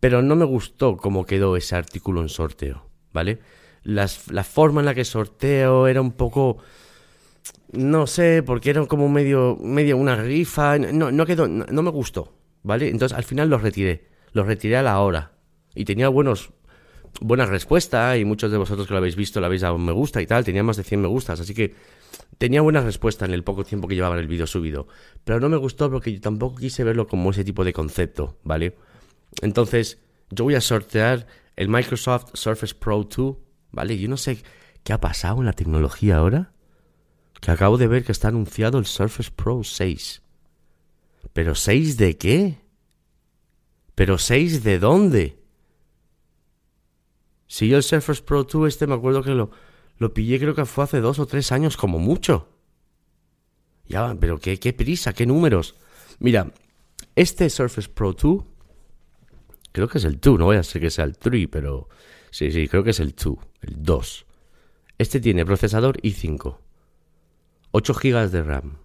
Pero 0.00 0.22
no 0.22 0.36
me 0.36 0.44
gustó 0.44 0.96
cómo 0.96 1.26
quedó 1.26 1.56
ese 1.56 1.76
artículo 1.76 2.22
en 2.22 2.28
sorteo, 2.28 2.86
¿vale? 3.12 3.40
Las, 3.82 4.30
la 4.30 4.44
forma 4.44 4.80
en 4.80 4.86
la 4.86 4.94
que 4.94 5.04
sorteo 5.04 5.86
era 5.86 6.00
un 6.00 6.12
poco... 6.12 6.58
No 7.72 8.06
sé, 8.06 8.42
porque 8.42 8.70
era 8.70 8.86
como 8.86 9.08
medio, 9.08 9.56
medio 9.60 9.96
una 9.96 10.16
rifa. 10.16 10.78
No, 10.78 11.10
no 11.10 11.26
quedó, 11.26 11.48
no, 11.48 11.82
me 11.82 11.90
gustó, 11.90 12.34
¿vale? 12.62 12.88
Entonces 12.88 13.16
al 13.16 13.24
final 13.24 13.48
los 13.48 13.62
retiré. 13.62 14.06
Los 14.32 14.46
retiré 14.46 14.76
a 14.76 14.82
la 14.82 15.00
hora. 15.00 15.32
Y 15.74 15.84
tenía 15.84 16.08
buenos, 16.08 16.50
buena 17.20 17.46
respuesta 17.46 18.16
y 18.16 18.24
muchos 18.24 18.50
de 18.50 18.58
vosotros 18.58 18.86
que 18.86 18.92
lo 18.92 18.98
habéis 18.98 19.16
visto 19.16 19.40
lo 19.40 19.46
habéis 19.46 19.62
dado 19.62 19.78
me 19.78 19.92
gusta 19.92 20.20
y 20.20 20.26
tal, 20.26 20.44
tenía 20.44 20.62
más 20.62 20.76
de 20.76 20.84
100 20.84 21.02
me 21.02 21.08
gustas, 21.08 21.40
así 21.40 21.54
que 21.54 21.74
tenía 22.38 22.60
buena 22.62 22.80
respuesta 22.80 23.24
en 23.24 23.32
el 23.32 23.44
poco 23.44 23.64
tiempo 23.64 23.88
que 23.88 23.94
llevaba 23.94 24.18
el 24.18 24.26
vídeo 24.26 24.46
subido, 24.46 24.88
pero 25.24 25.40
no 25.40 25.48
me 25.48 25.56
gustó 25.56 25.90
porque 25.90 26.12
yo 26.12 26.20
tampoco 26.20 26.56
quise 26.56 26.84
verlo 26.84 27.06
como 27.06 27.30
ese 27.30 27.44
tipo 27.44 27.64
de 27.64 27.72
concepto, 27.72 28.38
¿vale? 28.44 28.74
Entonces, 29.40 29.98
yo 30.30 30.44
voy 30.44 30.54
a 30.54 30.60
sortear 30.60 31.26
el 31.56 31.68
Microsoft 31.68 32.30
Surface 32.34 32.74
Pro 32.74 33.04
2 33.04 33.36
¿vale? 33.70 33.98
Yo 33.98 34.08
no 34.08 34.16
sé 34.16 34.42
qué 34.82 34.92
ha 34.92 35.00
pasado 35.00 35.38
en 35.38 35.46
la 35.46 35.52
tecnología 35.52 36.16
ahora, 36.16 36.52
que 37.40 37.50
acabo 37.50 37.78
de 37.78 37.86
ver 37.86 38.04
que 38.04 38.12
está 38.12 38.28
anunciado 38.28 38.78
el 38.78 38.86
Surface 38.86 39.30
Pro 39.30 39.62
6. 39.62 40.22
¿Pero 41.32 41.54
6 41.54 41.96
de 41.96 42.16
qué? 42.16 42.60
¿Pero 43.94 44.18
6 44.18 44.62
de 44.62 44.78
dónde? 44.78 45.38
Si 47.46 47.68
yo 47.68 47.76
el 47.76 47.82
Surface 47.82 48.22
Pro 48.22 48.44
2 48.44 48.68
este 48.68 48.86
me 48.86 48.94
acuerdo 48.94 49.22
que 49.22 49.30
lo, 49.30 49.50
lo 49.96 50.12
pillé 50.14 50.38
creo 50.38 50.54
que 50.54 50.64
fue 50.64 50.84
hace 50.84 51.00
dos 51.00 51.18
o 51.18 51.26
tres 51.26 51.52
años 51.52 51.76
como 51.76 51.98
mucho. 51.98 52.48
Ya, 53.86 54.14
pero 54.20 54.38
qué, 54.38 54.58
qué 54.58 54.72
prisa, 54.72 55.14
qué 55.14 55.26
números. 55.26 55.74
Mira, 56.18 56.52
este 57.16 57.48
Surface 57.48 57.88
Pro 57.88 58.12
2, 58.12 58.44
creo 59.78 59.88
que 59.88 59.98
es 59.98 60.04
el 60.04 60.20
2, 60.20 60.38
no 60.38 60.44
voy 60.46 60.56
a 60.56 60.62
ser 60.62 60.80
que 60.80 60.90
sea 60.90 61.04
el 61.04 61.16
3, 61.16 61.48
pero 61.50 61.88
Sí, 62.30 62.52
sí, 62.52 62.68
creo 62.68 62.84
que 62.84 62.90
es 62.90 63.00
el 63.00 63.14
2, 63.14 63.36
el 63.62 63.82
2. 63.82 64.26
Este 64.98 65.20
tiene 65.20 65.44
procesador 65.44 65.98
i5, 66.02 66.58
8 67.70 67.94
GB 67.94 68.30
de 68.30 68.42
RAM. 68.42 68.78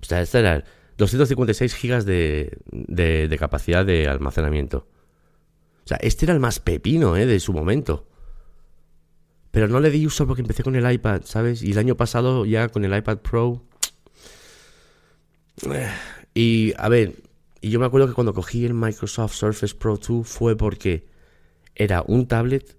O 0.00 0.04
sea, 0.04 0.20
este 0.20 0.40
era 0.40 0.64
256 0.96 1.76
GB 1.82 2.04
de, 2.04 2.58
de, 2.70 3.28
de, 3.28 3.38
capacidad 3.38 3.84
de 3.86 4.08
almacenamiento. 4.08 4.88
O 5.84 5.88
sea, 5.88 5.98
este 5.98 6.26
era 6.26 6.34
el 6.34 6.40
más 6.40 6.60
pepino 6.60 7.16
¿eh? 7.16 7.26
de 7.26 7.40
su 7.40 7.52
momento. 7.52 8.06
Pero 9.50 9.68
no 9.68 9.80
le 9.80 9.90
di 9.90 10.06
uso 10.06 10.26
porque 10.26 10.42
empecé 10.42 10.62
con 10.62 10.76
el 10.76 10.90
iPad, 10.90 11.22
¿sabes? 11.24 11.62
Y 11.62 11.72
el 11.72 11.78
año 11.78 11.96
pasado 11.96 12.44
ya 12.46 12.68
con 12.68 12.84
el 12.84 12.96
iPad 12.96 13.18
Pro. 13.18 13.64
Y 16.34 16.72
a 16.76 16.88
ver, 16.88 17.14
y 17.60 17.70
yo 17.70 17.80
me 17.80 17.86
acuerdo 17.86 18.08
que 18.08 18.14
cuando 18.14 18.34
cogí 18.34 18.64
el 18.64 18.74
Microsoft 18.74 19.34
Surface 19.34 19.74
Pro 19.74 19.96
2 19.96 20.26
fue 20.26 20.56
porque 20.56 21.06
era 21.74 22.02
un 22.06 22.26
tablet 22.26 22.76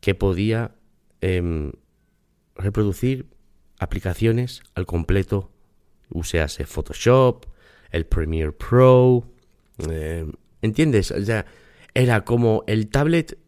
que 0.00 0.14
podía 0.14 0.74
eh, 1.20 1.72
reproducir 2.56 3.26
aplicaciones 3.78 4.62
al 4.74 4.86
completo, 4.86 5.50
usease 6.10 6.64
Photoshop, 6.66 7.46
el 7.90 8.06
Premiere 8.06 8.52
Pro, 8.52 9.26
eh, 9.90 10.30
¿entiendes? 10.62 11.10
O 11.10 11.24
sea, 11.24 11.46
era 11.94 12.24
como 12.24 12.64
el 12.66 12.88
tablet 12.88 13.38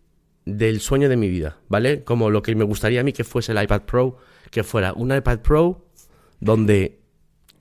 del 0.45 0.81
sueño 0.81 1.09
de 1.09 1.17
mi 1.17 1.29
vida, 1.29 1.59
¿vale? 1.69 2.03
Como 2.05 2.31
lo 2.31 2.43
que 2.43 2.55
me 2.55 2.65
gustaría 2.65 3.01
a 3.01 3.05
mí 3.05 3.13
que 3.13 3.25
fuese 3.25 3.53
el 3.53 3.63
iPad 3.63 3.83
Pro, 3.83 4.17
que 4.51 4.65
fuera 4.65 4.93
un 4.95 5.15
iPad 5.15 5.41
Pro 5.41 5.87
donde 6.41 7.02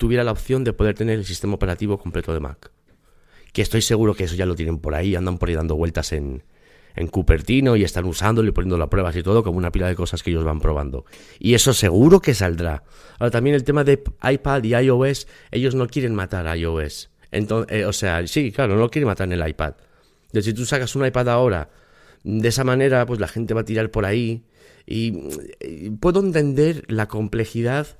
tuviera 0.01 0.23
la 0.23 0.31
opción 0.31 0.63
de 0.63 0.73
poder 0.73 0.95
tener 0.95 1.19
el 1.19 1.25
sistema 1.25 1.53
operativo 1.53 1.99
completo 1.99 2.33
de 2.33 2.39
Mac. 2.39 2.71
Que 3.53 3.61
estoy 3.61 3.83
seguro 3.83 4.15
que 4.15 4.23
eso 4.23 4.33
ya 4.33 4.47
lo 4.47 4.55
tienen 4.55 4.79
por 4.79 4.95
ahí, 4.95 5.13
andan 5.15 5.37
por 5.37 5.49
ahí 5.49 5.53
dando 5.53 5.75
vueltas 5.75 6.11
en, 6.11 6.41
en 6.95 7.07
Cupertino 7.07 7.75
y 7.75 7.83
están 7.83 8.05
usándolo 8.05 8.49
y 8.49 8.51
poniendo 8.51 8.79
las 8.79 8.87
pruebas 8.87 9.15
y 9.15 9.21
todo 9.21 9.43
como 9.43 9.59
una 9.59 9.71
pila 9.71 9.87
de 9.87 9.93
cosas 9.93 10.23
que 10.23 10.31
ellos 10.31 10.43
van 10.43 10.59
probando. 10.59 11.05
Y 11.37 11.53
eso 11.53 11.71
seguro 11.71 12.19
que 12.19 12.33
saldrá. 12.33 12.81
Ahora 13.19 13.29
también 13.29 13.55
el 13.55 13.63
tema 13.63 13.83
de 13.83 14.01
iPad 14.23 14.63
y 14.63 14.73
iOS, 14.73 15.27
ellos 15.51 15.75
no 15.75 15.85
quieren 15.85 16.15
matar 16.15 16.47
a 16.47 16.57
iOS. 16.57 17.11
Entonces, 17.29 17.77
eh, 17.77 17.85
o 17.85 17.93
sea, 17.93 18.25
sí, 18.25 18.51
claro, 18.51 18.73
no 18.73 18.79
lo 18.79 18.89
quieren 18.89 19.05
matar 19.05 19.31
en 19.31 19.39
el 19.39 19.47
iPad. 19.47 19.75
De 20.33 20.41
si 20.41 20.51
tú 20.55 20.65
sacas 20.65 20.95
un 20.95 21.05
iPad 21.05 21.29
ahora, 21.29 21.69
de 22.23 22.47
esa 22.47 22.63
manera, 22.63 23.05
pues 23.05 23.19
la 23.19 23.27
gente 23.27 23.53
va 23.53 23.61
a 23.61 23.65
tirar 23.65 23.91
por 23.91 24.05
ahí. 24.05 24.45
Y, 24.87 25.11
puedo 25.99 26.21
entender 26.21 26.85
la 26.87 27.07
complejidad 27.07 27.99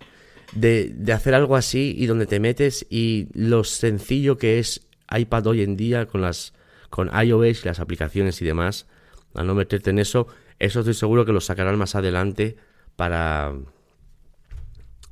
de, 0.54 0.92
de 0.96 1.14
hacer 1.14 1.34
algo 1.34 1.56
así 1.56 1.96
y 1.98 2.06
donde 2.06 2.26
te 2.26 2.40
metes 2.40 2.86
y 2.90 3.28
lo 3.34 3.64
sencillo 3.64 4.38
que 4.38 4.60
es 4.60 4.88
iPad 5.10 5.48
hoy 5.48 5.62
en 5.62 5.78
día 5.78 6.06
con 6.06 6.22
las 6.22 6.54
con 6.90 7.10
iOS 7.10 7.64
y 7.64 7.68
las 7.68 7.80
aplicaciones 7.80 8.42
y 8.42 8.46
demás, 8.46 8.86
al 9.34 9.48
no 9.48 9.56
meterte 9.56 9.90
en 9.92 10.00
eso, 10.00 10.28
eso 10.60 10.82
estoy 10.82 10.94
seguro 10.94 11.26
que 11.26 11.32
lo 11.32 11.42
sacarán 11.42 11.78
más 11.78 11.96
adelante 11.96 12.58
para 12.96 13.54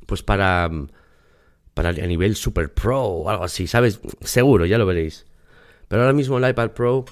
pues 0.05 0.21
para 0.21 0.69
para 1.73 1.89
a 1.89 2.07
nivel 2.07 2.35
Super 2.35 2.73
Pro 2.73 3.01
o 3.01 3.29
algo 3.29 3.45
así, 3.45 3.65
¿sabes? 3.65 4.01
Seguro, 4.21 4.65
ya 4.65 4.77
lo 4.77 4.85
veréis. 4.85 5.25
Pero 5.87 6.01
ahora 6.01 6.13
mismo 6.13 6.37
el 6.37 6.49
iPad 6.49 6.71
Pro 6.71 7.05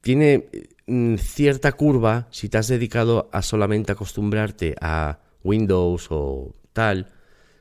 tiene 0.00 0.48
mm, 0.86 1.16
cierta 1.16 1.72
curva 1.72 2.26
si 2.30 2.48
te 2.48 2.58
has 2.58 2.68
dedicado 2.68 3.30
a 3.32 3.42
solamente 3.42 3.92
acostumbrarte 3.92 4.74
a 4.80 5.20
Windows 5.44 6.08
o 6.10 6.54
tal. 6.72 7.12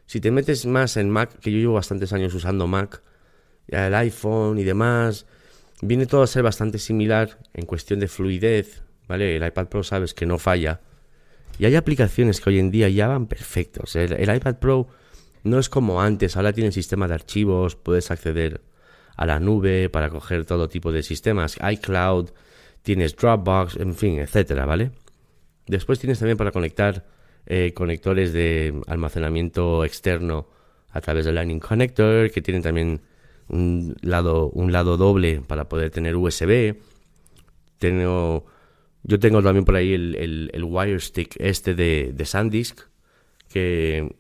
Si 0.09 0.19
te 0.19 0.31
metes 0.31 0.65
más 0.65 0.97
en 0.97 1.11
Mac, 1.11 1.37
que 1.39 1.51
yo 1.51 1.59
llevo 1.59 1.75
bastantes 1.75 2.13
años 2.13 2.33
usando 2.33 2.65
Mac, 2.65 3.03
el 3.67 3.93
iPhone 3.93 4.57
y 4.57 4.63
demás, 4.63 5.27
Viene 5.81 6.05
todo 6.05 6.23
a 6.23 6.27
ser 6.27 6.43
bastante 6.43 6.77
similar 6.77 7.37
en 7.53 7.65
cuestión 7.65 8.01
de 8.01 8.09
fluidez, 8.09 8.83
¿vale? 9.07 9.37
El 9.37 9.45
iPad 9.45 9.67
Pro 9.67 9.83
sabes 9.83 10.13
que 10.13 10.25
no 10.25 10.37
falla. 10.37 10.81
Y 11.57 11.65
hay 11.65 11.75
aplicaciones 11.75 12.41
que 12.41 12.49
hoy 12.49 12.59
en 12.59 12.69
día 12.69 12.89
ya 12.89 13.07
van 13.07 13.27
perfectos. 13.27 13.95
El, 13.95 14.35
iPad 14.35 14.55
Pro 14.55 14.87
no 15.43 15.57
es 15.57 15.69
como 15.69 16.01
antes, 16.01 16.35
ahora 16.35 16.51
tiene 16.51 16.73
sistema 16.73 17.07
de 17.07 17.13
archivos, 17.13 17.77
puedes 17.77 18.11
acceder 18.11 18.61
a 19.15 19.25
la 19.25 19.39
nube 19.39 19.89
para 19.89 20.09
coger 20.09 20.45
todo 20.45 20.67
tipo 20.67 20.91
de 20.91 21.01
sistemas, 21.01 21.57
iCloud, 21.71 22.29
tienes 22.81 23.15
Dropbox, 23.15 23.77
en 23.77 23.95
fin, 23.95 24.19
etcétera, 24.19 24.65
¿vale? 24.65 24.91
Después 25.65 25.99
tienes 25.99 26.19
también 26.19 26.37
para 26.37 26.51
conectar 26.51 27.05
eh, 27.49 27.73
conectores 27.73 28.31
de 28.31 28.79
almacenamiento 28.85 29.83
externo 29.83 30.47
a 30.91 31.01
través 31.01 31.25
del 31.25 31.35
Lightning 31.35 31.59
Connector, 31.59 32.29
que 32.29 32.41
tienen 32.41 32.61
también 32.61 33.01
un 33.47 33.95
lado, 34.01 34.49
un 34.49 34.71
lado 34.71 34.97
doble 34.97 35.41
para 35.41 35.67
poder 35.67 35.89
tener 35.89 36.15
USB. 36.15 36.75
Tengo, 37.79 38.45
yo 39.03 39.19
tengo 39.19 39.41
también 39.41 39.65
por 39.65 39.75
ahí 39.75 39.93
el, 39.93 40.49
el, 40.53 40.63
Wire 40.63 40.99
Stick 40.99 41.35
este 41.39 41.73
de, 41.73 42.11
de 42.13 42.25
SanDisk, 42.25 42.81
que, 43.47 44.15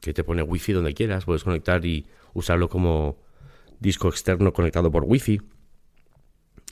que 0.00 0.12
te 0.12 0.22
pone 0.22 0.42
Wi-Fi 0.42 0.74
donde 0.74 0.92
quieras. 0.92 1.24
Puedes 1.24 1.42
conectar 1.42 1.84
y 1.86 2.06
usarlo 2.34 2.68
como 2.68 3.16
disco 3.80 4.08
externo 4.08 4.52
conectado 4.52 4.90
por 4.90 5.04
Wi-Fi. 5.04 5.40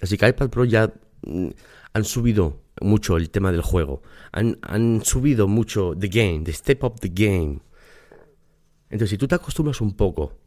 Así 0.03 0.19
que 0.19 0.29
iPad 0.29 0.51
Pro 0.51 0.67
ya 0.67 0.93
mm, 1.23 1.49
han 1.95 2.05
subido 2.05 2.61
mucho 2.83 3.17
el 3.17 3.31
tema 3.31 3.53
del 3.53 3.63
juego. 3.63 4.03
Han, 4.33 4.59
han 4.63 5.05
subido 5.05 5.49
mucho 5.49 5.95
the 5.99 6.09
game, 6.09 6.45
the 6.45 6.53
step 6.53 6.85
up 6.85 7.01
the 7.01 7.09
game. 7.09 7.61
Entonces, 8.91 9.11
si 9.11 9.19
tú 9.19 9.27
te 9.27 9.35
acostumbras 9.35 9.81
un 9.81 9.95
poco 9.95 10.39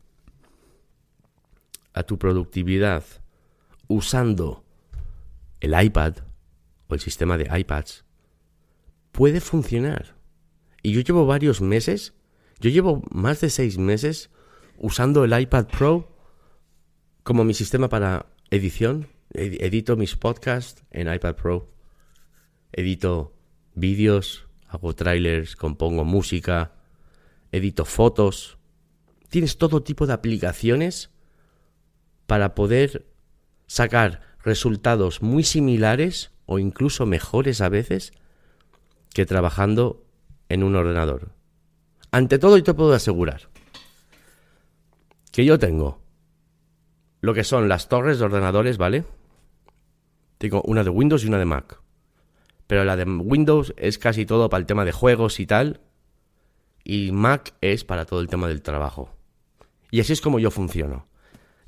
a 1.93 2.03
tu 2.03 2.17
productividad 2.17 3.03
usando 3.87 4.63
el 5.59 5.73
iPad 5.81 6.17
o 6.87 6.93
el 6.93 6.99
sistema 6.99 7.37
de 7.37 7.49
iPads, 7.59 8.05
puede 9.11 9.39
funcionar. 9.39 10.15
Y 10.83 10.91
yo 10.91 11.01
llevo 11.01 11.25
varios 11.25 11.61
meses, 11.61 12.13
yo 12.59 12.69
llevo 12.69 13.01
más 13.09 13.41
de 13.41 13.49
seis 13.49 13.77
meses 13.77 14.29
usando 14.77 15.23
el 15.23 15.39
iPad 15.39 15.67
Pro 15.67 16.11
como 17.23 17.43
mi 17.43 17.53
sistema 17.53 17.89
para 17.89 18.27
edición. 18.51 19.07
Edito 19.33 19.97
mis 19.97 20.15
podcasts 20.15 20.83
en 20.91 21.11
iPad 21.11 21.35
Pro. 21.35 21.74
Edito 22.77 23.33
vídeos, 23.73 24.47
hago 24.67 24.93
trailers, 24.93 25.55
compongo 25.55 26.03
música, 26.03 26.73
edito 27.53 27.85
fotos. 27.85 28.57
Tienes 29.29 29.57
todo 29.57 29.81
tipo 29.81 30.07
de 30.07 30.13
aplicaciones 30.13 31.09
para 32.27 32.53
poder 32.53 33.07
sacar 33.65 34.19
resultados 34.43 35.21
muy 35.21 35.43
similares 35.43 36.31
o 36.45 36.59
incluso 36.59 37.05
mejores 37.05 37.61
a 37.61 37.69
veces 37.69 38.11
que 39.13 39.25
trabajando 39.25 40.03
en 40.49 40.61
un 40.61 40.75
ordenador. 40.75 41.31
Ante 42.11 42.39
todo, 42.39 42.57
yo 42.57 42.63
te 42.63 42.73
puedo 42.73 42.93
asegurar 42.93 43.49
que 45.31 45.45
yo 45.45 45.57
tengo 45.57 46.01
lo 47.21 47.33
que 47.33 47.45
son 47.45 47.69
las 47.69 47.87
torres 47.87 48.19
de 48.19 48.25
ordenadores, 48.25 48.77
¿vale? 48.77 49.05
Tengo 50.37 50.61
una 50.63 50.83
de 50.83 50.89
Windows 50.89 51.23
y 51.23 51.27
una 51.27 51.39
de 51.39 51.45
Mac. 51.45 51.84
Pero 52.67 52.83
la 52.83 52.95
de 52.95 53.03
Windows 53.03 53.73
es 53.77 53.97
casi 53.97 54.25
todo 54.25 54.49
para 54.49 54.59
el 54.59 54.65
tema 54.65 54.85
de 54.85 54.91
juegos 54.91 55.39
y 55.39 55.45
tal. 55.45 55.81
Y 56.83 57.11
Mac 57.11 57.53
es 57.61 57.83
para 57.83 58.05
todo 58.05 58.21
el 58.21 58.27
tema 58.27 58.47
del 58.47 58.61
trabajo. 58.61 59.09
Y 59.91 59.99
así 59.99 60.13
es 60.13 60.21
como 60.21 60.39
yo 60.39 60.51
funciono. 60.51 61.07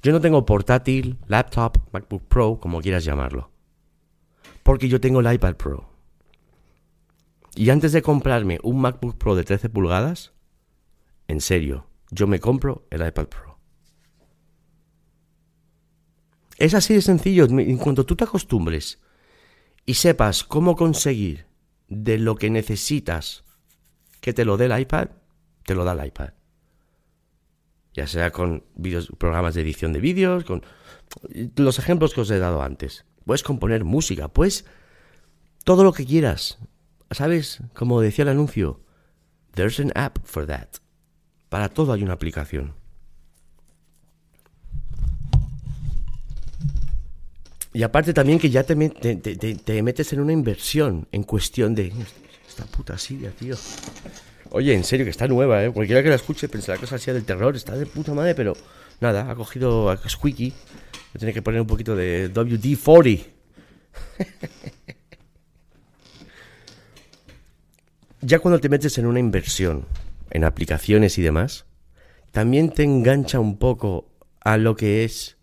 Yo 0.02 0.12
no 0.12 0.22
tengo 0.22 0.46
portátil, 0.46 1.18
laptop, 1.28 1.78
MacBook 1.92 2.24
Pro, 2.28 2.60
como 2.60 2.82
quieras 2.82 3.04
llamarlo. 3.04 3.52
Porque 4.64 4.90
yo 4.90 5.00
tengo 5.00 5.20
el 5.20 5.34
iPad 5.34 5.56
Pro. 5.56 5.90
Y 7.56 7.70
antes 7.72 7.92
de 7.92 8.02
comprarme 8.02 8.60
un 8.64 8.82
MacBook 8.82 9.18
Pro 9.18 9.36
de 9.36 9.44
13 9.44 9.70
pulgadas, 9.70 10.34
en 11.28 11.42
serio, 11.42 11.88
yo 12.12 12.28
me 12.28 12.40
compro 12.40 12.86
el 12.92 13.06
iPad 13.06 13.28
Pro. 13.28 13.58
Es 16.58 16.74
así 16.74 16.94
de 16.94 17.02
sencillo. 17.02 17.46
En 17.46 17.78
cuanto 17.78 18.06
tú 18.06 18.16
te 18.16 18.24
acostumbres 18.24 19.00
y 19.88 19.96
sepas 19.96 20.44
cómo 20.44 20.76
conseguir 20.76 21.48
de 21.88 22.20
lo 22.20 22.36
que 22.36 22.52
necesitas 22.52 23.44
que 24.22 24.34
te 24.34 24.46
lo 24.46 24.58
dé 24.58 24.66
el 24.66 24.80
iPad, 24.80 25.08
te 25.66 25.74
lo 25.74 25.84
da 25.84 25.94
el 25.94 26.06
iPad 26.06 26.30
ya 27.98 28.06
sea 28.06 28.32
con 28.32 28.64
programas 29.18 29.56
de 29.56 29.62
edición 29.62 29.92
de 29.92 30.00
vídeos, 30.00 30.44
con 30.44 30.64
los 31.56 31.80
ejemplos 31.80 32.14
que 32.14 32.22
os 32.22 32.30
he 32.30 32.38
dado 32.38 32.62
antes. 32.62 33.06
Puedes 33.26 33.42
componer 33.42 33.84
música, 33.84 34.28
pues 34.28 34.66
todo 35.64 35.84
lo 35.84 35.92
que 35.94 36.06
quieras. 36.06 36.60
¿Sabes? 37.10 37.64
Como 37.74 38.00
decía 38.00 38.22
el 38.22 38.30
anuncio, 38.30 38.82
there's 39.56 39.80
an 39.80 39.92
app 39.96 40.20
for 40.24 40.46
that. 40.46 40.68
Para 41.50 41.70
todo 41.70 41.92
hay 41.92 42.04
una 42.04 42.14
aplicación. 42.14 42.76
Y 47.78 47.84
aparte 47.84 48.12
también 48.12 48.40
que 48.40 48.50
ya 48.50 48.64
te, 48.64 48.76
te, 48.76 49.84
metes 49.84 50.12
en 50.12 50.20
una 50.20 50.34
inversión 50.34 51.08
en 51.12 51.22
cuestión 51.22 51.76
de... 51.76 51.94
Esta 52.48 52.66
puta 52.66 52.98
silla, 52.98 53.30
tío. 53.30 53.56
Oye, 54.50 54.74
en 54.74 54.84
serio, 54.84 55.06
que 55.06 55.12
está 55.12 55.28
nueva, 55.28 55.64
¿eh? 55.64 55.72
Cualquiera 55.72 56.02
que 56.02 56.10
la 56.10 56.16
escuche 56.16 56.50
pensará 56.50 56.80
que 56.80 56.86
así 56.86 57.12
del 57.12 57.24
terror, 57.24 57.56
está 57.56 57.76
de 57.76 57.86
puta 57.86 58.16
madre, 58.16 58.34
pero 58.34 58.58
nada, 59.00 59.30
ha 59.30 59.36
cogido 59.36 59.92
a 59.92 60.10
Squeaky. 60.10 60.52
Le 61.14 61.20
tiene 61.20 61.34
que 61.36 61.44
poner 61.44 61.62
un 61.62 61.68
poquito 61.68 61.96
de 61.96 62.34
WD-40. 62.34 63.26
ya 68.22 68.40
cuando 68.40 68.60
te 68.60 68.70
metes 68.70 68.98
en 68.98 69.06
una 69.06 69.20
inversión, 69.20 69.86
en 70.32 70.46
aplicaciones 70.46 71.20
y 71.20 71.22
demás, 71.22 71.68
también 72.32 72.72
te 72.72 72.82
engancha 72.82 73.40
un 73.40 73.60
poco 73.60 74.10
a 74.40 74.58
lo 74.58 74.76
que 74.76 75.04
es 75.04 75.38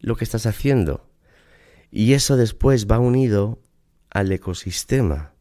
lo 0.00 0.16
que 0.16 0.24
estás 0.24 0.44
haciendo. 0.44 1.07
Y 1.90 2.12
eso 2.12 2.36
después 2.36 2.86
va 2.86 2.98
unido 2.98 3.58
al 4.10 4.30
ecosistema 4.32 5.32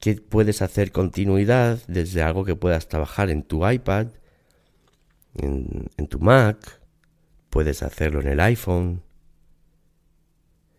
que 0.00 0.16
puedes 0.16 0.62
hacer 0.62 0.92
continuidad 0.92 1.80
desde 1.88 2.22
algo 2.22 2.44
que 2.44 2.56
puedas 2.56 2.88
trabajar 2.88 3.30
en 3.30 3.42
tu 3.42 3.68
iPad, 3.68 4.08
en, 5.34 5.88
tu 6.08 6.18
Mac, 6.18 6.80
puedes 7.50 7.82
hacerlo 7.82 8.20
en 8.20 8.28
el 8.28 8.40
iPhone. 8.40 9.02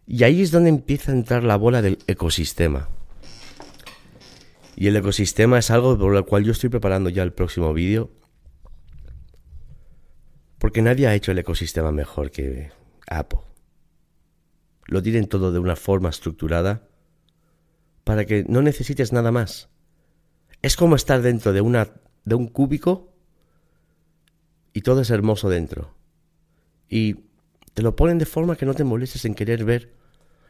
Y 0.05 0.23
ahí 0.23 0.41
es 0.41 0.51
donde 0.51 0.69
empieza 0.69 1.11
a 1.11 1.15
entrar 1.15 1.43
la 1.43 1.57
bola 1.57 1.81
del 1.81 1.99
ecosistema. 2.07 2.89
Y 4.75 4.87
el 4.87 4.95
ecosistema 4.95 5.57
es 5.57 5.71
algo 5.71 5.97
por 5.97 6.13
lo 6.13 6.25
cual 6.25 6.43
yo 6.43 6.51
estoy 6.51 6.69
preparando 6.69 7.09
ya 7.09 7.23
el 7.23 7.33
próximo 7.33 7.73
vídeo. 7.73 8.11
Porque 10.59 10.81
nadie 10.81 11.07
ha 11.07 11.15
hecho 11.15 11.31
el 11.31 11.39
ecosistema 11.39 11.91
mejor 11.91 12.31
que 12.31 12.71
Apple. 13.07 13.46
Lo 14.87 15.03
tienen 15.03 15.27
todo 15.27 15.51
de 15.51 15.59
una 15.59 15.75
forma 15.75 16.09
estructurada 16.09 16.87
para 18.03 18.25
que 18.25 18.45
no 18.47 18.61
necesites 18.61 19.11
nada 19.11 19.31
más. 19.31 19.69
Es 20.61 20.75
como 20.75 20.95
estar 20.95 21.21
dentro 21.21 21.53
de, 21.53 21.61
una, 21.61 21.89
de 22.25 22.35
un 22.35 22.47
cúbico 22.47 23.13
y 24.73 24.81
todo 24.81 25.01
es 25.01 25.09
hermoso 25.09 25.49
dentro. 25.49 25.93
Y 26.89 27.15
te 27.73 27.81
lo 27.83 27.95
ponen 27.95 28.17
de 28.17 28.25
forma 28.25 28.55
que 28.55 28.65
no 28.65 28.73
te 28.73 28.83
molestes 28.83 29.25
en 29.25 29.35
querer 29.35 29.65
ver 29.65 29.93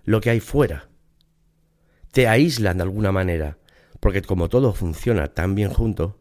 lo 0.03 0.21
que 0.21 0.29
hay 0.29 0.39
fuera. 0.39 0.89
Te 2.11 2.27
aíslan 2.27 2.77
de 2.77 2.83
alguna 2.83 3.11
manera, 3.11 3.57
porque 3.99 4.21
como 4.21 4.49
todo 4.49 4.73
funciona 4.73 5.27
tan 5.27 5.55
bien 5.55 5.71
junto, 5.71 6.19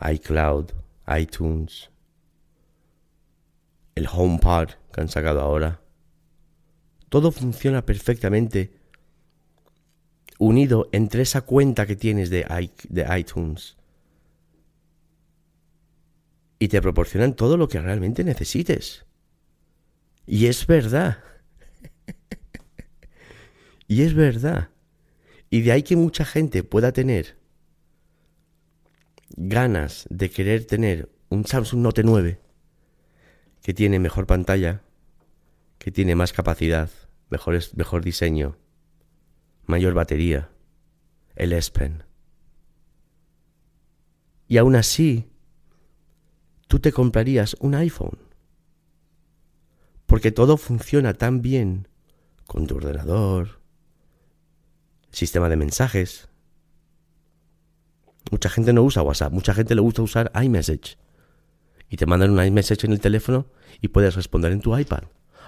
iCloud, 0.00 0.70
iTunes, 1.18 1.90
el 3.94 4.08
HomePod 4.12 4.70
que 4.92 5.00
han 5.00 5.08
sacado 5.08 5.40
ahora, 5.40 5.80
todo 7.14 7.30
funciona 7.30 7.86
perfectamente 7.86 8.72
unido 10.40 10.88
entre 10.90 11.22
esa 11.22 11.42
cuenta 11.42 11.86
que 11.86 11.94
tienes 11.94 12.28
de, 12.28 12.44
de 12.88 13.18
iTunes 13.18 13.76
y 16.58 16.66
te 16.66 16.82
proporcionan 16.82 17.34
todo 17.34 17.56
lo 17.56 17.68
que 17.68 17.80
realmente 17.80 18.24
necesites. 18.24 19.06
Y 20.26 20.46
es 20.46 20.66
verdad. 20.66 21.22
y 23.86 24.02
es 24.02 24.12
verdad. 24.14 24.70
Y 25.50 25.60
de 25.60 25.70
ahí 25.70 25.84
que 25.84 25.94
mucha 25.94 26.24
gente 26.24 26.64
pueda 26.64 26.90
tener 26.90 27.38
ganas 29.36 30.08
de 30.10 30.30
querer 30.30 30.64
tener 30.64 31.12
un 31.28 31.46
Samsung 31.46 31.80
Note 31.80 32.02
9 32.02 32.40
que 33.62 33.72
tiene 33.72 34.00
mejor 34.00 34.26
pantalla, 34.26 34.82
que 35.78 35.92
tiene 35.92 36.16
más 36.16 36.32
capacidad, 36.32 36.90
mejor, 37.30 38.04
diseño, 38.04 38.56
mayor 39.66 39.94
batería, 39.94 40.50
el 41.34 41.52
S 41.52 41.70
Pen. 41.70 42.04
Y 44.46 44.58
aún 44.58 44.76
así, 44.76 45.30
tú 46.68 46.78
te 46.78 46.92
comprarías 46.92 47.56
un 47.60 47.74
iPhone. 47.74 48.18
Porque 50.06 50.30
todo 50.30 50.56
funciona 50.56 51.14
tan 51.14 51.40
bien 51.42 51.88
con 52.46 52.66
tu 52.66 52.76
ordenador, 52.76 53.60
sistema 55.10 55.48
de 55.48 55.56
mensajes. 55.56 56.28
Mucha 58.30 58.48
gente 58.48 58.72
no 58.72 58.82
usa 58.82 59.02
WhatsApp, 59.02 59.32
mucha 59.32 59.54
gente 59.54 59.74
le 59.74 59.80
gusta 59.80 60.02
usar 60.02 60.30
iMessage. 60.40 60.98
Y 61.88 61.96
te 61.96 62.06
mandan 62.06 62.30
un 62.30 62.44
iMessage 62.44 62.84
en 62.84 62.92
el 62.92 63.00
teléfono 63.00 63.46
y 63.80 63.88
puedes 63.88 64.14
responder 64.14 64.52
en 64.52 64.60
tu 64.60 64.76
iPad. 64.76 65.04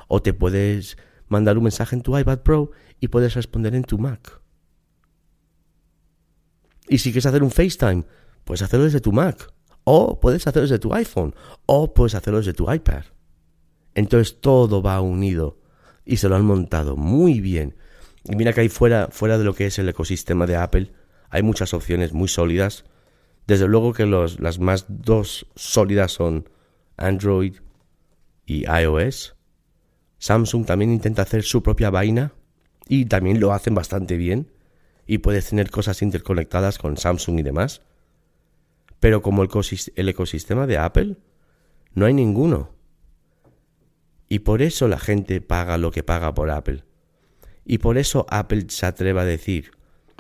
O 0.09 0.23
te 0.23 0.33
puedes 0.33 0.97
mandar 1.29 1.57
un 1.59 1.65
mensaje 1.65 1.97
en 1.97 2.03
tu 2.03 2.17
iPad 2.17 2.41
Pro 2.41 2.71
y 3.01 3.09
puedes 3.09 3.35
responder 3.35 3.75
en 3.75 3.85
tu 3.85 3.99
Mac. 3.99 4.41
Y 6.89 6.99
si 6.99 7.11
quieres 7.11 7.27
hacer 7.27 7.43
un 7.43 7.51
FaceTime, 7.51 8.05
puedes 8.45 8.63
hacerlo 8.63 8.85
desde 8.85 9.01
tu 9.01 9.13
Mac. 9.13 9.53
O 9.85 10.21
puedes 10.21 10.47
hacerlo 10.47 10.63
desde 10.63 10.79
tu 10.79 10.95
iPhone. 10.95 11.35
O 11.67 11.95
puedes 11.95 12.15
hacerlo 12.15 12.39
desde 12.39 12.53
tu 12.53 12.73
iPad. 12.73 13.05
Entonces 13.95 14.41
todo 14.41 14.83
va 14.83 15.01
unido. 15.01 15.59
Y 16.05 16.19
se 16.19 16.29
lo 16.29 16.37
han 16.37 16.45
montado 16.45 16.97
muy 16.97 17.41
bien. 17.41 17.77
Y 18.25 18.37
mira 18.37 18.53
que 18.53 18.61
ahí 18.61 18.69
fuera, 18.69 19.09
fuera 19.11 19.39
de 19.39 19.45
lo 19.45 19.55
que 19.55 19.67
es 19.67 19.79
el 19.79 19.89
ecosistema 19.89 20.47
de 20.47 20.57
Apple, 20.57 20.93
hay 21.31 21.43
muchas 21.43 21.75
opciones 21.75 22.13
muy 22.13 22.29
sólidas. 22.29 22.85
Desde 23.47 23.69
luego 23.69 23.93
que 23.93 24.07
las 24.07 24.59
más 24.59 24.87
dos 24.89 25.47
sólidas 25.55 26.13
son 26.13 26.49
Android 26.97 27.57
y 28.45 28.65
iOS. 28.67 29.36
Samsung 30.19 30.67
también 30.67 30.93
intenta 30.93 31.23
hacer 31.23 31.43
su 31.43 31.63
propia 31.63 31.91
vaina 31.91 32.33
y 32.89 33.07
también 33.07 33.41
lo 33.41 33.53
hacen 33.53 33.75
bastante 33.75 34.17
bien. 34.17 34.51
Y 35.07 35.19
puedes 35.19 35.49
tener 35.49 35.71
cosas 35.71 36.03
interconectadas 36.03 36.79
con 36.79 36.97
Samsung 36.97 37.39
y 37.39 37.43
demás. 37.43 37.83
Pero 38.99 39.23
como 39.23 39.43
el 39.43 40.09
ecosistema 40.09 40.67
de 40.67 40.79
Apple, 40.79 41.17
no 41.95 42.07
hay 42.07 42.15
ninguno. 42.15 42.71
Y 44.29 44.41
por 44.41 44.63
eso 44.63 44.89
la 44.89 44.99
gente 44.99 45.41
paga 45.41 45.79
lo 45.79 45.91
que 45.93 46.03
paga 46.03 46.35
por 46.35 46.51
Apple. 46.51 46.85
Y 47.65 47.79
por 47.79 47.99
eso 47.99 48.27
Apple 48.31 48.67
se 48.69 48.87
atreve 48.87 49.21
a 49.21 49.25
decir 49.25 49.71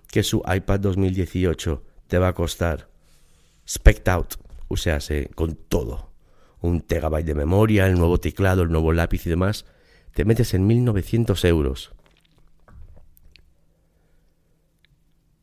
que 0.08 0.22
su 0.22 0.42
iPad 0.46 0.80
2018 0.80 1.82
te 2.06 2.18
va 2.18 2.28
a 2.28 2.34
costar 2.34 2.88
spec 3.66 4.06
out, 4.08 4.34
o 4.68 4.76
sea, 4.76 4.98
con 5.34 5.56
todo. 5.56 6.12
Un 6.60 6.80
terabyte 6.80 7.26
de 7.26 7.34
memoria, 7.34 7.86
el 7.86 7.98
nuevo 7.98 8.18
teclado, 8.18 8.62
el 8.62 8.70
nuevo 8.70 8.92
lápiz 8.92 9.26
y 9.26 9.30
demás. 9.30 9.66
Te 10.16 10.24
metes 10.24 10.52
en 10.54 10.66
1900 10.66 11.44
euros. 11.44 11.92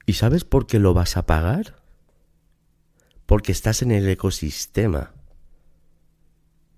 ¿Y 0.06 0.14
sabes 0.14 0.44
por 0.44 0.68
qué 0.68 0.80
lo 0.80 0.94
vas 0.94 1.16
a 1.16 1.26
pagar? 1.26 1.84
porque 3.26 3.52
estás 3.52 3.82
en 3.82 3.92
el 3.92 4.08
ecosistema 4.08 5.14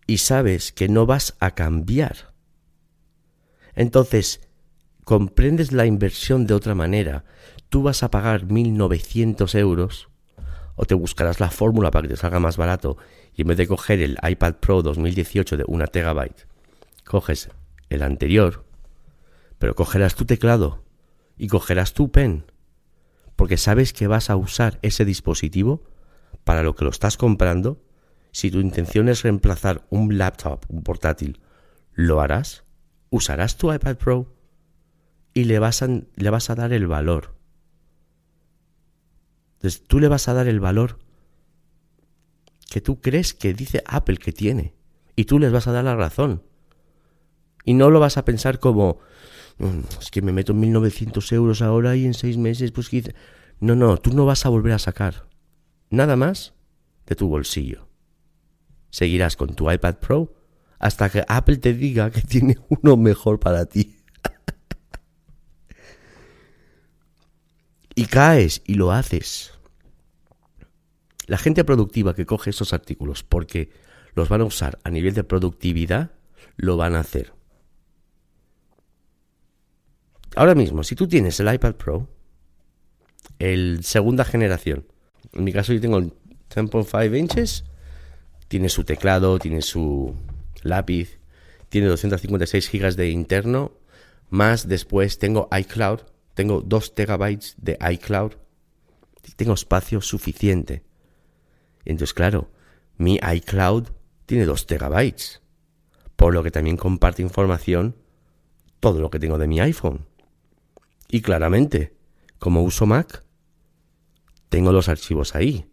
y 0.07 0.19
sabes 0.19 0.71
que 0.71 0.87
no 0.87 1.05
vas 1.05 1.35
a 1.39 1.51
cambiar. 1.51 2.33
Entonces, 3.75 4.39
comprendes 5.03 5.71
la 5.71 5.85
inversión 5.85 6.45
de 6.45 6.53
otra 6.53 6.75
manera. 6.75 7.25
Tú 7.69 7.83
vas 7.83 8.03
a 8.03 8.11
pagar 8.11 8.45
1.900 8.45 9.53
euros 9.59 10.07
o 10.75 10.85
te 10.85 10.93
buscarás 10.93 11.39
la 11.39 11.49
fórmula 11.49 11.91
para 11.91 12.03
que 12.03 12.13
te 12.13 12.17
salga 12.17 12.39
más 12.39 12.57
barato 12.57 12.97
y 13.35 13.41
en 13.41 13.49
vez 13.49 13.57
de 13.57 13.67
coger 13.67 13.99
el 13.99 14.17
iPad 14.21 14.55
Pro 14.55 14.81
2018 14.81 15.57
de 15.57 15.65
una 15.67 15.87
terabyte, 15.87 16.47
coges 17.03 17.49
el 17.89 18.03
anterior, 18.03 18.65
pero 19.57 19.75
cogerás 19.75 20.15
tu 20.15 20.25
teclado 20.25 20.83
y 21.37 21.47
cogerás 21.47 21.93
tu 21.93 22.11
pen 22.11 22.45
porque 23.35 23.57
sabes 23.57 23.93
que 23.93 24.07
vas 24.07 24.29
a 24.29 24.35
usar 24.35 24.79
ese 24.81 25.05
dispositivo 25.05 25.83
para 26.43 26.63
lo 26.63 26.75
que 26.75 26.85
lo 26.85 26.91
estás 26.91 27.17
comprando, 27.17 27.81
si 28.31 28.51
tu 28.51 28.59
intención 28.59 29.09
es 29.09 29.23
reemplazar 29.23 29.85
un 29.89 30.17
laptop, 30.17 30.65
un 30.69 30.83
portátil, 30.83 31.39
¿lo 31.93 32.21
harás? 32.21 32.63
¿Usarás 33.09 33.57
tu 33.57 33.73
iPad 33.73 33.97
Pro? 33.97 34.33
Y 35.33 35.45
le 35.45 35.59
vas 35.59 35.81
a, 35.81 36.55
dar 36.55 36.71
el 36.71 36.87
valor. 36.87 37.35
Entonces 39.55 39.83
tú 39.85 39.99
le 39.99 40.07
vas 40.07 40.27
a 40.27 40.33
dar 40.33 40.47
el 40.47 40.59
valor 40.59 40.99
que 42.69 42.81
tú 42.81 43.01
crees 43.01 43.33
que 43.33 43.53
dice 43.53 43.83
Apple 43.85 44.17
que 44.17 44.31
tiene. 44.31 44.75
Y 45.15 45.25
tú 45.25 45.39
les 45.39 45.51
vas 45.51 45.67
a 45.67 45.71
dar 45.71 45.85
la 45.85 45.95
razón. 45.95 46.43
Y 47.65 47.73
no 47.73 47.89
lo 47.89 47.99
vas 47.99 48.17
a 48.17 48.25
pensar 48.25 48.59
como, 48.59 48.99
mm, 49.57 49.79
es 49.99 50.11
que 50.11 50.21
me 50.21 50.31
meto 50.31 50.53
1.900 50.53 51.31
euros 51.33 51.61
ahora 51.61 51.95
y 51.95 52.05
en 52.05 52.13
seis 52.13 52.37
meses, 52.37 52.71
pues... 52.71 52.89
No, 53.59 53.75
no, 53.75 53.97
tú 53.97 54.13
no 54.13 54.25
vas 54.25 54.45
a 54.45 54.49
volver 54.49 54.73
a 54.73 54.79
sacar 54.79 55.27
nada 55.89 56.15
más 56.15 56.53
de 57.05 57.15
tu 57.15 57.27
bolsillo. 57.27 57.87
Seguirás 58.89 59.35
con 59.35 59.55
tu 59.55 59.71
iPad 59.71 59.95
Pro 59.95 60.33
hasta 60.79 61.09
que 61.09 61.23
Apple 61.27 61.57
te 61.57 61.73
diga 61.73 62.11
que 62.11 62.21
tiene 62.21 62.57
uno 62.69 62.97
mejor 62.97 63.39
para 63.39 63.65
ti. 63.65 63.97
y 67.95 68.05
caes 68.05 68.61
y 68.65 68.75
lo 68.75 68.91
haces. 68.91 69.53
La 71.27 71.37
gente 71.37 71.63
productiva 71.63 72.13
que 72.13 72.25
coge 72.25 72.51
esos 72.51 72.73
artículos 72.73 73.23
porque 73.23 73.71
los 74.13 74.29
van 74.29 74.41
a 74.41 74.45
usar 74.45 74.79
a 74.83 74.91
nivel 74.91 75.13
de 75.13 75.23
productividad, 75.23 76.11
lo 76.55 76.77
van 76.77 76.95
a 76.95 76.99
hacer. 76.99 77.33
Ahora 80.35 80.53
mismo, 80.53 80.83
si 80.83 80.95
tú 80.95 81.07
tienes 81.07 81.39
el 81.39 81.53
iPad 81.53 81.75
Pro, 81.75 82.09
el 83.39 83.83
segunda 83.83 84.25
generación, 84.25 84.85
en 85.31 85.45
mi 85.45 85.53
caso 85.53 85.71
yo 85.71 85.79
tengo 85.79 85.97
el 85.97 86.11
10.5 86.49 87.17
inches, 87.17 87.63
tiene 88.49 88.67
su 88.67 88.83
teclado, 88.83 89.39
tiene 89.39 89.61
su 89.61 90.13
lápiz, 90.61 91.19
tiene 91.69 91.87
256 91.87 92.67
gigas 92.67 92.97
de 92.97 93.09
interno, 93.09 93.71
más 94.29 94.67
después 94.67 95.19
tengo 95.19 95.47
iCloud, 95.57 96.01
tengo 96.33 96.59
2 96.59 96.95
terabytes 96.95 97.55
de 97.57 97.77
iCloud, 97.93 98.33
tengo 99.37 99.53
espacio 99.53 100.01
suficiente. 100.01 100.83
Entonces, 101.85 102.13
claro, 102.13 102.51
mi 102.97 103.19
iCloud 103.35 103.87
tiene 104.25 104.43
2 104.43 104.67
terabytes, 104.67 105.41
por 106.17 106.33
lo 106.33 106.43
que 106.43 106.51
también 106.51 106.75
comparte 106.75 107.21
información 107.21 107.95
todo 108.81 108.99
lo 108.99 109.09
que 109.09 109.19
tengo 109.19 109.37
de 109.37 109.47
mi 109.47 109.61
iPhone. 109.61 110.05
Y 111.15 111.21
claramente, 111.21 111.93
como 112.39 112.61
uso 112.61 112.85
Mac, 112.85 113.23
tengo 114.49 114.73
los 114.73 114.89
archivos 114.89 115.33
ahí. 115.33 115.65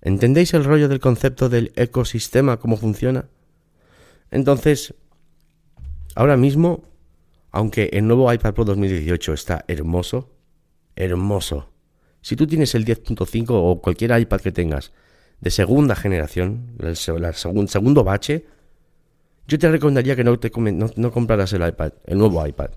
¿Entendéis 0.00 0.54
el 0.54 0.64
rollo 0.64 0.88
del 0.88 0.98
concepto 0.98 1.50
del 1.50 1.72
ecosistema, 1.76 2.56
cómo 2.56 2.78
funciona? 2.78 3.28
Entonces, 4.30 4.94
ahora 6.14 6.38
mismo, 6.38 6.84
aunque 7.50 7.90
el 7.92 8.06
nuevo 8.06 8.32
iPad 8.32 8.54
Pro 8.54 8.64
2018 8.64 9.34
está 9.34 9.66
hermoso, 9.68 10.30
hermoso, 10.96 11.68
si 12.22 12.34
tú 12.34 12.46
tienes 12.46 12.74
el 12.74 12.86
10.5 12.86 13.48
o 13.50 13.82
cualquier 13.82 14.18
iPad 14.18 14.40
que 14.40 14.52
tengas 14.52 14.94
de 15.42 15.50
segunda 15.50 15.94
generación, 15.94 16.78
el, 16.78 16.96
segundo 16.96 18.04
bache, 18.04 18.46
yo 19.46 19.58
te 19.58 19.70
recomendaría 19.70 20.16
que 20.16 20.24
no, 20.24 20.38
te, 20.38 20.50
no, 20.50 20.90
no 20.96 21.12
compraras 21.12 21.52
el 21.52 21.68
iPad, 21.68 21.92
el 22.06 22.16
nuevo 22.16 22.46
iPad. 22.46 22.70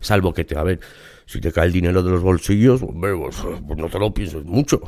Salvo 0.00 0.32
que 0.32 0.44
te, 0.44 0.58
a 0.58 0.62
ver, 0.62 0.80
si 1.26 1.40
te 1.40 1.52
cae 1.52 1.66
el 1.66 1.72
dinero 1.72 2.02
de 2.02 2.10
los 2.10 2.22
bolsillos, 2.22 2.80
pues, 2.80 3.36
pues 3.66 3.78
no 3.78 3.88
te 3.88 3.98
lo 3.98 4.12
pienses 4.12 4.44
mucho. 4.44 4.80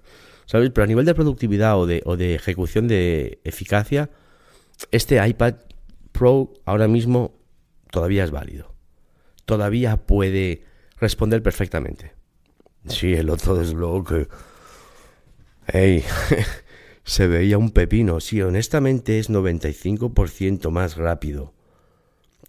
¿Sabes? 0.46 0.70
Pero 0.70 0.84
a 0.84 0.88
nivel 0.88 1.04
de 1.04 1.14
productividad 1.14 1.78
o 1.78 1.86
de, 1.86 2.02
o 2.04 2.16
de 2.16 2.34
ejecución 2.34 2.88
de 2.88 3.40
eficacia, 3.44 4.10
este 4.90 5.24
iPad 5.26 5.54
Pro 6.12 6.52
ahora 6.64 6.88
mismo 6.88 7.38
todavía 7.90 8.24
es 8.24 8.30
válido. 8.30 8.74
Todavía 9.44 9.96
puede 9.96 10.64
responder 10.98 11.42
perfectamente. 11.42 12.12
Sí, 12.86 13.14
el 13.14 13.30
otro 13.30 13.54
desde 13.54 13.74
luego 13.74 14.04
que... 14.04 14.28
¡Ey! 15.66 16.04
se 17.04 17.26
veía 17.26 17.58
un 17.58 17.70
pepino. 17.70 18.20
Sí, 18.20 18.42
honestamente 18.42 19.18
es 19.18 19.30
95% 19.30 20.70
más 20.70 20.96
rápido. 20.96 21.54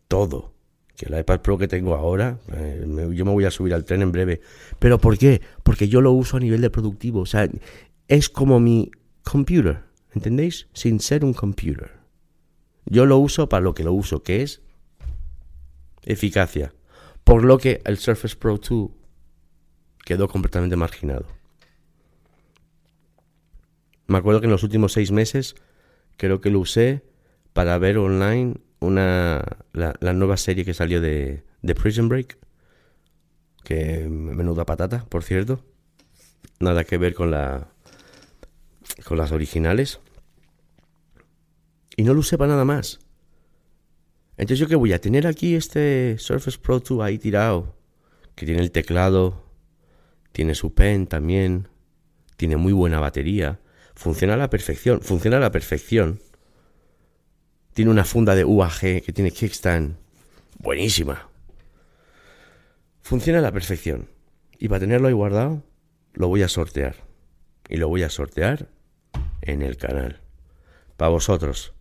Todo. 0.08 0.54
Que 0.96 1.06
el 1.06 1.20
iPad 1.20 1.42
Pro 1.42 1.58
que 1.58 1.68
tengo 1.68 1.96
ahora. 1.96 2.40
Eh, 2.54 2.86
yo 3.14 3.26
me 3.26 3.32
voy 3.32 3.46
a 3.46 3.52
subir 3.52 3.74
al 3.74 3.86
tren 3.86 4.02
en 4.02 4.12
breve. 4.12 4.42
¿Pero 4.80 5.00
por 5.00 5.18
qué? 5.18 5.42
Porque 5.64 5.88
yo 5.88 6.02
lo 6.02 6.12
uso 6.12 6.38
a 6.38 6.40
nivel 6.40 6.62
de 6.62 6.70
productivo. 6.70 7.22
O 7.22 7.26
sea, 7.26 7.50
es 8.08 8.30
como 8.30 8.60
mi 8.60 8.92
computer. 9.24 9.84
¿Entendéis? 10.14 10.68
Sin 10.74 11.00
ser 11.00 11.24
un 11.24 11.34
computer. 11.34 11.92
Yo 12.86 13.06
lo 13.06 13.18
uso 13.18 13.48
para 13.48 13.64
lo 13.64 13.74
que 13.74 13.84
lo 13.84 13.94
uso, 13.94 14.24
que 14.24 14.42
es 14.42 14.62
eficacia. 16.04 16.74
Por 17.24 17.44
lo 17.44 17.58
que 17.58 17.82
el 17.86 17.98
Surface 17.98 18.36
Pro 18.36 18.58
2 18.58 18.90
quedó 20.04 20.28
completamente 20.28 20.76
marginado. 20.76 21.26
Me 24.08 24.18
acuerdo 24.18 24.42
que 24.42 24.48
en 24.48 24.52
los 24.52 24.64
últimos 24.64 24.94
seis 24.94 25.12
meses 25.12 25.56
creo 26.18 26.42
que 26.42 26.50
lo 26.50 26.60
usé 26.60 27.04
para 27.54 27.78
ver 27.78 27.98
online 27.98 28.56
una, 28.82 29.42
la, 29.72 30.14
nueva 30.14 30.36
serie 30.36 30.66
que 30.66 30.74
salió 30.74 31.00
de, 31.00 31.46
de 31.62 31.76
Prison 31.76 32.10
Break. 32.10 32.38
Que 33.64 34.10
menuda 34.10 34.66
patata, 34.66 35.06
por 35.06 35.24
cierto. 35.24 35.64
Nada 36.60 36.84
que 36.84 36.98
ver 36.98 37.14
con 37.14 37.32
la 37.32 37.72
con 39.06 39.18
las 39.18 39.32
originales. 39.32 40.00
Y 41.96 42.04
no 42.04 42.14
lo 42.14 42.22
para 42.38 42.52
nada 42.52 42.66
más. 42.66 43.00
Entonces 44.38 44.60
yo 44.60 44.68
que 44.68 44.76
voy 44.76 44.94
a 44.94 45.02
tener 45.02 45.28
aquí 45.28 45.56
este 45.56 46.18
Surface 46.18 46.58
Pro 46.58 46.80
2 46.80 47.02
ahí 47.02 47.20
tirado, 47.20 47.76
que 48.36 48.46
tiene 48.46 48.62
el 48.62 48.72
teclado, 48.72 49.46
tiene 50.32 50.56
su 50.56 50.74
pen 50.74 51.06
también, 51.06 51.68
tiene 52.38 52.58
muy 52.58 52.74
buena 52.74 53.00
batería, 53.00 53.60
funciona 53.94 54.34
a 54.34 54.38
la 54.38 54.50
perfección, 54.50 55.02
funciona 55.02 55.38
a 55.38 55.42
la 55.42 55.52
perfección. 55.52 56.22
Tiene 57.74 57.92
una 57.92 58.04
funda 58.04 58.36
de 58.36 58.44
UAG 58.44 58.80
que 58.80 59.14
tiene 59.14 59.32
kickstand, 59.32 59.96
buenísima. 60.60 61.30
Funciona 63.02 63.40
a 63.40 63.42
la 63.42 63.52
perfección. 63.52 64.10
Y 64.60 64.68
para 64.68 64.82
tenerlo 64.82 65.08
ahí 65.08 65.14
guardado, 65.14 65.64
lo 66.14 66.28
voy 66.28 66.44
a 66.44 66.48
sortear. 66.48 66.96
Y 67.68 67.78
lo 67.78 67.88
voy 67.88 68.04
a 68.04 68.10
sortear 68.10 68.68
en 69.42 69.62
el 69.62 69.78
canal. 69.78 70.22
Para 70.98 71.10
vosotros. 71.10 71.74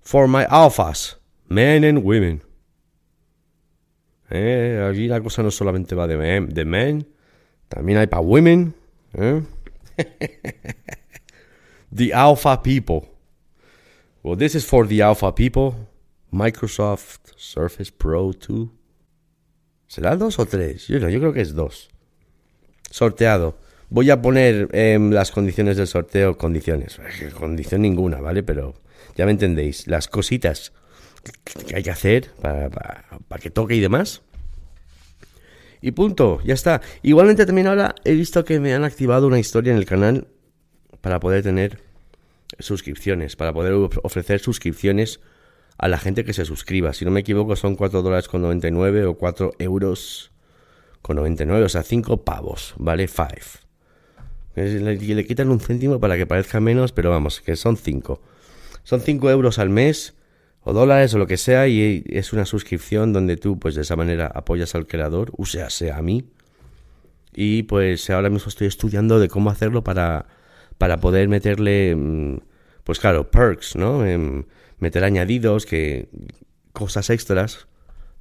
For 0.00 0.28
my 0.28 0.44
alphas. 0.48 1.18
Men 1.48 1.84
and 1.84 1.98
women. 2.02 2.42
Eh, 4.30 4.88
aquí 4.90 5.08
la 5.08 5.20
cosa 5.20 5.42
no 5.42 5.50
solamente 5.50 5.94
va 5.94 6.06
de 6.06 6.64
men, 6.64 7.06
también 7.68 7.98
hay 7.98 8.06
para 8.06 8.22
women. 8.22 8.74
Eh. 9.12 9.42
the 11.94 12.14
alpha 12.14 12.62
people. 12.62 13.11
Well, 14.22 14.36
this 14.36 14.54
is 14.54 14.64
for 14.64 14.86
the 14.86 15.02
alpha 15.02 15.32
people. 15.32 15.74
Microsoft 16.30 17.32
Surface 17.36 17.90
Pro 17.90 18.32
2. 18.32 18.68
¿Será 19.88 20.16
dos 20.16 20.38
o 20.38 20.46
tres? 20.46 20.86
Yo, 20.86 20.98
creo 21.00 21.32
que 21.32 21.40
es 21.40 21.54
dos. 21.54 21.90
Sorteado. 22.90 23.58
Voy 23.90 24.10
a 24.10 24.22
poner 24.22 24.68
em, 24.72 25.10
las 25.10 25.32
condiciones 25.32 25.76
del 25.76 25.86
sorteo. 25.86 26.38
Condiciones. 26.38 26.98
Condición 27.38 27.82
ninguna, 27.82 28.20
¿vale? 28.20 28.42
Pero 28.42 28.74
ya 29.16 29.26
me 29.26 29.32
entendéis. 29.32 29.86
Las 29.88 30.08
cositas 30.08 30.72
que 31.66 31.76
hay 31.76 31.82
que 31.82 31.90
hacer 31.90 32.30
para, 32.40 32.70
que 33.40 33.50
toque 33.50 33.74
y 33.74 33.80
demás. 33.80 34.22
Y 35.80 35.90
punto, 35.90 36.40
ya 36.44 36.54
está. 36.54 36.80
Igualmente 37.02 37.44
también 37.44 37.66
ahora 37.66 37.96
he 38.04 38.14
visto 38.14 38.44
que 38.44 38.60
me 38.60 38.72
han 38.72 38.84
activado 38.84 39.26
una 39.26 39.40
historia 39.40 39.72
en 39.72 39.78
el 39.78 39.84
canal 39.84 40.28
para 41.00 41.18
poder 41.18 41.42
tener 41.42 41.80
suscripciones, 42.58 43.36
para 43.36 43.52
poder 43.52 43.72
ofrecer 44.02 44.40
suscripciones 44.40 45.20
a 45.78 45.88
la 45.88 45.98
gente 45.98 46.24
que 46.24 46.32
se 46.32 46.44
suscriba. 46.44 46.92
Si 46.92 47.04
no 47.04 47.10
me 47.10 47.20
equivoco 47.20 47.56
son 47.56 47.76
4 47.76 48.02
dólares 48.02 48.28
con 48.28 48.42
99 48.42 49.06
o 49.06 49.14
4 49.14 49.52
euros 49.58 50.30
con 51.00 51.16
99, 51.16 51.64
o 51.64 51.68
sea, 51.68 51.82
5 51.82 52.24
pavos, 52.24 52.74
¿vale? 52.76 53.08
5. 53.08 53.26
Le, 54.54 54.96
le 54.96 55.26
quitan 55.26 55.50
un 55.50 55.60
céntimo 55.60 55.98
para 55.98 56.16
que 56.16 56.26
parezca 56.26 56.60
menos, 56.60 56.92
pero 56.92 57.10
vamos, 57.10 57.40
que 57.40 57.56
son 57.56 57.76
5. 57.76 58.20
Son 58.84 59.00
5 59.00 59.30
euros 59.30 59.58
al 59.58 59.70
mes 59.70 60.14
o 60.64 60.72
dólares 60.72 61.12
o 61.14 61.18
lo 61.18 61.26
que 61.26 61.36
sea 61.36 61.66
y 61.66 62.04
es 62.06 62.32
una 62.32 62.44
suscripción 62.44 63.12
donde 63.12 63.36
tú 63.36 63.58
pues 63.58 63.74
de 63.74 63.82
esa 63.82 63.96
manera 63.96 64.30
apoyas 64.32 64.74
al 64.74 64.86
creador, 64.86 65.32
o 65.36 65.46
sea, 65.46 65.70
sea 65.70 65.98
a 65.98 66.02
mí. 66.02 66.24
Y 67.34 67.64
pues 67.64 68.08
ahora 68.10 68.28
mismo 68.28 68.48
estoy 68.48 68.66
estudiando 68.66 69.18
de 69.18 69.28
cómo 69.28 69.50
hacerlo 69.50 69.82
para, 69.82 70.26
para 70.82 70.96
poder 70.96 71.28
meterle, 71.28 71.94
mm, 71.94 72.38
pues 72.82 72.98
claro, 72.98 73.30
perks, 73.30 73.76
¿no? 73.76 74.04
Em, 74.04 74.46
meter 74.80 75.04
añadidos, 75.04 75.64
que 75.64 76.08
cosas 76.72 77.08
extras 77.08 77.68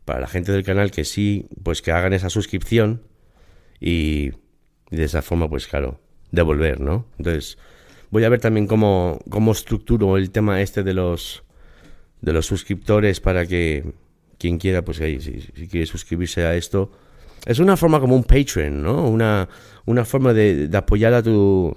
para 0.06 0.20
la 0.20 0.28
gente 0.28 0.52
del 0.52 0.62
canal 0.62 0.92
que 0.92 1.04
sí, 1.04 1.48
pues 1.64 1.82
que 1.82 1.92
hagan 1.92 2.14
esa 2.14 2.30
suscripción 2.30 3.02
y, 3.80 4.34
y 4.92 4.96
de 4.96 5.06
esa 5.06 5.24
forma, 5.24 5.50
pues 5.50 5.66
claro, 5.66 6.00
devolver, 6.30 6.82
¿no? 6.82 7.08
Entonces, 7.18 7.58
voy 8.12 8.26
a 8.26 8.30
ver 8.30 8.42
también 8.42 8.68
cómo, 8.68 9.18
cómo 9.32 9.54
estructuro 9.54 10.16
el 10.18 10.30
tema 10.30 10.62
este 10.62 10.84
de 10.84 10.94
los 10.94 11.42
de 12.22 12.32
los 12.32 12.46
suscriptores 12.46 13.22
para 13.22 13.48
que 13.48 13.92
quien 14.38 14.60
quiera, 14.60 14.86
pues 14.86 15.02
ahí, 15.02 15.20
si, 15.20 15.68
quiere 15.68 15.88
suscribirse 15.88 16.44
a 16.46 16.54
esto. 16.54 16.92
Es 17.44 17.58
una 17.58 17.76
forma 17.76 18.00
como 18.00 18.16
un 18.16 18.24
Patreon, 18.24 18.84
¿no? 18.84 19.10
Una, 19.10 19.50
una 19.86 20.06
forma 20.06 20.32
de, 20.32 20.70
apoyar 20.76 21.16
a 21.16 21.24
tu... 21.24 21.76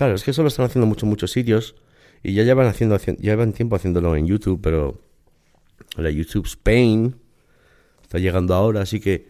Claro, 0.00 0.14
es 0.14 0.24
que 0.24 0.30
eso 0.30 0.40
lo 0.40 0.48
están 0.48 0.64
haciendo 0.64 0.86
muchos, 0.86 1.06
muchos 1.06 1.30
sitios 1.30 1.74
y 2.22 2.32
ya 2.32 2.42
llevan, 2.42 2.66
haciendo, 2.66 2.96
llevan 2.96 3.52
tiempo 3.52 3.76
haciéndolo 3.76 4.16
en 4.16 4.26
YouTube, 4.26 4.58
pero 4.62 4.98
la 5.94 6.08
YouTube 6.08 6.46
Spain 6.46 7.16
está 8.00 8.18
llegando 8.18 8.54
ahora, 8.54 8.80
así 8.80 8.98
que 8.98 9.28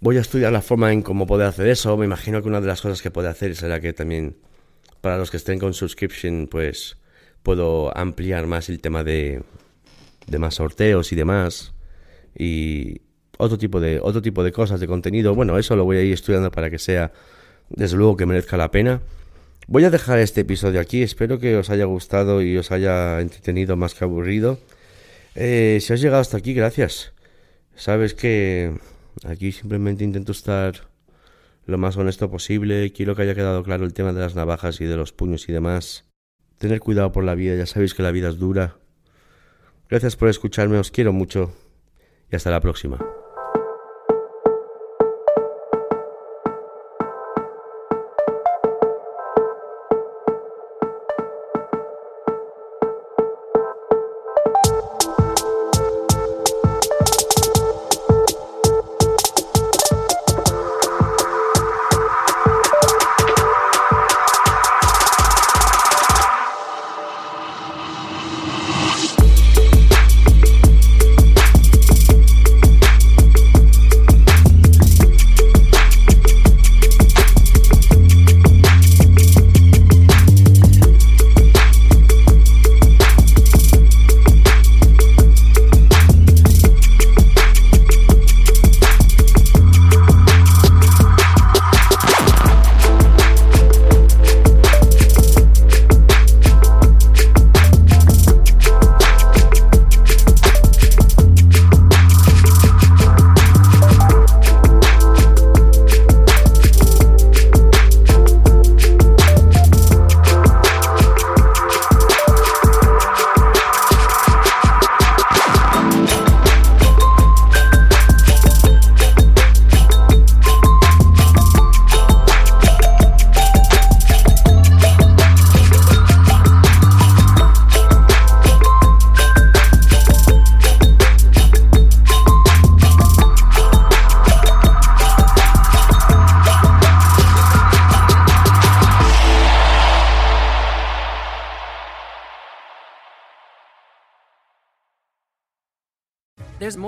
voy 0.00 0.16
a 0.16 0.20
estudiar 0.20 0.54
la 0.54 0.62
forma 0.62 0.90
en 0.90 1.02
cómo 1.02 1.26
poder 1.26 1.48
hacer 1.48 1.68
eso. 1.68 1.94
Me 1.98 2.06
imagino 2.06 2.40
que 2.40 2.48
una 2.48 2.62
de 2.62 2.66
las 2.66 2.80
cosas 2.80 3.02
que 3.02 3.10
puede 3.10 3.28
hacer 3.28 3.54
será 3.56 3.78
que 3.78 3.92
también 3.92 4.38
para 5.02 5.18
los 5.18 5.30
que 5.30 5.36
estén 5.36 5.58
con 5.58 5.74
subscription, 5.74 6.48
pues 6.50 6.96
puedo 7.42 7.94
ampliar 7.94 8.46
más 8.46 8.70
el 8.70 8.80
tema 8.80 9.04
de, 9.04 9.42
de 10.28 10.38
más 10.38 10.54
sorteos 10.54 11.12
y 11.12 11.14
demás. 11.14 11.74
Y 12.34 13.02
otro 13.36 13.58
tipo 13.58 13.80
de 13.80 14.00
otro 14.00 14.22
tipo 14.22 14.42
de 14.42 14.50
cosas 14.50 14.80
de 14.80 14.86
contenido. 14.86 15.34
Bueno, 15.34 15.58
eso 15.58 15.76
lo 15.76 15.84
voy 15.84 15.98
a 15.98 16.02
ir 16.02 16.14
estudiando 16.14 16.50
para 16.50 16.70
que 16.70 16.78
sea 16.78 17.12
desde 17.68 17.98
luego 17.98 18.16
que 18.16 18.24
merezca 18.24 18.56
la 18.56 18.70
pena. 18.70 19.02
Voy 19.70 19.84
a 19.84 19.90
dejar 19.90 20.18
este 20.18 20.40
episodio 20.40 20.80
aquí. 20.80 21.02
Espero 21.02 21.38
que 21.38 21.54
os 21.54 21.68
haya 21.68 21.84
gustado 21.84 22.40
y 22.40 22.56
os 22.56 22.72
haya 22.72 23.20
entretenido 23.20 23.76
más 23.76 23.94
que 23.94 24.02
aburrido. 24.02 24.58
Eh, 25.34 25.76
si 25.82 25.92
has 25.92 26.00
llegado 26.00 26.22
hasta 26.22 26.38
aquí, 26.38 26.54
gracias. 26.54 27.12
Sabes 27.76 28.14
que 28.14 28.78
aquí 29.26 29.52
simplemente 29.52 30.04
intento 30.04 30.32
estar 30.32 30.88
lo 31.66 31.76
más 31.76 31.98
honesto 31.98 32.30
posible. 32.30 32.94
Quiero 32.94 33.14
que 33.14 33.20
haya 33.20 33.34
quedado 33.34 33.62
claro 33.62 33.84
el 33.84 33.92
tema 33.92 34.14
de 34.14 34.20
las 34.20 34.34
navajas 34.34 34.80
y 34.80 34.86
de 34.86 34.96
los 34.96 35.12
puños 35.12 35.46
y 35.50 35.52
demás. 35.52 36.06
Tener 36.56 36.80
cuidado 36.80 37.12
por 37.12 37.24
la 37.24 37.34
vida, 37.34 37.54
ya 37.54 37.66
sabéis 37.66 37.92
que 37.92 38.02
la 38.02 38.10
vida 38.10 38.30
es 38.30 38.38
dura. 38.38 38.78
Gracias 39.90 40.16
por 40.16 40.30
escucharme, 40.30 40.78
os 40.78 40.90
quiero 40.90 41.12
mucho 41.12 41.52
y 42.32 42.36
hasta 42.36 42.50
la 42.50 42.60
próxima. 42.60 43.17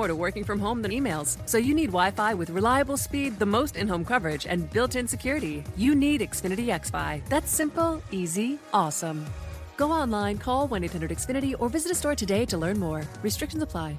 More 0.01 0.09
to 0.09 0.15
working 0.15 0.45
from 0.45 0.59
home 0.59 0.81
than 0.81 0.93
emails, 0.93 1.37
so 1.45 1.59
you 1.59 1.75
need 1.75 1.93
Wi 1.93 2.11
Fi 2.13 2.33
with 2.33 2.49
reliable 2.49 2.97
speed, 2.97 3.39
the 3.39 3.45
most 3.45 3.77
in 3.77 3.87
home 3.87 4.03
coverage, 4.03 4.47
and 4.47 4.71
built 4.73 4.97
in 4.97 5.07
security. 5.07 5.63
You 5.77 5.95
need 5.95 6.23
Xfinity 6.23 6.69
XFi. 6.81 7.21
That's 7.29 7.51
simple, 7.51 8.03
easy, 8.11 8.59
awesome. 8.73 9.27
Go 9.77 9.93
online, 9.93 10.39
call 10.39 10.69
1 10.69 10.85
800 10.85 11.11
Xfinity, 11.11 11.55
or 11.59 11.69
visit 11.69 11.93
a 11.93 11.95
store 11.95 12.15
today 12.15 12.47
to 12.47 12.57
learn 12.57 12.79
more. 12.79 13.03
Restrictions 13.23 13.63
apply. 13.63 13.99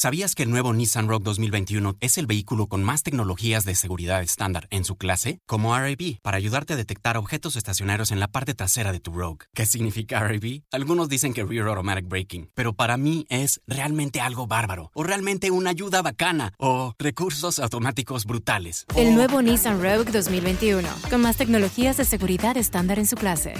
¿Sabías 0.00 0.36
que 0.36 0.44
el 0.44 0.50
nuevo 0.50 0.72
Nissan 0.72 1.08
Rogue 1.08 1.24
2021 1.24 1.96
es 1.98 2.18
el 2.18 2.28
vehículo 2.28 2.68
con 2.68 2.84
más 2.84 3.02
tecnologías 3.02 3.64
de 3.64 3.74
seguridad 3.74 4.22
estándar 4.22 4.68
en 4.70 4.84
su 4.84 4.94
clase? 4.94 5.40
Como 5.44 5.76
RAB, 5.76 6.20
para 6.22 6.36
ayudarte 6.36 6.74
a 6.74 6.76
detectar 6.76 7.16
objetos 7.16 7.56
estacionarios 7.56 8.12
en 8.12 8.20
la 8.20 8.28
parte 8.28 8.54
trasera 8.54 8.92
de 8.92 9.00
tu 9.00 9.10
Rogue. 9.10 9.46
¿Qué 9.54 9.66
significa 9.66 10.20
RAB? 10.20 10.62
Algunos 10.70 11.08
dicen 11.08 11.34
que 11.34 11.42
Rear 11.42 11.66
Automatic 11.66 12.06
Braking, 12.06 12.48
pero 12.54 12.74
para 12.74 12.96
mí 12.96 13.26
es 13.28 13.60
realmente 13.66 14.20
algo 14.20 14.46
bárbaro, 14.46 14.92
o 14.94 15.02
realmente 15.02 15.50
una 15.50 15.70
ayuda 15.70 16.00
bacana, 16.00 16.52
o 16.58 16.94
recursos 16.96 17.58
automáticos 17.58 18.24
brutales. 18.24 18.86
El 18.94 19.16
nuevo 19.16 19.42
Nissan 19.42 19.82
Rogue 19.82 20.12
2021, 20.12 20.88
con 21.10 21.22
más 21.22 21.38
tecnologías 21.38 21.96
de 21.96 22.04
seguridad 22.04 22.56
estándar 22.56 23.00
en 23.00 23.06
su 23.08 23.16
clase. 23.16 23.54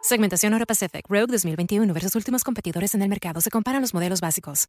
Segmentación 0.00 0.54
Euro 0.54 0.64
Pacific 0.64 1.04
Rogue 1.06 1.32
2021 1.32 1.92
versus 1.92 2.14
últimos 2.14 2.44
competidores 2.44 2.94
en 2.94 3.02
el 3.02 3.10
mercado. 3.10 3.42
Se 3.42 3.50
comparan 3.50 3.82
los 3.82 3.92
modelos 3.92 4.22
básicos. 4.22 4.68